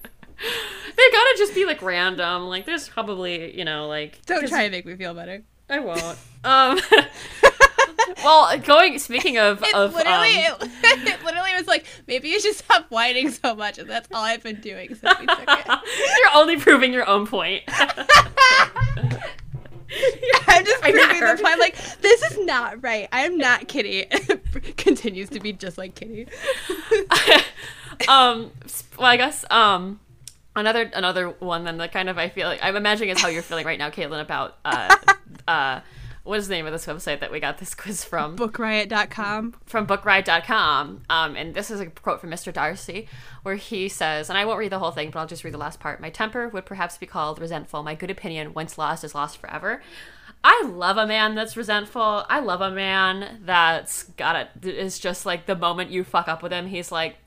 just 1.38 1.55
be 1.55 1.66
like 1.66 1.82
random. 1.82 2.43
Like 2.43 2.68
there's 2.68 2.88
probably 2.88 3.57
you 3.57 3.66
know 3.66 3.88
like 3.88 4.24
don't 4.28 4.47
try 4.47 4.62
and 4.64 4.72
make 4.72 4.86
me 4.86 4.95
feel 4.95 5.16
better. 5.16 5.41
I 5.68 5.80
won't. 5.80 6.18
Um. 6.43 6.80
well, 8.24 8.55
going 8.60 8.99
speaking 8.99 9.39
of 9.39 9.64
It 9.64 9.74
of 9.74 9.95
literally, 9.95 10.45
um, 10.45 10.57
it, 10.62 11.07
it 11.07 11.24
literally 11.24 11.53
was 11.55 11.68
like, 11.68 11.86
maybe 12.07 12.30
you 12.30 12.39
should 12.39 12.55
stop 12.55 12.86
whining 12.89 13.30
so 13.32 13.55
much, 13.55 13.78
and 13.78 13.89
that's 13.89 14.07
all 14.14 14.24
I've 14.24 14.43
been 14.43 14.62
doing 14.62 14.95
since 14.95 15.20
we 15.20 15.26
took 15.26 15.39
it. 15.47 15.66
you're 15.68 16.36
only 16.36 16.57
proving 16.57 16.93
your 16.93 17.07
own 17.07 17.26
point. 17.28 17.64
I'm 20.48 20.66
just 20.66 20.82
proving 20.82 21.20
the 21.20 21.40
point. 21.42 21.60
Like, 21.60 21.76
this 22.02 22.22
is 22.24 22.46
not 22.46 22.84
right. 22.84 23.08
I 23.12 23.22
am 23.22 23.38
not 23.38 23.68
Kitty. 23.68 24.06
Continues 24.78 25.30
to 25.30 25.40
be 25.40 25.54
just 25.54 25.78
like 25.78 25.96
Kitty. 25.96 26.28
um 28.08 28.52
well 28.98 29.08
i 29.08 29.18
guess 29.18 29.44
um 29.50 30.00
another 30.56 30.90
another 30.94 31.30
one 31.30 31.66
then 31.66 31.78
the 31.78 31.88
kind 31.88 32.08
of 32.08 32.18
i 32.18 32.30
feel 32.30 32.48
like 32.48 32.60
i'm 32.64 32.76
imagining 32.76 33.10
is 33.10 33.22
how 33.22 33.28
you're 33.28 33.42
feeling 33.42 33.66
right 33.66 33.80
now 33.80 33.90
caitlin 33.90 34.22
about 34.22 34.58
uh 34.64 34.96
uh 35.48 35.80
what 36.30 36.38
is 36.38 36.47
the 36.47 36.53
name 36.53 36.67
of 36.67 36.71
this 36.71 36.86
website 36.86 37.19
that 37.21 37.32
we 37.32 37.39
got 37.39 37.57
this 37.57 37.73
quiz 37.82 38.03
from? 38.03 38.38
Bookriot.com. 38.38 39.55
from 39.65 39.88
bookriot.com 39.88 41.01
um, 41.09 41.36
and 41.36 41.55
this 41.55 41.71
is 41.71 41.80
a 41.80 41.88
quote 41.88 42.21
from 42.21 42.30
mr 42.30 42.53
darcy 42.53 43.07
where 43.41 43.55
he 43.55 43.89
says 43.89 44.30
and 44.30 44.38
i 44.38 44.45
won't 44.45 44.59
read 44.59 44.71
the 44.71 44.80
whole 44.80 44.91
thing 44.91 45.09
but 45.09 45.19
i'll 45.19 45.27
just 45.27 45.43
read 45.43 45.53
the 45.53 45.57
last 45.57 45.80
part. 45.80 45.99
My 45.99 46.09
temper 46.09 46.47
would 46.49 46.65
perhaps 46.65 46.97
be 46.97 47.05
called 47.05 47.39
resentful. 47.39 47.82
My 47.82 47.95
good 47.95 48.11
opinion 48.11 48.53
once 48.53 48.77
lost 48.77 49.03
is 49.03 49.15
lost 49.15 49.38
forever. 49.38 49.82
I 50.43 50.63
love 50.67 50.97
a 50.97 51.07
man 51.07 51.36
that's 51.36 51.57
resentful. 51.57 52.25
I 52.30 52.39
love 52.39 52.61
a 52.61 52.71
man 52.71 53.41
that's 53.43 54.03
got 54.03 54.36
it 54.36 54.65
is 54.65 54.99
just 54.99 55.25
like 55.25 55.47
the 55.47 55.55
moment 55.55 55.89
you 55.89 56.03
fuck 56.03 56.27
up 56.27 56.43
with 56.43 56.51
him 56.51 56.67
he's 56.67 56.91
like 56.91 57.17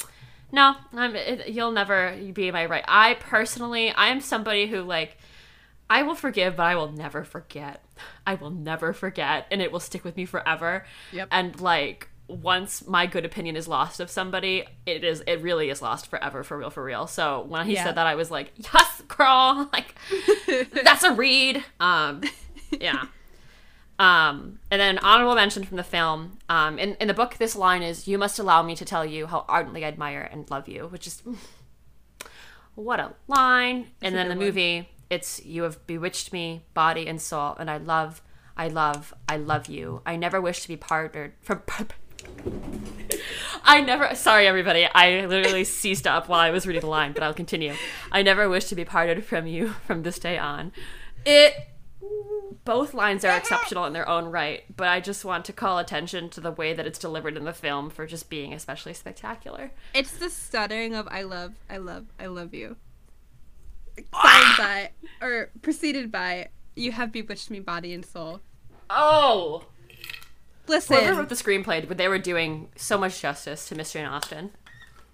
no 0.52 0.76
I'm, 0.92 1.16
it, 1.16 1.48
you'll 1.48 1.72
never 1.72 2.16
be 2.32 2.50
my 2.50 2.66
right. 2.66 2.84
I 2.86 3.14
personally 3.14 3.90
i 3.90 4.08
am 4.08 4.20
somebody 4.20 4.66
who 4.68 4.82
like 4.82 5.18
I 5.98 6.02
will 6.02 6.14
forgive, 6.14 6.56
but 6.56 6.64
I 6.64 6.74
will 6.74 6.90
never 6.92 7.22
forget. 7.24 7.84
I 8.26 8.34
will 8.34 8.50
never 8.50 8.92
forget, 8.92 9.46
and 9.50 9.60
it 9.60 9.70
will 9.72 9.80
stick 9.80 10.04
with 10.04 10.16
me 10.16 10.24
forever. 10.24 10.84
Yep. 11.12 11.28
And 11.30 11.60
like 11.60 12.08
once 12.28 12.86
my 12.86 13.04
good 13.06 13.24
opinion 13.26 13.56
is 13.56 13.68
lost 13.68 14.00
of 14.00 14.08
somebody, 14.10 14.64
it 14.86 15.04
is 15.04 15.22
it 15.26 15.42
really 15.42 15.68
is 15.70 15.82
lost 15.82 16.06
forever, 16.08 16.42
for 16.44 16.56
real, 16.58 16.70
for 16.70 16.82
real. 16.82 17.06
So 17.06 17.44
when 17.48 17.66
he 17.66 17.74
Yeah. 17.74 17.84
said 17.84 17.94
that, 17.96 18.06
I 18.06 18.14
was 18.14 18.30
like, 18.30 18.52
yes, 18.56 19.02
girl, 19.08 19.68
like 19.74 19.94
that's 20.84 21.02
a 21.04 21.12
read. 21.12 21.62
Um, 21.78 22.22
yeah. 22.80 23.04
Um, 23.98 24.58
and 24.70 24.80
then 24.80 24.96
an 24.96 25.04
honorable 25.04 25.34
mention 25.34 25.62
from 25.64 25.76
the 25.76 25.84
film. 25.84 26.38
Um, 26.48 26.78
in 26.78 26.94
in 27.00 27.06
the 27.08 27.14
book, 27.14 27.36
this 27.36 27.54
line 27.54 27.82
is, 27.82 28.08
"You 28.08 28.18
must 28.18 28.38
allow 28.38 28.62
me 28.62 28.74
to 28.76 28.84
tell 28.84 29.04
you 29.04 29.26
how 29.26 29.44
ardently 29.48 29.84
I 29.84 29.88
admire 29.88 30.26
and 30.32 30.50
love 30.50 30.66
you," 30.68 30.88
which 30.88 31.06
is 31.06 31.22
what 32.74 32.98
a 32.98 33.12
line. 33.28 33.88
and 34.00 34.14
then 34.14 34.28
the 34.28 34.34
one. 34.34 34.44
movie, 34.44 34.88
it's 35.12 35.44
you 35.44 35.64
have 35.64 35.86
bewitched 35.86 36.32
me, 36.32 36.64
body 36.72 37.06
and 37.06 37.20
soul, 37.20 37.54
and 37.58 37.70
I 37.70 37.76
love, 37.76 38.22
I 38.56 38.68
love, 38.68 39.12
I 39.28 39.36
love 39.36 39.66
you. 39.66 40.00
I 40.06 40.16
never 40.16 40.40
wish 40.40 40.62
to 40.62 40.68
be 40.68 40.76
parted 40.76 41.32
from. 41.42 41.62
I 43.62 43.82
never. 43.82 44.14
Sorry, 44.14 44.46
everybody. 44.46 44.86
I 44.86 45.26
literally 45.26 45.64
ceased 45.80 46.06
up 46.06 46.30
while 46.30 46.40
I 46.40 46.48
was 46.48 46.66
reading 46.66 46.80
the 46.80 46.86
line, 46.86 47.12
but 47.12 47.22
I'll 47.22 47.34
continue. 47.34 47.74
I 48.10 48.22
never 48.22 48.48
wish 48.48 48.64
to 48.66 48.74
be 48.74 48.86
parted 48.86 49.22
from 49.26 49.46
you 49.46 49.74
from 49.86 50.02
this 50.02 50.18
day 50.18 50.38
on. 50.38 50.72
It. 51.26 51.54
Both 52.64 52.94
lines 52.94 53.24
are 53.24 53.36
exceptional 53.36 53.86
in 53.86 53.92
their 53.92 54.08
own 54.08 54.26
right, 54.26 54.64
but 54.76 54.86
I 54.86 55.00
just 55.00 55.24
want 55.24 55.44
to 55.46 55.52
call 55.52 55.78
attention 55.78 56.30
to 56.30 56.40
the 56.40 56.52
way 56.52 56.72
that 56.72 56.86
it's 56.86 56.98
delivered 56.98 57.36
in 57.36 57.44
the 57.44 57.52
film 57.52 57.90
for 57.90 58.06
just 58.06 58.30
being 58.30 58.52
especially 58.52 58.94
spectacular. 58.94 59.72
It's 59.94 60.12
the 60.12 60.30
stuttering 60.30 60.94
of 60.94 61.08
I 61.08 61.22
love, 61.22 61.54
I 61.68 61.78
love, 61.78 62.06
I 62.20 62.26
love 62.26 62.54
you. 62.54 62.76
Followed 64.12 64.56
by, 64.58 64.90
or 65.20 65.50
preceded 65.62 66.10
by, 66.10 66.48
you 66.76 66.92
have 66.92 67.12
bewitched 67.12 67.50
me 67.50 67.60
body 67.60 67.92
and 67.92 68.04
soul. 68.04 68.40
Oh, 68.90 69.64
Listen, 70.68 70.96
whoever 70.96 71.20
wrote 71.20 71.28
the 71.28 71.34
screenplay, 71.34 71.86
but 71.86 71.96
they 71.98 72.08
were 72.08 72.18
doing 72.18 72.68
so 72.76 72.96
much 72.98 73.20
justice 73.20 73.68
to 73.68 73.74
Mystery 73.74 74.02
in 74.02 74.08
Austin. 74.08 74.50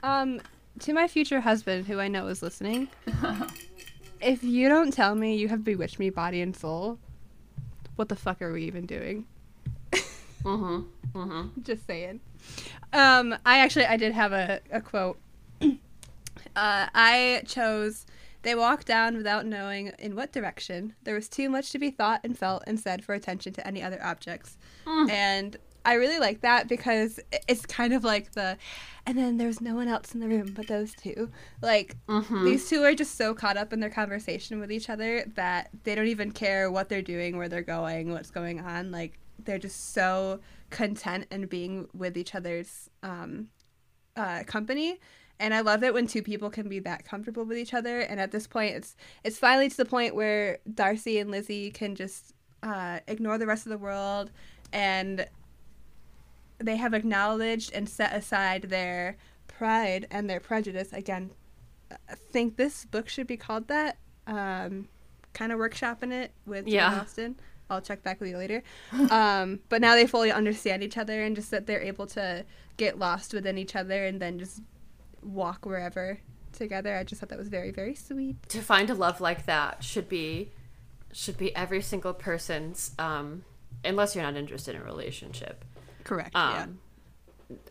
um, 0.02 0.40
to 0.80 0.92
my 0.92 1.08
future 1.08 1.40
husband, 1.40 1.86
who 1.86 1.98
I 1.98 2.08
know 2.08 2.28
is 2.28 2.42
listening, 2.42 2.88
if 4.20 4.42
you 4.44 4.68
don't 4.68 4.92
tell 4.92 5.14
me 5.14 5.36
you 5.36 5.48
have 5.48 5.64
bewitched 5.64 5.98
me 5.98 6.10
body 6.10 6.40
and 6.40 6.54
soul, 6.54 6.98
what 7.96 8.08
the 8.08 8.16
fuck 8.16 8.40
are 8.42 8.52
we 8.52 8.64
even 8.64 8.86
doing? 8.86 9.26
Mm-hmm. 10.44 10.82
Mm-hmm. 11.14 11.62
Just 11.62 11.86
saying. 11.86 12.20
Um, 12.92 13.34
I 13.46 13.60
actually 13.60 13.86
I 13.86 13.96
did 13.96 14.12
have 14.12 14.32
a, 14.32 14.60
a 14.70 14.80
quote. 14.82 15.18
uh, 15.62 15.66
I 16.54 17.42
chose 17.46 18.04
they 18.42 18.54
walked 18.54 18.86
down 18.86 19.16
without 19.16 19.46
knowing 19.46 19.92
in 19.98 20.14
what 20.16 20.32
direction. 20.32 20.94
There 21.02 21.14
was 21.14 21.28
too 21.28 21.48
much 21.50 21.70
to 21.72 21.78
be 21.78 21.90
thought 21.90 22.20
and 22.24 22.38
felt 22.38 22.62
and 22.66 22.78
said 22.78 23.04
for 23.04 23.14
attention 23.14 23.52
to 23.54 23.66
any 23.66 23.82
other 23.82 24.02
objects. 24.02 24.56
And 24.86 25.56
I 25.84 25.94
really 25.94 26.18
like 26.18 26.40
that 26.42 26.68
because 26.68 27.18
it's 27.46 27.64
kind 27.66 27.92
of 27.94 28.04
like 28.04 28.32
the 28.32 28.56
and 29.06 29.16
then 29.16 29.38
there's 29.38 29.60
no 29.60 29.74
one 29.74 29.88
else 29.88 30.12
in 30.14 30.20
the 30.20 30.28
room 30.28 30.52
but 30.54 30.66
those 30.66 30.92
two. 30.94 31.30
Like 31.62 31.96
Mm-hmm. 32.08 32.44
these 32.44 32.68
two 32.68 32.82
are 32.84 32.94
just 32.94 33.16
so 33.16 33.34
caught 33.34 33.56
up 33.56 33.72
in 33.72 33.80
their 33.80 33.90
conversation 33.90 34.60
with 34.60 34.70
each 34.70 34.88
other 34.90 35.24
that 35.34 35.70
they 35.84 35.94
don't 35.94 36.06
even 36.08 36.30
care 36.32 36.70
what 36.70 36.88
they're 36.88 37.02
doing, 37.02 37.36
where 37.38 37.48
they're 37.48 37.62
going, 37.62 38.12
what's 38.12 38.30
going 38.30 38.60
on. 38.60 38.90
Like 38.90 39.18
they're 39.44 39.58
just 39.58 39.92
so 39.94 40.40
content 40.70 41.26
in 41.30 41.46
being 41.46 41.88
with 41.94 42.16
each 42.18 42.34
other's 42.34 42.90
um, 43.02 43.48
uh, 44.16 44.42
company. 44.46 45.00
And 45.40 45.54
I 45.54 45.60
love 45.60 45.84
it 45.84 45.94
when 45.94 46.06
two 46.06 46.22
people 46.22 46.50
can 46.50 46.68
be 46.68 46.80
that 46.80 47.04
comfortable 47.04 47.44
with 47.44 47.56
each 47.58 47.72
other. 47.72 48.00
And 48.00 48.18
at 48.18 48.32
this 48.32 48.46
point, 48.46 48.74
it's 48.74 48.96
it's 49.22 49.38
finally 49.38 49.68
to 49.68 49.76
the 49.76 49.84
point 49.84 50.14
where 50.14 50.58
Darcy 50.74 51.18
and 51.18 51.30
Lizzie 51.30 51.70
can 51.70 51.94
just 51.94 52.34
uh, 52.62 52.98
ignore 53.06 53.38
the 53.38 53.46
rest 53.46 53.64
of 53.66 53.70
the 53.70 53.78
world, 53.78 54.30
and 54.72 55.26
they 56.58 56.76
have 56.76 56.92
acknowledged 56.92 57.72
and 57.72 57.88
set 57.88 58.12
aside 58.14 58.62
their 58.62 59.16
pride 59.46 60.06
and 60.10 60.28
their 60.28 60.40
prejudice. 60.40 60.92
Again, 60.92 61.30
I 61.90 62.14
think 62.16 62.56
this 62.56 62.84
book 62.84 63.08
should 63.08 63.26
be 63.26 63.36
called 63.36 63.68
that. 63.68 63.96
Um, 64.26 64.88
kind 65.34 65.52
of 65.52 65.58
workshopping 65.58 66.12
it 66.12 66.32
with 66.46 66.64
Jane 66.64 66.74
Yeah. 66.74 67.00
Austen. 67.00 67.36
I'll 67.70 67.80
check 67.80 68.02
back 68.02 68.18
with 68.20 68.30
you 68.30 68.36
later. 68.38 68.62
Um, 69.10 69.60
but 69.68 69.80
now 69.80 69.94
they 69.94 70.06
fully 70.06 70.32
understand 70.32 70.82
each 70.82 70.96
other 70.98 71.22
and 71.22 71.36
just 71.36 71.50
that 71.52 71.66
they're 71.66 71.80
able 71.82 72.06
to 72.08 72.44
get 72.76 72.98
lost 72.98 73.32
within 73.34 73.56
each 73.56 73.76
other 73.76 74.04
and 74.04 74.20
then 74.20 74.38
just 74.38 74.60
walk 75.22 75.66
wherever 75.66 76.18
together. 76.52 76.96
I 76.96 77.04
just 77.04 77.20
thought 77.20 77.28
that 77.30 77.38
was 77.38 77.48
very, 77.48 77.70
very 77.70 77.94
sweet. 77.94 78.42
to 78.48 78.60
find 78.60 78.88
a 78.90 78.94
love 78.94 79.20
like 79.20 79.46
that 79.46 79.82
should 79.84 80.08
be 80.08 80.52
should 81.12 81.38
be 81.38 81.54
every 81.56 81.80
single 81.80 82.12
person's 82.12 82.92
um 82.98 83.42
unless 83.84 84.14
you're 84.14 84.24
not 84.24 84.36
interested 84.36 84.74
in 84.74 84.82
a 84.82 84.84
relationship 84.84 85.64
Correct. 86.04 86.34
um 86.36 86.78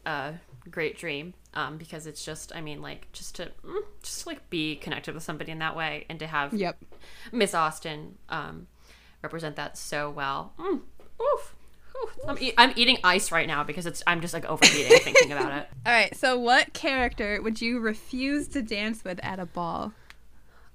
uh 0.07 0.31
great 0.71 0.97
dream 0.97 1.33
um 1.53 1.77
because 1.77 2.07
it's 2.07 2.25
just 2.25 2.51
i 2.55 2.61
mean 2.61 2.81
like 2.81 3.07
just 3.13 3.35
to 3.35 3.51
mm, 3.63 3.79
just 4.01 4.21
to 4.23 4.29
like 4.29 4.49
be 4.49 4.75
connected 4.77 5.13
with 5.13 5.21
somebody 5.23 5.51
in 5.51 5.59
that 5.59 5.75
way 5.75 6.05
and 6.09 6.17
to 6.19 6.25
have. 6.27 6.51
Yep. 6.53 6.77
miss 7.31 7.53
Austen 7.53 8.17
um 8.29 8.65
represent 9.21 9.55
that 9.55 9.77
so 9.77 10.09
well 10.09 10.53
mm, 10.57 10.81
oof. 11.21 11.55
I'm, 12.27 12.37
e- 12.39 12.53
I'm 12.57 12.73
eating 12.75 12.97
ice 13.03 13.31
right 13.31 13.47
now 13.47 13.63
because 13.63 13.85
it's 13.85 14.03
i'm 14.07 14.21
just 14.21 14.33
like 14.33 14.45
overheating 14.45 14.97
thinking 14.99 15.31
about 15.31 15.51
it 15.53 15.67
All 15.85 15.93
right. 15.93 16.13
So, 16.17 16.37
what 16.37 16.73
character 16.73 17.41
would 17.41 17.61
you 17.61 17.79
refuse 17.79 18.49
to 18.49 18.61
dance 18.61 19.05
with 19.05 19.21
at 19.23 19.39
a 19.39 19.45
ball? 19.45 19.93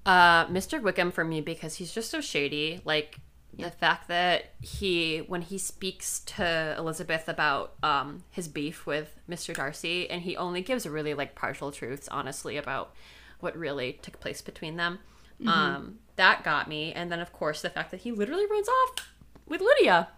Uh, 0.06 0.46
Mr. 0.46 0.80
Wickham 0.80 1.10
for 1.12 1.22
me 1.22 1.42
because 1.42 1.74
he's 1.76 1.92
just 1.92 2.10
so 2.10 2.22
shady. 2.22 2.80
Like 2.86 3.18
the 3.58 3.70
fact 3.70 4.08
that 4.08 4.54
he, 4.62 5.18
when 5.18 5.42
he 5.42 5.58
speaks 5.58 6.20
to 6.20 6.74
Elizabeth 6.78 7.28
about 7.28 7.74
um 7.82 8.24
his 8.30 8.48
beef 8.48 8.86
with 8.86 9.18
Mr. 9.28 9.54
Darcy, 9.54 10.08
and 10.08 10.22
he 10.22 10.34
only 10.34 10.62
gives 10.62 10.86
really 10.86 11.12
like 11.12 11.34
partial 11.34 11.70
truths, 11.70 12.08
honestly, 12.08 12.56
about 12.56 12.94
what 13.40 13.54
really 13.54 13.98
took 14.00 14.18
place 14.18 14.40
between 14.40 14.76
them. 14.76 14.98
Um, 15.46 15.98
that 16.16 16.42
got 16.44 16.68
me, 16.68 16.92
and 16.94 17.12
then 17.12 17.20
of 17.20 17.32
course 17.34 17.60
the 17.60 17.68
fact 17.70 17.90
that 17.90 18.00
he 18.00 18.12
literally 18.12 18.46
runs 18.46 18.68
off 18.68 19.12
with 19.46 19.60
Lydia 19.60 20.08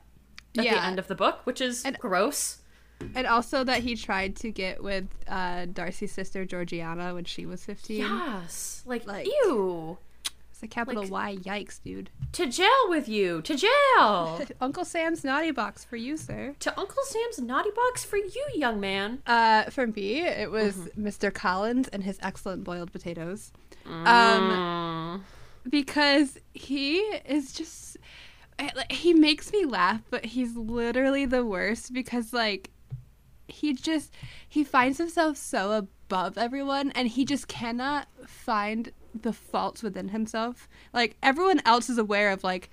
at 0.58 0.62
the 0.62 0.64
Yeah. 0.64 0.86
end 0.86 0.98
of 0.98 1.06
the 1.08 1.14
book, 1.14 1.40
which 1.44 1.60
is 1.60 1.84
And- 1.84 1.98
gross. 1.98 2.58
And 3.14 3.26
also 3.26 3.64
that 3.64 3.82
he 3.82 3.96
tried 3.96 4.36
to 4.36 4.50
get 4.50 4.82
with 4.82 5.06
uh, 5.26 5.66
Darcy's 5.66 6.12
sister 6.12 6.44
Georgiana 6.44 7.12
when 7.12 7.24
she 7.24 7.44
was 7.44 7.64
15. 7.64 7.98
Yes, 7.98 8.82
like, 8.86 9.06
Like- 9.06 9.26
ew. 9.26 9.98
It's 10.52 10.62
a 10.62 10.68
capital 10.68 11.02
Like- 11.02 11.42
Y. 11.44 11.64
Yikes, 11.64 11.82
dude. 11.82 12.10
To 12.32 12.46
jail 12.46 12.68
with 12.88 13.08
you. 13.08 13.42
To 13.42 13.56
jail. 13.56 14.40
Uncle 14.60 14.84
Sam's 14.84 15.24
naughty 15.24 15.50
box 15.50 15.84
for 15.84 15.96
you, 15.96 16.16
sir. 16.16 16.54
to 16.60 16.78
Uncle 16.78 17.02
Sam's 17.04 17.40
naughty 17.40 17.70
box 17.74 18.04
for 18.04 18.16
you, 18.16 18.46
young 18.54 18.78
man. 18.80 19.20
Uh, 19.26 19.64
for 19.64 19.88
me, 19.88 20.20
it 20.22 20.52
was 20.52 20.76
Mm-hmm. 20.76 21.06
Mr. 21.08 21.34
Collins 21.34 21.88
and 21.88 22.04
his 22.04 22.18
excellent 22.22 22.62
boiled 22.62 22.92
potatoes. 22.92 23.50
Um, 23.84 24.00
Mm. 24.06 25.20
because 25.68 26.38
he 26.54 26.98
is 27.26 27.52
just 27.52 27.96
he 28.90 29.14
makes 29.14 29.52
me 29.52 29.64
laugh, 29.64 30.02
but 30.10 30.24
he's 30.26 30.56
literally 30.56 31.26
the 31.26 31.44
worst 31.44 31.92
because 31.92 32.32
like 32.32 32.70
he 33.48 33.74
just 33.74 34.14
he 34.48 34.64
finds 34.64 34.98
himself 34.98 35.36
so 35.36 35.72
above 35.72 36.38
everyone 36.38 36.90
and 36.92 37.08
he 37.08 37.24
just 37.24 37.48
cannot 37.48 38.08
find 38.26 38.92
the 39.14 39.32
faults 39.32 39.82
within 39.82 40.08
himself. 40.08 40.68
Like 40.92 41.16
everyone 41.22 41.60
else 41.64 41.88
is 41.88 41.98
aware 41.98 42.30
of 42.30 42.44
like 42.44 42.70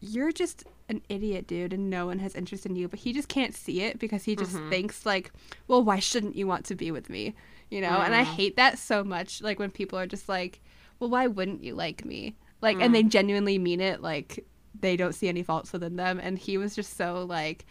you're 0.00 0.32
just 0.32 0.64
an 0.88 1.02
idiot, 1.08 1.46
dude, 1.46 1.72
and 1.72 1.90
no 1.90 2.06
one 2.06 2.20
has 2.20 2.34
interest 2.34 2.66
in 2.66 2.76
you, 2.76 2.86
but 2.86 3.00
he 3.00 3.12
just 3.12 3.28
can't 3.28 3.54
see 3.54 3.82
it 3.82 3.98
because 3.98 4.24
he 4.24 4.36
just 4.36 4.54
mm-hmm. 4.54 4.70
thinks 4.70 5.04
like, 5.04 5.32
well, 5.66 5.82
why 5.82 5.98
shouldn't 5.98 6.36
you 6.36 6.46
want 6.46 6.64
to 6.66 6.74
be 6.74 6.90
with 6.90 7.10
me? 7.10 7.34
You 7.70 7.80
know? 7.80 8.00
And 8.00 8.14
I 8.14 8.22
hate 8.22 8.56
that 8.56 8.78
so 8.78 9.02
much 9.02 9.42
like 9.42 9.58
when 9.58 9.70
people 9.70 9.98
are 9.98 10.06
just 10.06 10.28
like, 10.28 10.60
well, 11.00 11.10
why 11.10 11.26
wouldn't 11.26 11.64
you 11.64 11.74
like 11.74 12.04
me? 12.04 12.36
Like 12.62 12.80
and 12.80 12.94
they 12.94 13.02
mm. 13.02 13.08
genuinely 13.08 13.58
mean 13.58 13.80
it 13.80 14.00
like 14.00 14.44
they 14.80 14.96
don't 14.96 15.14
see 15.14 15.28
any 15.28 15.42
faults 15.42 15.72
within 15.72 15.96
them. 15.96 16.20
And 16.22 16.38
he 16.38 16.58
was 16.58 16.74
just 16.74 16.96
so 16.96 17.24
like, 17.24 17.66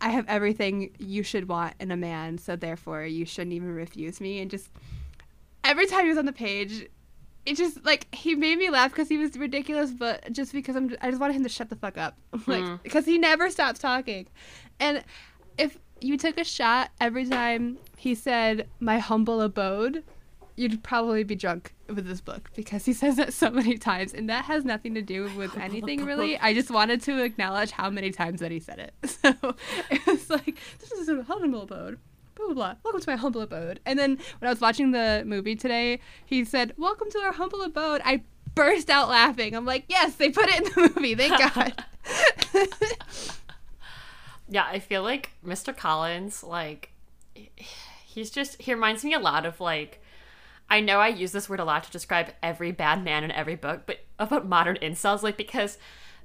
I 0.00 0.10
have 0.10 0.26
everything 0.28 0.90
you 0.98 1.22
should 1.22 1.48
want 1.48 1.74
in 1.80 1.90
a 1.90 1.96
man, 1.96 2.38
so 2.38 2.56
therefore 2.56 3.04
you 3.04 3.24
shouldn't 3.24 3.54
even 3.54 3.74
refuse 3.74 4.20
me. 4.20 4.40
And 4.40 4.50
just 4.50 4.70
every 5.64 5.86
time 5.86 6.04
he 6.04 6.08
was 6.10 6.18
on 6.18 6.26
the 6.26 6.32
page, 6.32 6.86
it 7.46 7.56
just 7.56 7.84
like 7.84 8.12
he 8.14 8.34
made 8.34 8.58
me 8.58 8.70
laugh 8.70 8.90
because 8.90 9.08
he 9.08 9.16
was 9.16 9.36
ridiculous, 9.36 9.92
but 9.92 10.30
just 10.32 10.52
because 10.52 10.76
I'm, 10.76 10.94
I 11.00 11.10
just 11.10 11.20
wanted 11.20 11.36
him 11.36 11.44
to 11.44 11.48
shut 11.48 11.70
the 11.70 11.76
fuck 11.76 11.96
up, 11.96 12.18
like 12.46 12.62
mm. 12.62 12.82
because 12.82 13.06
he 13.06 13.18
never 13.18 13.50
stops 13.50 13.78
talking. 13.78 14.26
And 14.80 15.02
if 15.56 15.78
you 16.00 16.18
took 16.18 16.38
a 16.38 16.44
shot 16.44 16.90
every 17.00 17.24
time 17.24 17.78
he 17.96 18.14
said 18.14 18.68
"my 18.80 18.98
humble 18.98 19.40
abode," 19.40 20.02
you'd 20.56 20.82
probably 20.82 21.22
be 21.22 21.34
drunk 21.34 21.74
with 21.88 22.06
this 22.06 22.20
book 22.20 22.50
because 22.56 22.84
he 22.84 22.92
says 23.02 23.16
that 23.16 23.32
so 23.32 23.50
many 23.50 23.78
times, 23.78 24.12
and 24.12 24.28
that 24.28 24.46
has 24.46 24.64
nothing 24.64 24.94
to 24.94 25.02
do 25.02 25.30
with 25.36 25.56
anything 25.60 26.04
really. 26.04 26.38
I 26.38 26.54
just 26.54 26.70
wanted 26.70 27.02
to 27.02 27.22
acknowledge 27.22 27.70
how 27.70 27.90
many 27.90 28.10
times 28.10 28.40
that 28.40 28.50
he 28.50 28.60
said 28.60 28.78
it. 28.78 28.94
So 29.26 29.54
it 29.90 30.06
was 30.06 30.30
like, 30.30 30.58
"This 30.78 30.92
is 30.92 31.08
a 31.08 31.22
humble 31.22 31.62
abode." 31.62 31.98
Blah 32.34 32.46
blah 32.46 32.54
blah. 32.54 32.74
Welcome 32.84 33.00
to 33.00 33.10
my 33.10 33.16
humble 33.16 33.40
abode. 33.40 33.80
And 33.86 33.98
then 33.98 34.18
when 34.38 34.48
I 34.48 34.50
was 34.50 34.60
watching 34.60 34.90
the 34.90 35.22
movie 35.26 35.56
today, 35.56 36.00
he 36.24 36.44
said, 36.44 36.74
"Welcome 36.76 37.10
to 37.10 37.18
our 37.20 37.32
humble 37.32 37.62
abode." 37.62 38.02
I 38.04 38.22
burst 38.54 38.90
out 38.90 39.08
laughing. 39.08 39.54
I'm 39.54 39.64
like, 39.64 39.84
"Yes, 39.88 40.16
they 40.16 40.30
put 40.30 40.48
it 40.48 40.58
in 40.58 40.64
the 40.64 40.92
movie. 40.94 41.14
Thank 41.14 41.38
God." 41.38 41.84
Yeah, 44.48 44.64
I 44.64 44.78
feel 44.78 45.02
like 45.02 45.30
Mr. 45.44 45.76
Collins, 45.76 46.42
like, 46.44 46.90
he's 47.34 48.30
just, 48.30 48.60
he 48.62 48.72
reminds 48.72 49.04
me 49.04 49.12
a 49.12 49.18
lot 49.18 49.44
of, 49.44 49.60
like, 49.60 50.00
I 50.68 50.80
know 50.80 50.98
I 50.98 51.08
use 51.08 51.32
this 51.32 51.48
word 51.48 51.60
a 51.60 51.64
lot 51.64 51.84
to 51.84 51.90
describe 51.90 52.32
every 52.42 52.72
bad 52.72 53.04
man 53.04 53.22
in 53.24 53.30
every 53.30 53.54
book, 53.56 53.82
but 53.86 54.00
about 54.18 54.46
modern 54.48 54.76
incels, 54.82 55.22
like, 55.22 55.36
because 55.36 55.78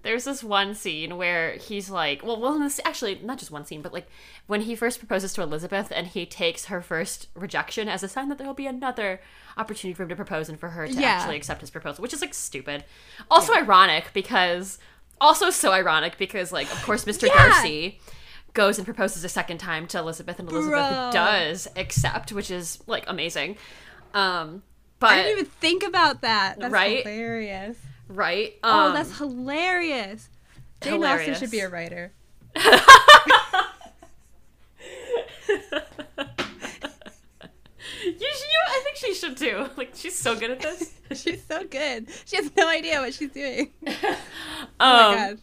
there's 0.03 0.23
this 0.23 0.43
one 0.43 0.73
scene 0.73 1.15
where 1.15 1.51
he's 1.53 1.89
like, 1.91 2.23
well, 2.25 2.39
well, 2.41 2.57
this 2.57 2.79
actually 2.83 3.19
not 3.23 3.37
just 3.37 3.51
one 3.51 3.65
scene, 3.65 3.83
but 3.83 3.93
like 3.93 4.07
when 4.47 4.61
he 4.61 4.75
first 4.75 4.97
proposes 4.97 5.31
to 5.33 5.43
Elizabeth 5.43 5.91
and 5.95 6.07
he 6.07 6.25
takes 6.25 6.65
her 6.65 6.81
first 6.81 7.27
rejection 7.35 7.87
as 7.87 8.01
a 8.01 8.07
sign 8.07 8.27
that 8.29 8.39
there 8.39 8.47
will 8.47 8.55
be 8.55 8.65
another 8.65 9.21
opportunity 9.57 9.93
for 9.95 10.01
him 10.01 10.09
to 10.09 10.15
propose 10.15 10.49
and 10.49 10.59
for 10.59 10.69
her 10.69 10.87
to 10.87 10.93
Yeah. 10.93 11.09
actually 11.09 11.35
accept 11.37 11.61
his 11.61 11.69
proposal, 11.69 12.01
which 12.01 12.13
is 12.13 12.21
like 12.21 12.33
stupid. 12.33 12.83
Also 13.29 13.53
ironic 13.53 14.05
because, 14.11 14.79
also 15.19 15.51
so 15.51 15.71
ironic 15.71 16.17
because, 16.17 16.51
like, 16.51 16.71
of 16.71 16.81
course, 16.81 17.05
Mr. 17.05 17.27
Yeah. 17.27 17.35
Darcy 17.49 17.99
goes 18.55 18.79
and 18.79 18.85
proposes 18.85 19.23
a 19.23 19.29
second 19.29 19.59
time 19.59 19.85
to 19.87 19.99
Elizabeth, 19.99 20.39
and 20.39 20.49
Elizabeth 20.49 20.89
Bro. 20.89 21.11
does 21.13 21.67
accept, 21.75 22.31
which 22.31 22.49
is 22.49 22.79
like 22.87 23.03
amazing. 23.07 23.55
Um, 24.14 24.64
but 24.99 25.09
I 25.12 25.16
didn't 25.24 25.32
even 25.32 25.45
think 25.45 25.84
about 25.84 26.22
that. 26.22 26.59
That's 26.59 26.72
Right? 26.72 27.03
hilarious. 27.05 27.78
right? 28.07 28.53
Oh, 28.64 28.88
Um, 28.88 28.93
that's 28.93 29.18
hilarious. 29.18 30.30
Jane 30.82 31.03
Austen 31.03 31.36
should 31.36 31.51
be 31.51 31.59
a 31.59 31.70
writer. 31.70 32.12
You, 38.03 38.12
you, 38.14 38.59
I 38.68 38.82
think 38.84 38.97
she 38.97 39.14
should 39.14 39.38
too. 39.38 39.68
Like 39.78 39.91
she's 39.95 40.18
so 40.18 40.36
good 40.36 40.51
at 40.51 40.59
this. 40.62 40.93
she's 41.22 41.43
so 41.43 41.64
good. 41.66 42.07
She 42.26 42.36
has 42.38 42.51
no 42.55 42.68
idea 42.68 42.99
what 42.99 43.14
she's 43.14 43.32
doing. 43.32 43.72
Um, 43.88 44.16
Oh 44.80 45.12
my 45.12 45.16
god. 45.16 45.38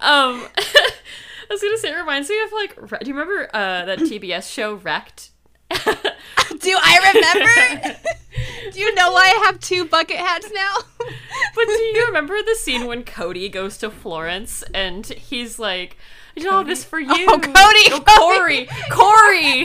um, 0.00 0.48
I 0.56 1.50
was 1.50 1.62
gonna 1.62 1.78
say 1.78 1.90
it 1.90 1.96
reminds 1.96 2.28
me 2.28 2.40
of 2.42 2.52
like, 2.52 2.76
do 3.00 3.08
you 3.10 3.14
remember 3.14 3.48
uh, 3.54 3.84
that 3.86 3.98
TBS 4.00 4.50
show 4.52 4.74
Wrecked? 4.74 5.30
Do 5.70 6.78
I 6.80 7.12
remember? 7.14 7.98
do 8.72 8.80
you 8.80 8.94
know 8.94 9.12
why 9.12 9.24
I 9.36 9.44
have 9.46 9.60
two 9.60 9.84
bucket 9.84 10.16
hats 10.16 10.50
now? 10.54 10.76
But 11.54 11.66
do 11.66 11.72
you 11.72 12.06
remember 12.06 12.36
the 12.42 12.54
scene 12.54 12.86
when 12.86 13.04
Cody 13.04 13.48
goes 13.48 13.76
to 13.78 13.90
Florence 13.90 14.64
and 14.72 15.06
he's 15.06 15.58
like, 15.58 15.96
I 16.36 16.40
did 16.40 16.48
all 16.48 16.64
this 16.64 16.84
for 16.84 16.96
oh, 16.98 17.00
you. 17.00 17.26
Oh, 17.28 17.38
Cody, 17.38 17.90
Oh, 17.92 18.00
Corey. 18.00 18.66
Corey. 18.90 19.64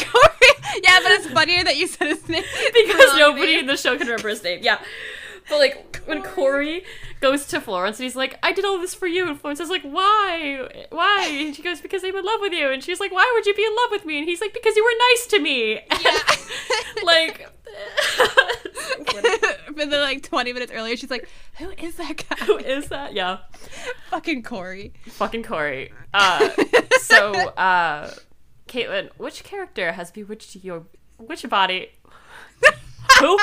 yeah, 0.83 0.99
but 1.01 1.11
it's 1.13 1.27
funnier 1.27 1.63
that 1.63 1.77
you 1.77 1.87
said 1.87 2.07
his 2.07 2.27
name. 2.27 2.43
because 2.73 3.17
nobody 3.17 3.57
in 3.59 3.65
the 3.67 3.77
show 3.77 3.97
can 3.97 4.07
remember 4.07 4.29
his 4.29 4.43
name. 4.43 4.59
Yeah. 4.61 4.79
But 5.47 5.59
like 5.59 5.88
when 6.05 6.23
Corey 6.23 6.83
goes 7.21 7.45
to 7.47 7.61
Florence 7.61 7.99
and 7.99 8.03
he's 8.03 8.15
like, 8.15 8.37
I 8.43 8.51
did 8.51 8.65
all 8.65 8.79
this 8.79 8.93
for 8.93 9.07
you, 9.07 9.27
and 9.27 9.39
Florence 9.39 9.59
is 9.59 9.69
like, 9.69 9.83
Why? 9.83 10.85
Why? 10.89 11.27
And 11.27 11.55
she 11.55 11.61
goes, 11.61 11.81
Because 11.81 12.03
I'm 12.03 12.15
in 12.15 12.25
love 12.25 12.41
with 12.41 12.53
you. 12.53 12.69
And 12.71 12.83
she's 12.83 12.99
like, 12.99 13.11
Why 13.11 13.29
would 13.35 13.45
you 13.45 13.53
be 13.53 13.63
in 13.63 13.75
love 13.75 13.91
with 13.91 14.05
me? 14.05 14.19
And 14.19 14.27
he's 14.27 14.41
like, 14.41 14.53
Because 14.53 14.75
you 14.75 14.83
were 14.83 14.97
nice 15.11 15.27
to 15.27 15.39
me. 15.39 15.79
Yeah. 16.03 17.03
like 17.03 17.49
but 19.75 19.89
then 19.89 20.01
like 20.01 20.23
20 20.23 20.53
minutes 20.53 20.71
earlier, 20.73 20.95
she's 20.97 21.11
like, 21.11 21.27
"Who 21.57 21.71
is 21.71 21.95
that 21.95 22.23
guy?" 22.29 22.35
who 22.45 22.57
is 22.57 22.89
that? 22.89 23.13
Yeah. 23.13 23.39
Fucking 24.09 24.43
Corey. 24.43 24.93
Fucking 25.07 25.43
Corey. 25.43 25.91
Uh 26.13 26.49
so 27.01 27.31
uh 27.49 28.11
Caitlin, 28.67 29.09
which 29.17 29.43
character 29.43 29.91
has 29.93 30.11
bewitched 30.11 30.55
your 30.57 30.85
which 31.17 31.47
body? 31.49 31.89
Who? 33.19 33.37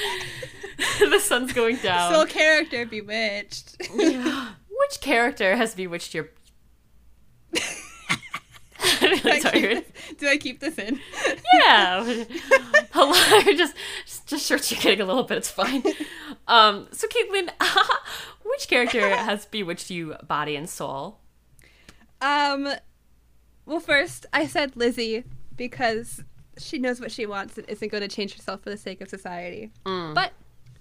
the 1.00 1.18
sun's 1.18 1.52
going 1.52 1.76
down. 1.76 2.12
Soul 2.12 2.26
character 2.26 2.86
bewitched. 2.86 3.76
Which 3.92 5.00
character 5.00 5.56
has 5.56 5.74
bewitched 5.74 6.14
your? 6.14 6.30
do, 7.54 7.60
I 9.00 9.84
do 10.18 10.28
I 10.28 10.36
keep 10.38 10.60
this 10.60 10.78
in? 10.78 11.00
Yeah. 11.54 12.24
Hello. 12.92 13.42
Just, 13.56 13.76
just, 14.26 14.46
sure 14.46 14.58
you're 14.58 14.80
getting 14.80 15.00
a 15.00 15.04
little 15.04 15.24
bit. 15.24 15.38
It's 15.38 15.50
fine. 15.50 15.82
Um. 16.48 16.88
So, 16.92 17.06
Caitlin, 17.08 17.50
which 18.44 18.68
character 18.68 19.08
has 19.14 19.46
bewitched 19.46 19.90
you, 19.90 20.16
body 20.26 20.56
and 20.56 20.68
soul? 20.68 21.18
Um, 22.20 22.68
well, 23.66 23.80
first 23.80 24.26
I 24.32 24.46
said 24.46 24.76
Lizzie 24.76 25.24
because 25.56 26.22
she 26.58 26.78
knows 26.78 27.00
what 27.00 27.10
she 27.10 27.26
wants 27.26 27.58
and 27.58 27.68
isn't 27.68 27.90
going 27.90 28.02
to 28.02 28.08
change 28.08 28.34
herself 28.34 28.62
for 28.62 28.70
the 28.70 28.76
sake 28.76 29.00
of 29.00 29.08
society. 29.08 29.70
Mm. 29.86 30.14
But 30.14 30.32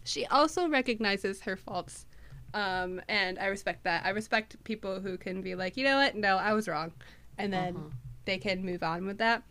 she 0.03 0.25
also 0.27 0.67
recognizes 0.67 1.41
her 1.41 1.55
faults. 1.55 2.05
Um, 2.53 3.01
and 3.07 3.39
I 3.39 3.45
respect 3.47 3.83
that. 3.85 4.05
I 4.05 4.09
respect 4.09 4.61
people 4.63 4.99
who 4.99 5.17
can 5.17 5.41
be 5.41 5.55
like, 5.55 5.77
you 5.77 5.83
know 5.83 5.97
what? 5.97 6.15
No, 6.15 6.37
I 6.37 6.53
was 6.53 6.67
wrong. 6.67 6.91
And 7.37 7.51
then 7.51 7.91
they 8.25 8.37
can 8.37 8.65
move 8.65 8.83
on 8.83 9.05
with 9.05 9.19
that. 9.19 9.43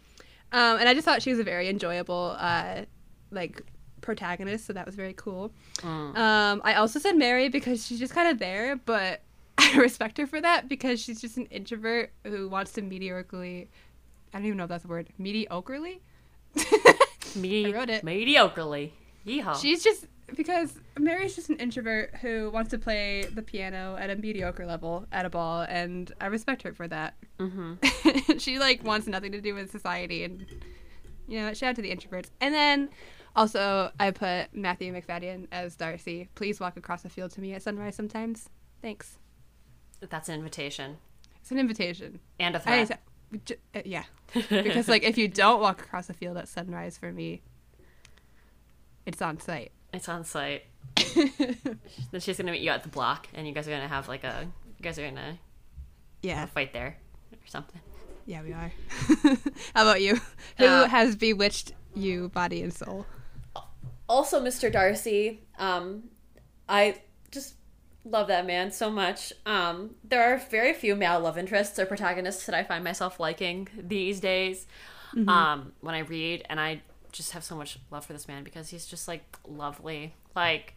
Um, 0.53 0.79
and 0.79 0.89
I 0.89 0.95
just 0.95 1.05
thought 1.05 1.23
she 1.23 1.31
was 1.31 1.39
a 1.39 1.45
very 1.45 1.69
enjoyable, 1.69 2.37
uh, 2.39 2.83
like, 3.31 3.63
protagonist. 4.01 4.67
So 4.67 4.73
that 4.73 4.85
was 4.87 4.97
very 4.97 5.15
cool. 5.15 5.53
Mm. 5.79 6.17
Um, 6.17 6.61
I 6.65 6.75
also 6.75 6.99
said 6.99 7.17
Mary 7.17 7.49
because 7.49 7.87
she's 7.87 7.99
just 7.99 8.13
kind 8.13 8.29
of 8.29 8.39
there, 8.39 8.77
but 8.77 9.23
I 9.59 9.77
respect 9.79 10.19
her 10.19 10.27
for 10.27 10.41
that 10.41 10.69
because 10.69 11.01
she's 11.01 11.21
just 11.21 11.37
an 11.37 11.47
introvert 11.47 12.13
who 12.25 12.49
wants 12.49 12.73
to 12.73 12.83
mediocrely. 12.83 13.69
I 14.33 14.39
don't 14.39 14.47
even 14.47 14.59
know 14.59 14.65
if 14.65 14.69
that's 14.69 14.85
a 14.85 14.89
word. 14.89 15.09
Mediocrely? 15.21 16.01
Me- 17.37 17.67
I 17.75 17.77
wrote 17.79 17.91
it. 17.91 18.05
Mediocrely. 18.05 18.93
Yeehaw. 19.27 19.61
She's 19.61 19.83
just 19.85 20.07
because 20.35 20.73
Mary's 20.99 21.35
just 21.35 21.51
an 21.51 21.57
introvert 21.57 22.15
who 22.17 22.51
wants 22.51 22.71
to 22.71 22.79
play 22.79 23.25
the 23.25 23.43
piano 23.43 23.97
at 23.99 24.11
a 24.11 24.17
mediocre 24.17 24.65
level 24.67 25.07
at 25.13 25.27
a 25.27 25.31
ball, 25.31 25.63
and 25.69 26.13
I 26.21 26.27
respect 26.27 26.63
her 26.63 26.73
for 26.73 26.87
that. 26.89 27.15
mm-hmm. 27.39 28.39
she 28.39 28.59
like 28.59 28.85
wants 28.85 29.07
nothing 29.07 29.33
to 29.33 29.41
do 29.41 29.55
with 29.55 29.71
society, 29.71 30.25
and 30.25 30.47
you 31.29 31.41
know, 31.41 31.53
shout 31.55 31.71
out 31.71 31.77
to 31.77 31.83
the 31.83 31.91
introverts. 31.95 32.31
And 32.41 32.55
then 32.55 32.91
also, 33.37 33.91
I 34.01 34.11
put 34.11 34.55
Matthew 34.55 34.93
Macfadyen 34.93 35.47
as 35.53 35.77
Darcy. 35.77 36.29
Please 36.35 36.59
walk 36.61 36.77
across 36.77 37.03
the 37.03 37.09
field 37.09 37.31
to 37.33 37.41
me 37.41 37.53
at 37.55 37.63
sunrise 37.63 37.95
sometimes. 37.95 38.49
Thanks. 38.83 39.19
That's 40.09 40.29
an 40.31 40.37
invitation 40.37 40.97
It's 41.41 41.51
an 41.51 41.59
invitation. 41.59 42.21
and 42.39 42.57
a 42.57 42.59
I, 42.59 42.85
threat. 42.87 43.01
J- 43.45 43.57
uh, 43.75 43.83
yeah, 43.85 44.05
because 44.49 44.89
like 44.89 45.03
if 45.05 45.17
you 45.19 45.29
don't 45.29 45.61
walk 45.61 45.81
across 45.83 46.07
the 46.07 46.15
field 46.15 46.37
at 46.37 46.49
sunrise 46.49 46.97
for 46.99 47.13
me, 47.13 47.43
it's 49.07 49.23
on 49.23 49.39
site. 49.41 49.73
it's 49.93 50.09
on 50.09 50.25
site. 50.25 50.65
Then 51.17 52.21
she's 52.21 52.37
gonna 52.39 52.53
meet 52.53 52.63
you 52.63 52.71
at 52.71 52.83
the 52.83 52.89
block, 52.89 53.29
and 53.35 53.47
you 53.47 53.53
guys 53.53 53.67
are 53.69 53.71
gonna 53.71 53.89
have 53.89 54.09
like 54.09 54.25
a. 54.25 54.47
You 54.79 54.83
guys 54.83 54.99
are 54.99 55.07
gonna 55.09 55.39
yeah, 56.23 56.47
fight 56.47 56.73
there 56.73 56.97
or 57.33 57.47
something. 57.47 57.81
yeah, 58.27 58.43
we 58.43 58.53
are. 58.53 58.73
How 59.75 59.83
about 59.83 60.01
you? 60.03 60.19
Who 60.59 60.65
Uh, 60.67 60.87
has 60.89 61.17
bewitched 61.17 61.73
you, 61.95 62.29
body 62.31 62.63
and 62.63 62.73
soul? 62.73 63.07
also 64.09 64.43
mr 64.45 64.73
darcy 64.73 65.39
um 65.61 66.03
i 66.69 67.01
just 67.31 67.55
love 68.05 68.29
that 68.29 68.47
man 68.47 68.71
so 68.73 68.91
much. 68.91 69.33
Um 69.47 69.95
there 70.05 70.23
are 70.33 70.39
very 70.39 70.73
few 70.73 70.95
male 70.97 71.21
love 71.21 71.37
interests 71.39 71.79
or 71.79 71.87
protagonists 71.87 72.47
that 72.47 72.55
i 72.55 72.63
find 72.65 72.83
myself 72.85 73.21
liking 73.21 73.69
these 73.77 74.21
days 74.21 74.67
um 75.27 75.73
when 75.81 75.95
i 75.95 75.99
read 75.99 76.47
and 76.49 76.61
i 76.61 76.81
just 77.11 77.33
have 77.33 77.43
so 77.43 77.57
much 77.57 77.79
love 77.91 78.07
for 78.07 78.13
this 78.13 78.29
man 78.29 78.45
because 78.45 78.69
he's 78.71 78.87
just 78.87 79.09
like 79.09 79.25
lovely. 79.47 80.15
Like 80.37 80.75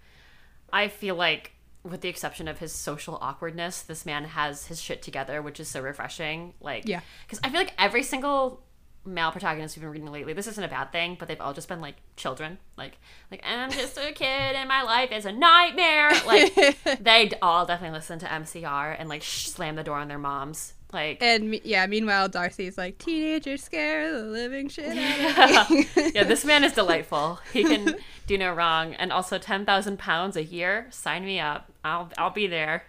i 0.72 0.88
feel 0.88 1.14
like 1.16 1.52
with 1.84 2.02
the 2.02 2.10
exception 2.10 2.48
of 2.48 2.58
his 2.58 2.72
social 2.72 3.18
awkwardness 3.22 3.82
this 3.84 4.06
man 4.06 4.24
has 4.24 4.66
his 4.68 4.82
shit 4.82 5.02
together 5.04 5.42
which 5.42 5.60
is 5.60 5.68
so 5.68 5.82
refreshing. 5.82 6.54
Like 6.60 6.88
Yeah. 6.88 7.02
because 7.26 7.40
i 7.44 7.50
feel 7.50 7.60
like 7.60 7.74
every 7.78 8.02
single 8.04 8.63
male 9.06 9.32
protagonists 9.32 9.76
we've 9.78 9.82
been 9.82 9.92
reading 9.92 10.12
lately. 10.12 10.34
This 10.34 10.48
isn't 10.48 10.64
a 10.64 10.68
bad 10.68 10.92
thing, 10.92 11.16
but 11.20 11.28
they've 11.28 11.42
all 11.42 11.54
just 11.54 11.68
been 11.68 11.82
like 11.82 11.96
children. 12.16 12.58
Like, 12.78 12.98
like 13.32 13.44
I'm 13.46 13.70
just 13.72 13.98
a 13.98 14.12
kid 14.14 14.26
and 14.56 14.68
my 14.70 14.82
life 14.84 15.12
is 15.12 15.26
a 15.26 15.32
nightmare. 15.32 16.12
Like, 16.26 16.56
they 17.02 17.32
all 17.42 17.66
definitely 17.66 17.98
listen 17.98 18.20
to 18.20 18.26
MCR 18.26 18.96
and 18.98 19.10
like 19.10 19.22
sh- 19.22 19.48
slam 19.48 19.76
the 19.76 19.84
door 19.84 19.98
on 19.98 20.08
their 20.08 20.18
moms. 20.18 20.74
Like, 20.94 21.24
And 21.24 21.50
me- 21.50 21.62
yeah, 21.64 21.88
meanwhile, 21.88 22.30
Darcy's 22.30 22.78
like, 22.78 23.00
teenagers 23.00 23.64
scare 23.64 24.12
the 24.16 24.26
living 24.26 24.70
shit 24.70 24.96
out 24.96 25.52
of 25.66 25.70
me. 25.72 25.88
yeah, 26.14 26.24
this 26.24 26.46
man 26.46 26.64
is 26.64 26.72
delightful. 26.82 27.40
He 27.52 27.64
can 27.64 27.96
do 28.28 28.38
no 28.38 28.54
wrong, 28.54 28.94
and 28.94 29.12
also 29.12 29.40
ten 29.40 29.66
thousand 29.66 29.98
pounds 29.98 30.38
a 30.38 30.44
year. 30.44 30.86
Sign 30.92 31.26
me 31.26 31.40
up. 31.40 31.72
I'll 31.84 32.12
I'll 32.18 32.30
be 32.30 32.46
there. 32.46 32.84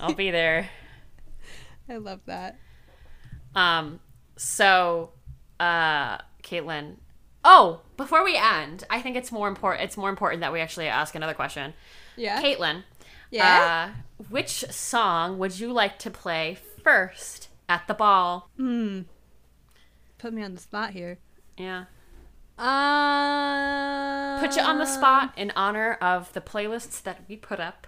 I'll 0.00 0.14
be 0.14 0.30
there. 0.30 0.70
I 1.86 1.98
love 1.98 2.20
that. 2.26 2.56
Um, 3.54 4.00
so, 4.40 5.10
uh, 5.58 6.16
Caitlin. 6.42 6.96
Oh, 7.44 7.80
before 7.98 8.24
we 8.24 8.38
end, 8.38 8.84
I 8.88 9.02
think 9.02 9.16
it's 9.16 9.30
more 9.30 9.48
important. 9.48 9.84
It's 9.84 9.98
more 9.98 10.08
important 10.08 10.40
that 10.40 10.50
we 10.50 10.60
actually 10.60 10.88
ask 10.88 11.14
another 11.14 11.34
question. 11.34 11.74
Yeah. 12.16 12.40
Caitlin. 12.42 12.84
Yeah? 13.30 13.92
Uh, 13.92 14.24
which 14.30 14.64
song 14.70 15.38
would 15.38 15.60
you 15.60 15.72
like 15.72 15.98
to 15.98 16.10
play 16.10 16.56
first 16.82 17.48
at 17.68 17.86
the 17.86 17.92
ball? 17.92 18.48
Hmm. 18.56 19.02
Put 20.16 20.32
me 20.32 20.42
on 20.42 20.54
the 20.54 20.60
spot 20.60 20.90
here. 20.90 21.18
Yeah. 21.58 21.84
Uh, 22.58 24.40
Put 24.40 24.56
you 24.56 24.62
on 24.62 24.78
the 24.78 24.86
spot 24.86 25.34
in 25.36 25.52
honor 25.54 25.98
of 26.00 26.32
the 26.32 26.40
playlists 26.40 27.02
that 27.02 27.24
we 27.28 27.36
put 27.36 27.60
up. 27.60 27.86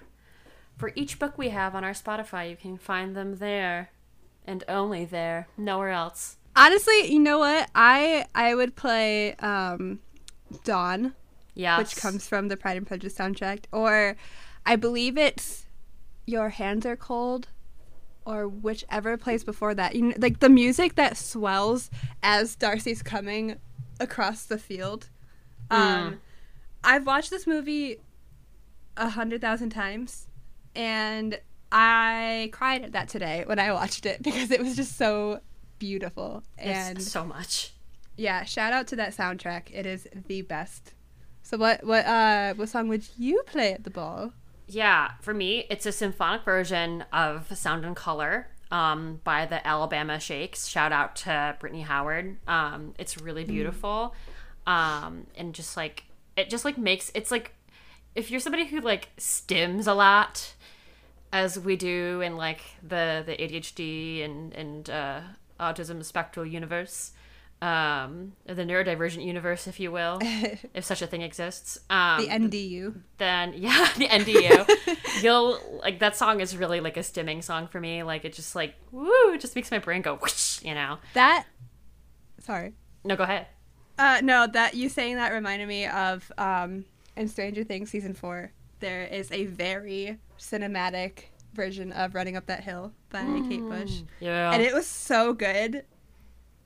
For 0.76 0.92
each 0.94 1.18
book 1.18 1.38
we 1.38 1.48
have 1.48 1.74
on 1.74 1.82
our 1.82 1.92
Spotify, 1.92 2.50
you 2.50 2.56
can 2.56 2.76
find 2.76 3.16
them 3.16 3.36
there. 3.36 3.90
And 4.46 4.64
only 4.68 5.04
there. 5.04 5.48
Nowhere 5.56 5.90
else. 5.90 6.36
Honestly, 6.54 7.12
you 7.12 7.18
know 7.18 7.38
what? 7.38 7.70
I 7.74 8.26
I 8.34 8.54
would 8.54 8.76
play 8.76 9.34
um, 9.36 10.00
Dawn, 10.64 11.14
Yes. 11.54 11.78
which 11.78 11.96
comes 11.96 12.26
from 12.26 12.48
the 12.48 12.56
Pride 12.56 12.76
and 12.76 12.86
Prejudice 12.86 13.14
soundtrack, 13.14 13.64
or 13.72 14.16
I 14.66 14.76
believe 14.76 15.16
it's 15.16 15.66
Your 16.26 16.50
Hands 16.50 16.84
Are 16.84 16.96
Cold, 16.96 17.48
or 18.26 18.46
whichever 18.46 19.16
plays 19.16 19.44
before 19.44 19.74
that. 19.74 19.94
You 19.94 20.02
know, 20.02 20.14
like 20.18 20.40
the 20.40 20.50
music 20.50 20.94
that 20.96 21.16
swells 21.16 21.90
as 22.22 22.54
Darcy's 22.54 23.02
coming 23.02 23.58
across 23.98 24.44
the 24.44 24.58
field. 24.58 25.08
Um, 25.70 26.20
I've 26.84 27.06
watched 27.06 27.30
this 27.30 27.46
movie 27.46 27.96
a 28.98 29.08
hundred 29.08 29.40
thousand 29.40 29.70
times, 29.70 30.26
and 30.74 31.40
I 31.70 32.50
cried 32.52 32.82
at 32.84 32.92
that 32.92 33.08
today 33.08 33.44
when 33.46 33.58
I 33.58 33.72
watched 33.72 34.04
it 34.04 34.22
because 34.22 34.50
it 34.50 34.60
was 34.60 34.76
just 34.76 34.98
so 34.98 35.40
beautiful. 35.82 36.44
And 36.58 37.02
so 37.02 37.24
much. 37.24 37.72
yeah, 38.16 38.44
shout 38.44 38.72
out 38.72 38.86
to 38.88 38.96
that 38.96 39.16
soundtrack. 39.16 39.64
It 39.72 39.84
is 39.84 40.06
the 40.28 40.42
best. 40.42 40.94
So 41.42 41.56
what 41.56 41.82
what 41.84 42.06
uh 42.06 42.54
what 42.54 42.68
song 42.68 42.86
would 42.86 43.04
you 43.18 43.42
play 43.46 43.72
at 43.72 43.82
the 43.82 43.90
ball? 43.90 44.32
Yeah, 44.68 45.10
for 45.20 45.34
me, 45.34 45.66
it's 45.68 45.84
a 45.84 45.90
symphonic 45.90 46.44
version 46.44 47.04
of 47.12 47.54
Sound 47.58 47.84
and 47.84 47.96
Color 47.96 48.46
um, 48.70 49.20
by 49.24 49.44
the 49.44 49.66
Alabama 49.66 50.20
Shakes. 50.20 50.68
Shout 50.68 50.92
out 50.92 51.16
to 51.16 51.56
Brittany 51.58 51.82
Howard. 51.82 52.38
Um, 52.46 52.94
it's 52.96 53.20
really 53.20 53.44
beautiful, 53.44 54.14
um, 54.68 55.26
and 55.36 55.52
just 55.52 55.76
like 55.76 56.04
it, 56.36 56.48
just 56.48 56.64
like 56.64 56.78
makes 56.78 57.10
it's 57.12 57.32
like 57.32 57.56
if 58.14 58.30
you're 58.30 58.38
somebody 58.38 58.66
who 58.66 58.80
like 58.80 59.08
stims 59.16 59.88
a 59.88 59.94
lot, 59.94 60.54
as 61.32 61.58
we 61.58 61.74
do 61.74 62.20
in 62.20 62.36
like 62.36 62.60
the 62.86 63.24
the 63.26 63.32
ADHD 63.32 64.24
and 64.24 64.54
and 64.54 64.88
uh, 64.88 65.20
autism 65.62 66.04
spectral 66.04 66.44
universe. 66.44 67.12
Um, 67.62 68.32
the 68.44 68.64
neurodivergent 68.64 69.24
universe, 69.24 69.68
if 69.68 69.78
you 69.78 69.92
will, 69.92 70.18
if 70.74 70.84
such 70.84 71.00
a 71.00 71.06
thing 71.06 71.22
exists. 71.22 71.78
Um, 71.88 72.20
The 72.20 72.26
NDU. 72.28 73.00
then 73.18 73.52
yeah, 73.56 73.88
the 73.96 74.08
NDU. 74.08 75.22
You'll 75.22 75.60
like 75.80 76.00
that 76.00 76.16
song 76.16 76.40
is 76.40 76.56
really 76.56 76.80
like 76.80 76.96
a 76.96 77.00
stimming 77.00 77.40
song 77.44 77.68
for 77.68 77.78
me. 77.78 78.02
Like 78.02 78.24
it 78.24 78.32
just 78.32 78.56
like 78.56 78.74
woo, 78.90 79.32
it 79.32 79.40
just 79.40 79.54
makes 79.54 79.70
my 79.70 79.78
brain 79.78 80.02
go 80.02 80.16
whoosh, 80.16 80.60
you 80.64 80.74
know. 80.74 80.98
That 81.14 81.46
sorry. 82.40 82.72
No, 83.04 83.14
go 83.14 83.22
ahead. 83.22 83.46
Uh 83.96 84.20
no, 84.24 84.48
that 84.48 84.74
you 84.74 84.88
saying 84.88 85.14
that 85.16 85.32
reminded 85.32 85.68
me 85.68 85.86
of 85.86 86.32
um 86.38 86.84
in 87.16 87.28
Stranger 87.28 87.62
Things 87.62 87.90
season 87.90 88.14
4. 88.14 88.50
There 88.80 89.04
is 89.04 89.30
a 89.30 89.44
very 89.46 90.18
cinematic 90.36 91.26
version 91.54 91.92
of 91.92 92.14
Running 92.14 92.36
Up 92.36 92.46
That 92.46 92.62
Hill 92.64 92.92
by 93.10 93.22
Kate 93.48 93.60
Bush. 93.68 93.90
Mm. 93.90 94.06
Yeah. 94.20 94.52
and 94.52 94.62
it 94.62 94.72
was 94.74 94.86
so 94.86 95.32
good. 95.32 95.84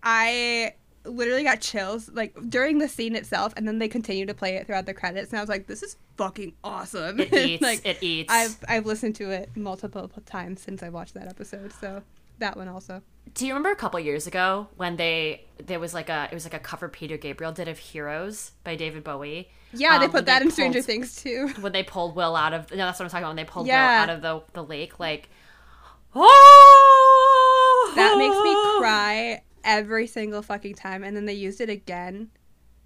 I 0.03 0.75
literally 1.05 1.45
got 1.45 1.61
chills 1.61 2.09
like 2.11 2.35
during 2.49 2.79
the 2.79 2.89
scene 2.89 3.15
itself, 3.17 3.53
and 3.57 3.67
then 3.67 3.79
they 3.79 3.89
continued 3.89 4.29
to 4.29 4.35
play 4.35 4.57
it 4.57 4.67
throughout 4.67 4.87
the 4.87 4.95
credits, 4.95 5.31
and 5.31 5.39
I 5.39 5.43
was 5.43 5.49
like, 5.49 5.67
"This 5.67 5.83
is 5.83 5.97
fucking 6.17 6.53
awesome!" 6.65 7.21
it 7.21 7.33
eats. 7.35 7.63
like 7.63 7.85
it 7.85 8.03
eats. 8.03 8.33
I've 8.33 8.57
I've 8.69 8.87
listened 8.87 9.17
to 9.17 9.31
it 9.31 9.51
multiple 9.57 10.11
times 10.27 10.61
since 10.61 10.83
I 10.83 10.89
watched 10.89 11.15
that 11.15 11.29
episode, 11.29 11.73
so 11.81 12.03
that 12.39 12.57
one 12.57 12.69
also. 12.69 13.03
Do 13.37 13.47
you 13.47 13.53
remember 13.53 13.71
a 13.71 13.77
couple 13.77 14.01
years 14.01 14.27
ago 14.27 14.69
when 14.77 14.97
they 14.97 15.45
there 15.63 15.79
was 15.79 15.93
like 15.93 16.09
a 16.09 16.27
it 16.31 16.35
was 16.35 16.45
like 16.45 16.55
a 16.55 16.59
cover 16.59 16.89
Peter 16.89 17.17
Gabriel 17.19 17.53
did 17.53 17.69
of 17.69 17.79
Heroes 17.79 18.53
by 18.65 18.77
David 18.77 19.05
Bowie? 19.05 19.51
Yeah, 19.75 19.91
they 19.91 19.95
Um, 19.97 20.01
when 20.01 20.11
put 20.11 20.27
that 20.27 20.41
in 20.41 20.49
pulled- 20.49 20.55
Stranger 20.55 20.81
Things 20.81 21.17
too. 21.23 21.49
When 21.61 21.73
they 21.73 21.83
pulled 21.83 22.17
Will 22.17 22.35
out 22.35 22.55
of 22.55 22.71
no, 22.71 22.79
that's 22.79 22.99
what 22.99 23.05
I'm 23.05 23.11
talking 23.11 23.25
about. 23.25 23.29
When 23.31 23.37
they 23.37 23.45
pulled 23.45 23.67
Yeah. 23.67 23.85
Will 23.85 24.03
out 24.03 24.11
of 24.11 24.23
the 24.23 24.43
the 24.55 24.65
lake, 24.65 24.99
like 24.99 25.29
oh, 26.15 27.93
That 27.95 28.17
makes 28.17 28.37
me 28.43 28.55
cry 28.81 29.43
every 29.65 30.07
single 30.07 30.41
fucking 30.43 30.75
time. 30.75 31.05
And 31.05 31.15
then 31.17 31.27
they 31.27 31.35
used 31.35 31.61
it 31.61 31.69
again 31.69 32.31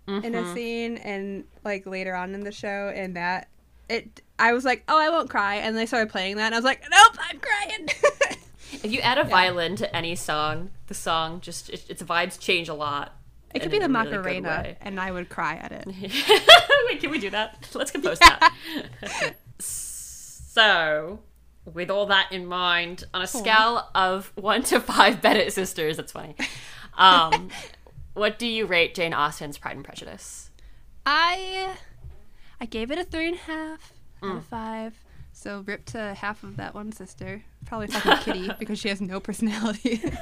in 0.09 0.23
Mm-hmm. 0.23 0.35
a 0.35 0.55
scene 0.55 0.97
and 0.97 1.45
like 1.65 1.87
later 1.87 2.17
on 2.17 2.35
in 2.35 2.41
the 2.41 2.51
show 2.51 2.91
and 2.93 3.15
that 3.15 3.49
it 3.89 4.21
I 4.41 4.53
was 4.53 4.65
like, 4.65 4.83
"Oh, 4.89 4.99
I 4.99 5.11
won't 5.11 5.31
cry." 5.31 5.57
And 5.57 5.77
they 5.77 5.87
started 5.87 6.11
playing 6.11 6.37
that 6.37 6.47
and 6.47 6.55
I 6.55 6.59
was 6.59 6.65
like, 6.65 6.83
"Nope, 6.91 7.17
I'm 7.21 7.39
crying." 7.39 7.89
If 8.83 8.93
you 8.93 9.01
add 9.01 9.19
a 9.19 9.25
violin 9.25 9.77
to 9.77 9.95
any 9.97 10.15
song, 10.17 10.71
the 10.87 10.95
song 10.95 11.41
just 11.41 11.69
it, 11.71 11.89
its 11.91 12.03
vibes 12.03 12.39
change 12.39 12.69
a 12.69 12.75
lot. 12.75 13.15
it 13.55 13.61
could 13.61 13.71
be 13.71 13.79
the 13.79 13.89
Macarena 13.89 14.49
way. 14.49 14.77
and 14.81 14.99
I 15.01 15.11
would 15.11 15.29
cry 15.29 15.57
at 15.57 15.73
it. 15.73 15.87
Wait, 16.89 17.01
can 17.01 17.11
we 17.11 17.19
do 17.19 17.31
that? 17.31 17.69
Let's 17.75 17.91
compose 17.91 18.19
that. 18.21 18.55
so, 19.59 21.21
with 21.73 21.91
all 21.91 22.07
that 22.07 22.33
in 22.33 22.47
mind, 22.47 23.05
on 23.15 23.23
a 23.23 23.27
scale 23.27 23.89
of 23.95 24.33
one 24.35 24.63
to 24.65 24.81
five 24.81 25.21
Bennet 25.23 25.53
sisters, 25.53 25.97
that's 25.97 26.13
funny. 26.13 26.35
Um, 26.97 27.51
what 28.15 28.39
do 28.39 28.47
you 28.47 28.67
rate 28.67 28.95
Jane 28.95 29.13
Austen's 29.15 29.59
Pride 29.59 29.77
and 29.77 29.85
Prejudice? 29.85 30.51
I 31.07 31.77
I 32.61 32.67
gave 32.67 32.91
it 32.91 32.99
a 32.99 33.05
three 33.05 33.29
and 33.29 33.37
a 33.37 33.41
half 33.41 33.93
out 34.23 34.29
Mm. 34.31 34.37
of 34.39 34.45
five. 34.47 34.95
So 35.41 35.65
rip 35.67 35.87
to 35.87 36.13
half 36.13 36.43
of 36.45 36.59
that 36.59 36.75
one 36.75 36.93
sister. 36.93 37.43
Probably 37.65 37.87
fucking 37.87 38.19
Kitty 38.19 38.51
because 38.59 38.79
she 38.79 38.91
has 38.91 39.01
no 39.01 39.21
personality. 39.21 39.99
yeah, 40.05 40.17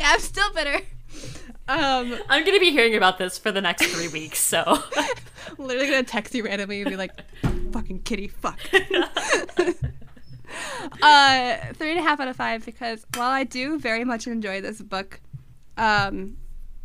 I'm 0.00 0.18
still 0.18 0.52
bitter. 0.52 0.80
Um, 1.68 2.18
I'm 2.28 2.44
gonna 2.44 2.58
be 2.58 2.72
hearing 2.72 2.96
about 2.96 3.16
this 3.16 3.38
for 3.38 3.52
the 3.52 3.60
next 3.60 3.86
three 3.86 4.08
weeks, 4.08 4.40
so 4.40 4.82
literally 5.58 5.88
gonna 5.88 6.02
text 6.02 6.34
you 6.34 6.44
randomly 6.44 6.80
and 6.80 6.90
be 6.90 6.96
like, 6.96 7.12
"Fucking 7.70 8.02
Kitty, 8.02 8.26
fuck." 8.26 8.58
uh, 11.00 11.56
three 11.74 11.90
and 11.90 12.00
a 12.00 12.02
half 12.02 12.18
out 12.18 12.26
of 12.26 12.34
five 12.34 12.66
because 12.66 13.06
while 13.14 13.30
I 13.30 13.44
do 13.44 13.78
very 13.78 14.04
much 14.04 14.26
enjoy 14.26 14.62
this 14.62 14.82
book, 14.82 15.20
um, 15.76 16.38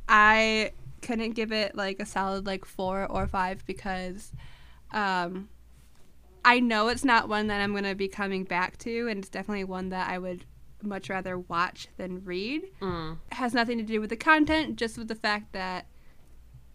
I 0.08 0.72
couldn't 1.02 1.32
give 1.32 1.52
it 1.52 1.76
like 1.76 2.00
a 2.00 2.06
solid 2.06 2.46
like 2.46 2.64
four 2.64 3.08
or 3.08 3.26
five 3.26 3.66
because, 3.66 4.32
um, 4.92 5.50
I 6.46 6.60
know 6.62 6.88
it's 6.90 7.04
not 7.04 7.28
one 7.28 7.48
that 7.48 7.60
I'm 7.60 7.74
gonna 7.74 7.96
be 7.96 8.08
coming 8.08 8.44
back 8.46 8.78
to, 8.80 9.08
and 9.10 9.20
it's 9.20 9.30
definitely 9.30 9.64
one 9.66 9.90
that 9.90 10.10
I 10.10 10.18
would 10.20 10.46
much 10.82 11.10
rather 11.10 11.38
watch 11.40 11.88
than 11.98 12.24
read. 12.24 12.62
Mm. 12.82 13.18
It 13.32 13.36
has 13.36 13.54
nothing 13.54 13.78
to 13.80 13.84
do 13.84 14.00
with 14.00 14.12
the 14.12 14.16
content, 14.16 14.76
just 14.78 14.98
with 14.98 15.08
the 15.08 15.16
fact 15.16 15.52
that 15.54 15.88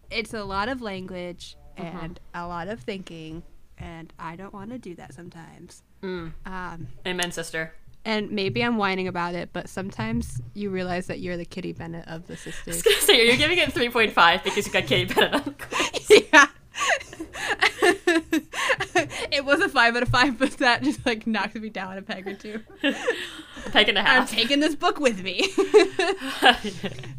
it's 0.09 0.33
a 0.33 0.43
lot 0.43 0.67
of 0.69 0.81
language 0.81 1.55
and 1.77 2.19
a 2.35 2.45
lot 2.47 2.67
of 2.67 2.81
thinking, 2.81 3.43
and 3.77 4.11
I 4.19 4.35
don't 4.35 4.53
want 4.53 4.69
to 4.71 4.77
do 4.77 4.93
that 4.95 5.13
sometimes. 5.13 5.81
Mm. 6.03 6.33
Um, 6.45 6.87
amen, 7.07 7.31
sister. 7.31 7.73
and 8.03 8.29
maybe 8.31 8.61
I'm 8.63 8.77
whining 8.77 9.07
about 9.07 9.35
it, 9.35 9.49
but 9.53 9.69
sometimes 9.69 10.41
you 10.53 10.69
realize 10.69 11.07
that 11.07 11.19
you're 11.21 11.37
the 11.37 11.45
Kitty 11.45 11.71
Bennet 11.71 12.07
of 12.07 12.27
the 12.27 12.33
I 12.33 12.35
sisters. 12.35 12.81
gonna 12.81 12.97
say, 12.97 13.25
you're 13.25 13.37
giving 13.37 13.57
it 13.57 13.69
3.5 13.73 14.43
because 14.43 14.67
you 14.67 14.73
got 14.73 14.85
Katie 14.85 15.13
Bennet 15.13 15.35
on 15.35 15.43
the 15.43 16.25
yeah. 16.33 16.47
it 19.31 19.45
was 19.45 19.59
a 19.61 19.69
five 19.69 19.95
out 19.95 20.03
of 20.03 20.09
five, 20.09 20.37
but 20.37 20.51
that 20.57 20.83
just 20.83 21.05
like 21.05 21.27
knocked 21.27 21.55
me 21.55 21.69
down 21.69 21.97
a 21.97 22.01
peg 22.01 22.27
or 22.27 22.33
two. 22.35 22.61
Peg 23.71 23.89
and 23.89 23.97
a 23.97 24.01
I'm 24.01 24.25
taking 24.25 24.59
this 24.59 24.75
book 24.75 24.99
with 24.99 25.21
me. 25.21 25.47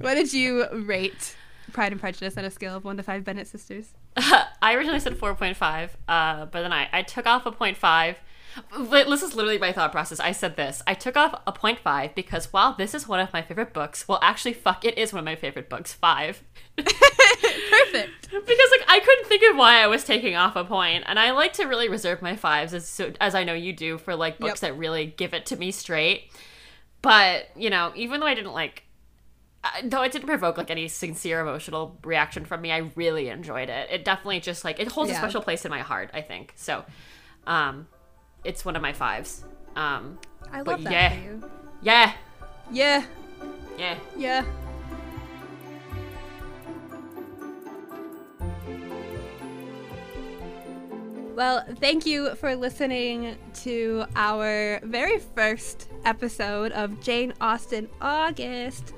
what 0.00 0.14
did 0.14 0.32
you 0.32 0.66
rate 0.72 1.36
Pride 1.72 1.92
and 1.92 2.00
Prejudice 2.00 2.36
on 2.36 2.44
a 2.44 2.50
scale 2.50 2.76
of 2.76 2.84
one 2.84 2.96
to 2.96 3.02
five 3.02 3.24
Bennet 3.24 3.46
sisters? 3.46 3.92
I 4.16 4.74
originally 4.74 5.00
said 5.00 5.14
4.5, 5.14 5.90
uh, 6.08 6.46
but 6.46 6.62
then 6.62 6.72
I, 6.72 6.88
I 6.92 7.02
took 7.02 7.26
off 7.26 7.46
a 7.46 7.52
0.5 7.52 8.16
This 8.78 9.22
is 9.22 9.34
literally 9.34 9.58
my 9.58 9.72
thought 9.72 9.92
process. 9.92 10.20
I 10.20 10.32
said 10.32 10.56
this. 10.56 10.82
I 10.86 10.94
took 10.94 11.16
off 11.16 11.40
a 11.46 11.52
point 11.52 11.78
five 11.78 12.14
because 12.14 12.52
while 12.52 12.74
this 12.74 12.94
is 12.94 13.08
one 13.08 13.20
of 13.20 13.32
my 13.32 13.42
favorite 13.42 13.72
books, 13.72 14.06
well, 14.06 14.18
actually, 14.22 14.52
fuck, 14.52 14.84
it 14.84 14.98
is 14.98 15.12
one 15.12 15.20
of 15.20 15.24
my 15.24 15.36
favorite 15.36 15.68
books. 15.68 15.92
Five. 15.92 16.42
Perfect. 16.76 18.30
because 18.30 18.70
like 18.70 18.84
I 18.88 19.00
couldn't 19.04 19.26
think 19.26 19.42
of 19.50 19.56
why 19.56 19.82
I 19.82 19.86
was 19.86 20.04
taking 20.04 20.36
off 20.36 20.56
a 20.56 20.64
point, 20.64 21.04
and 21.06 21.18
I 21.18 21.32
like 21.32 21.52
to 21.54 21.64
really 21.64 21.88
reserve 21.88 22.22
my 22.22 22.36
fives 22.36 22.74
as 22.74 22.86
so, 22.88 23.12
as 23.20 23.34
I 23.34 23.44
know 23.44 23.54
you 23.54 23.72
do 23.72 23.98
for 23.98 24.14
like 24.16 24.38
books 24.38 24.62
Yep. 24.62 24.72
that 24.72 24.78
really 24.78 25.06
give 25.06 25.34
it 25.34 25.46
to 25.46 25.56
me 25.56 25.70
straight. 25.70 26.30
But 27.00 27.46
you 27.56 27.70
know, 27.70 27.92
even 27.96 28.20
though 28.20 28.26
I 28.26 28.34
didn't 28.34 28.52
like, 28.52 28.84
uh, 29.64 29.68
though 29.84 30.02
it 30.02 30.12
didn't 30.12 30.28
provoke 30.28 30.56
like 30.58 30.70
any 30.70 30.88
sincere 30.88 31.40
emotional 31.40 31.98
reaction 32.04 32.44
from 32.44 32.60
me, 32.62 32.70
I 32.72 32.90
really 32.96 33.28
enjoyed 33.28 33.68
it. 33.68 33.90
It 33.90 34.04
definitely 34.04 34.40
just 34.40 34.64
like 34.64 34.78
it 34.80 34.88
holds 34.88 35.10
a 35.10 35.14
special 35.14 35.42
place 35.42 35.64
in 35.64 35.70
my 35.70 35.80
heart. 35.80 36.10
I 36.14 36.20
think 36.20 36.52
so. 36.56 36.84
Um, 37.46 37.88
it's 38.44 38.64
one 38.64 38.76
of 38.76 38.82
my 38.82 38.92
fives. 38.92 39.44
Um, 39.76 40.18
I 40.52 40.62
But 40.62 40.66
love 40.80 40.84
that 40.84 40.92
yeah. 40.92 41.08
for 41.10 41.20
you. 41.22 41.50
yeah, 41.82 42.12
Yeah. 42.70 43.04
yeah. 43.78 43.96
Yeah. 44.16 44.44
Well, 51.34 51.64
thank 51.80 52.04
you 52.04 52.34
for 52.34 52.54
listening 52.54 53.36
to 53.62 54.04
our 54.14 54.80
very 54.84 55.18
first 55.18 55.88
episode 56.04 56.72
of 56.72 57.00
Jane 57.00 57.32
Austen 57.40 57.88
August. 58.00 58.92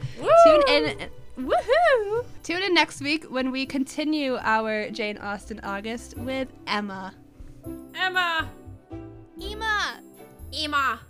Tune 0.44 0.62
in. 0.68 1.08
Woohoo! 1.38 2.24
Tune 2.42 2.62
in 2.62 2.74
next 2.74 3.00
week 3.00 3.24
when 3.24 3.50
we 3.50 3.66
continue 3.66 4.36
our 4.40 4.90
Jane 4.90 5.18
Austen 5.18 5.60
August 5.62 6.16
with 6.18 6.48
Emma. 6.66 7.14
Emma, 7.94 8.48
Emma! 9.40 10.00
Emma. 10.52 11.00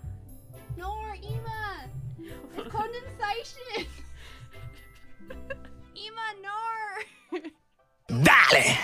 Nor 0.77 1.15
Emma! 1.23 1.91
There's 2.55 2.69
condensation! 2.73 3.87
Emma, 5.97 6.35
nor! 6.43 7.43
Dale. 8.23 8.77